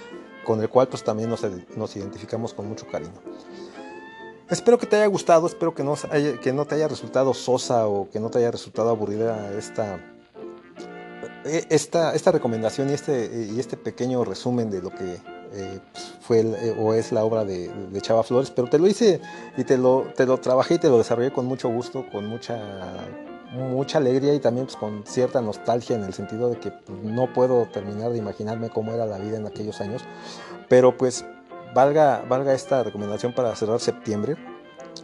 con 0.45 0.61
el 0.61 0.69
cual 0.69 0.87
pues 0.87 1.03
también 1.03 1.29
nos 1.29 1.95
identificamos 1.95 2.53
con 2.53 2.67
mucho 2.67 2.85
cariño. 2.87 3.19
Espero 4.49 4.77
que 4.77 4.85
te 4.85 4.97
haya 4.97 5.07
gustado, 5.07 5.47
espero 5.47 5.73
que 5.73 5.83
no, 5.83 5.95
que 6.41 6.53
no 6.53 6.65
te 6.65 6.75
haya 6.75 6.87
resultado 6.87 7.33
sosa 7.33 7.87
o 7.87 8.09
que 8.11 8.19
no 8.19 8.29
te 8.29 8.37
haya 8.37 8.51
resultado 8.51 8.89
aburrida 8.89 9.51
esta, 9.57 9.99
e, 11.45 11.65
esta, 11.69 12.13
esta 12.13 12.31
recomendación 12.31 12.91
y 12.91 12.93
este, 12.93 13.47
y 13.51 13.59
este 13.59 13.75
pequeño 13.75 14.23
resumen 14.23 14.69
de 14.69 14.83
lo 14.83 14.91
que 14.91 15.17
eh, 15.53 15.79
pues, 15.91 16.13
fue 16.21 16.39
eh, 16.41 16.75
o 16.77 16.93
es 16.93 17.11
la 17.11 17.23
obra 17.23 17.43
de, 17.43 17.71
Chava 18.01 18.21
Flores, 18.21 18.51
pero 18.51 18.67
te 18.69 18.77
lo 18.77 18.85
hice 18.85 19.19
y 19.57 19.63
te 19.63 19.79
lo, 19.79 20.05
te 20.15 20.27
lo 20.27 20.37
trabajé 20.39 20.75
y 20.75 20.79
te 20.79 20.89
lo 20.89 20.99
desarrollé 20.99 21.31
con 21.31 21.47
mucho 21.47 21.69
gusto, 21.69 22.05
con 22.11 22.27
mucha, 22.27 22.59
mucha 23.51 23.97
alegría 23.97 24.35
y 24.35 24.39
también 24.39 24.67
pues, 24.67 24.77
con 24.77 25.03
cierta 25.07 25.41
nostalgia 25.41 25.95
en 25.95 26.03
el 26.03 26.13
sentido 26.13 26.51
de 26.51 26.59
que 26.59 26.69
pues, 26.69 26.99
no 27.03 27.33
puedo 27.33 27.65
terminar 27.73 28.11
de 28.11 28.19
imaginarme 28.19 28.69
cómo 28.69 28.93
era 28.93 29.07
la 29.07 29.17
vida 29.17 29.37
en 29.37 29.47
aquellos 29.47 29.81
años, 29.81 30.03
pero 30.69 30.95
pues 30.97 31.25
valga, 31.75 32.23
valga 32.27 32.53
esta 32.53 32.81
recomendación 32.81 33.33
para 33.33 33.55
cerrar 33.55 33.79
septiembre. 33.79 34.37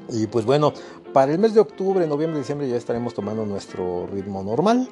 Y 0.10 0.26
pues 0.28 0.46
bueno, 0.46 0.74
para 1.14 1.34
el 1.34 1.38
mes 1.38 1.54
de 1.54 1.60
octubre, 1.60 2.08
noviembre, 2.08 2.40
diciembre 2.40 2.68
ya 2.68 2.78
estaremos 2.78 3.14
tomando 3.14 3.46
nuestro 3.46 4.08
ritmo 4.08 4.42
normal. 4.42 4.90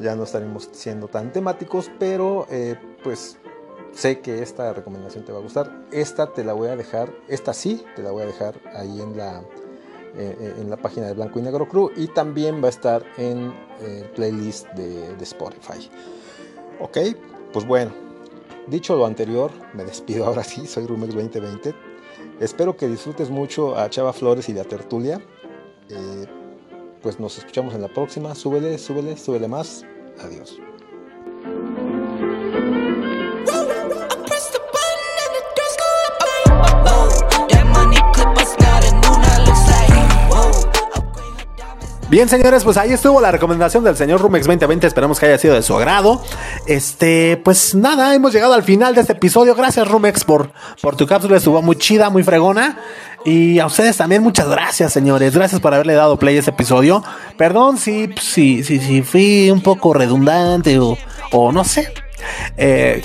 Ya 0.00 0.16
no 0.16 0.24
estaremos 0.24 0.68
siendo 0.72 1.08
tan 1.08 1.32
temáticos, 1.32 1.90
pero 1.98 2.46
eh, 2.50 2.76
pues 3.02 3.38
sé 3.92 4.20
que 4.20 4.42
esta 4.42 4.72
recomendación 4.72 5.24
te 5.24 5.32
va 5.32 5.38
a 5.38 5.42
gustar. 5.42 5.86
Esta 5.92 6.32
te 6.32 6.44
la 6.44 6.52
voy 6.52 6.68
a 6.68 6.76
dejar, 6.76 7.12
esta 7.28 7.54
sí 7.54 7.84
te 7.94 8.02
la 8.02 8.10
voy 8.10 8.24
a 8.24 8.26
dejar 8.26 8.60
ahí 8.74 9.00
en 9.00 9.16
la, 9.16 9.40
eh, 10.16 10.36
eh, 10.40 10.54
en 10.58 10.68
la 10.68 10.76
página 10.76 11.06
de 11.06 11.14
Blanco 11.14 11.38
y 11.38 11.42
Negro 11.42 11.68
Crew 11.68 11.90
y 11.96 12.08
también 12.08 12.60
va 12.62 12.66
a 12.66 12.70
estar 12.70 13.04
en 13.16 13.54
el 13.80 14.04
playlist 14.10 14.66
de, 14.70 15.14
de 15.14 15.24
Spotify. 15.24 15.88
Ok, 16.80 16.98
pues 17.52 17.66
bueno, 17.66 18.09
Dicho 18.70 18.96
lo 18.96 19.04
anterior, 19.04 19.50
me 19.74 19.84
despido 19.84 20.24
ahora 20.26 20.44
sí, 20.44 20.66
soy 20.66 20.86
Rumex 20.86 21.12
2020. 21.14 21.74
Espero 22.38 22.76
que 22.76 22.88
disfrutes 22.88 23.28
mucho 23.28 23.76
a 23.76 23.90
Chava 23.90 24.12
Flores 24.12 24.48
y 24.48 24.54
la 24.54 24.64
tertulia. 24.64 25.20
Eh, 25.88 26.26
pues 27.02 27.18
nos 27.18 27.36
escuchamos 27.36 27.74
en 27.74 27.82
la 27.82 27.88
próxima. 27.88 28.34
Súbele, 28.34 28.78
súbele, 28.78 29.16
súbele 29.16 29.48
más. 29.48 29.84
Adiós. 30.20 30.60
Bien, 42.10 42.28
señores, 42.28 42.64
pues 42.64 42.76
ahí 42.76 42.92
estuvo 42.92 43.20
la 43.20 43.30
recomendación 43.30 43.84
del 43.84 43.96
señor 43.96 44.20
Rumex 44.20 44.44
2020. 44.44 44.84
Esperamos 44.84 45.20
que 45.20 45.26
haya 45.26 45.38
sido 45.38 45.54
de 45.54 45.62
su 45.62 45.76
agrado. 45.76 46.20
Este, 46.66 47.36
pues 47.36 47.76
nada, 47.76 48.12
hemos 48.16 48.32
llegado 48.32 48.52
al 48.52 48.64
final 48.64 48.96
de 48.96 49.02
este 49.02 49.12
episodio. 49.12 49.54
Gracias, 49.54 49.86
Rumex, 49.86 50.24
por, 50.24 50.50
por 50.82 50.96
tu 50.96 51.06
cápsula. 51.06 51.36
Estuvo 51.36 51.62
muy 51.62 51.76
chida, 51.76 52.10
muy 52.10 52.24
fregona. 52.24 52.80
Y 53.24 53.60
a 53.60 53.66
ustedes 53.66 53.96
también 53.96 54.24
muchas 54.24 54.48
gracias, 54.48 54.92
señores. 54.92 55.36
Gracias 55.36 55.60
por 55.60 55.72
haberle 55.72 55.94
dado 55.94 56.18
play 56.18 56.34
a 56.34 56.40
este 56.40 56.50
episodio. 56.50 57.04
Perdón 57.36 57.78
si, 57.78 58.10
si, 58.20 58.64
si, 58.64 58.80
si 58.80 59.02
fui 59.02 59.48
un 59.52 59.62
poco 59.62 59.94
redundante 59.94 60.80
o, 60.80 60.98
o 61.30 61.52
no 61.52 61.62
sé. 61.62 61.92
Eh, 62.56 63.02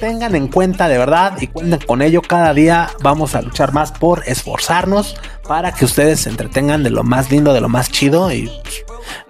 tengan 0.00 0.34
en 0.34 0.48
cuenta 0.48 0.88
de 0.88 0.98
verdad 0.98 1.34
y 1.40 1.46
cuenten 1.46 1.80
con 1.80 2.02
ello. 2.02 2.22
Cada 2.22 2.54
día 2.54 2.90
vamos 3.02 3.34
a 3.34 3.42
luchar 3.42 3.72
más 3.72 3.92
por 3.92 4.22
esforzarnos 4.26 5.16
para 5.46 5.72
que 5.72 5.84
ustedes 5.84 6.20
se 6.20 6.30
entretengan 6.30 6.82
de 6.82 6.90
lo 6.90 7.02
más 7.02 7.30
lindo, 7.30 7.52
de 7.52 7.60
lo 7.60 7.68
más 7.68 7.90
chido 7.90 8.32
y 8.32 8.50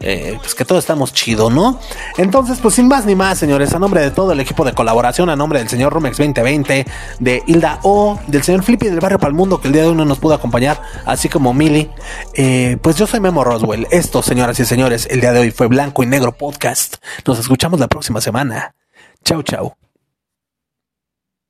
eh, 0.00 0.36
pues 0.40 0.54
que 0.54 0.64
todos 0.64 0.82
estamos 0.82 1.12
chido, 1.12 1.50
¿no? 1.50 1.80
Entonces, 2.16 2.58
pues 2.60 2.74
sin 2.74 2.88
más 2.88 3.06
ni 3.06 3.14
más, 3.14 3.38
señores, 3.38 3.72
a 3.74 3.78
nombre 3.78 4.00
de 4.00 4.10
todo 4.10 4.32
el 4.32 4.40
equipo 4.40 4.64
de 4.64 4.72
colaboración, 4.72 5.30
a 5.30 5.36
nombre 5.36 5.58
del 5.58 5.68
señor 5.68 5.92
Rumex 5.92 6.18
2020, 6.18 6.86
de 7.20 7.42
Hilda 7.46 7.78
O, 7.82 8.18
del 8.26 8.42
señor 8.42 8.62
Flippy 8.62 8.86
del 8.88 9.00
Barrio 9.00 9.18
Palmundo, 9.18 9.60
que 9.60 9.68
el 9.68 9.72
día 9.72 9.82
de 9.82 9.88
hoy 9.88 9.94
no 9.94 10.04
nos 10.04 10.18
pudo 10.18 10.34
acompañar, 10.34 10.80
así 11.06 11.28
como 11.28 11.54
Mili, 11.54 11.90
eh, 12.34 12.76
pues 12.82 12.96
yo 12.96 13.06
soy 13.06 13.20
Memo 13.20 13.44
Roswell. 13.44 13.86
Esto, 13.90 14.22
señoras 14.22 14.58
y 14.60 14.64
señores, 14.64 15.06
el 15.10 15.20
día 15.20 15.32
de 15.32 15.40
hoy 15.40 15.50
fue 15.50 15.66
Blanco 15.68 16.02
y 16.02 16.06
Negro 16.06 16.32
Podcast. 16.32 16.96
Nos 17.26 17.38
escuchamos 17.38 17.80
la 17.80 17.88
próxima 17.88 18.20
semana. 18.20 18.74
Ciao, 19.24 19.42
ciao. 19.42 19.81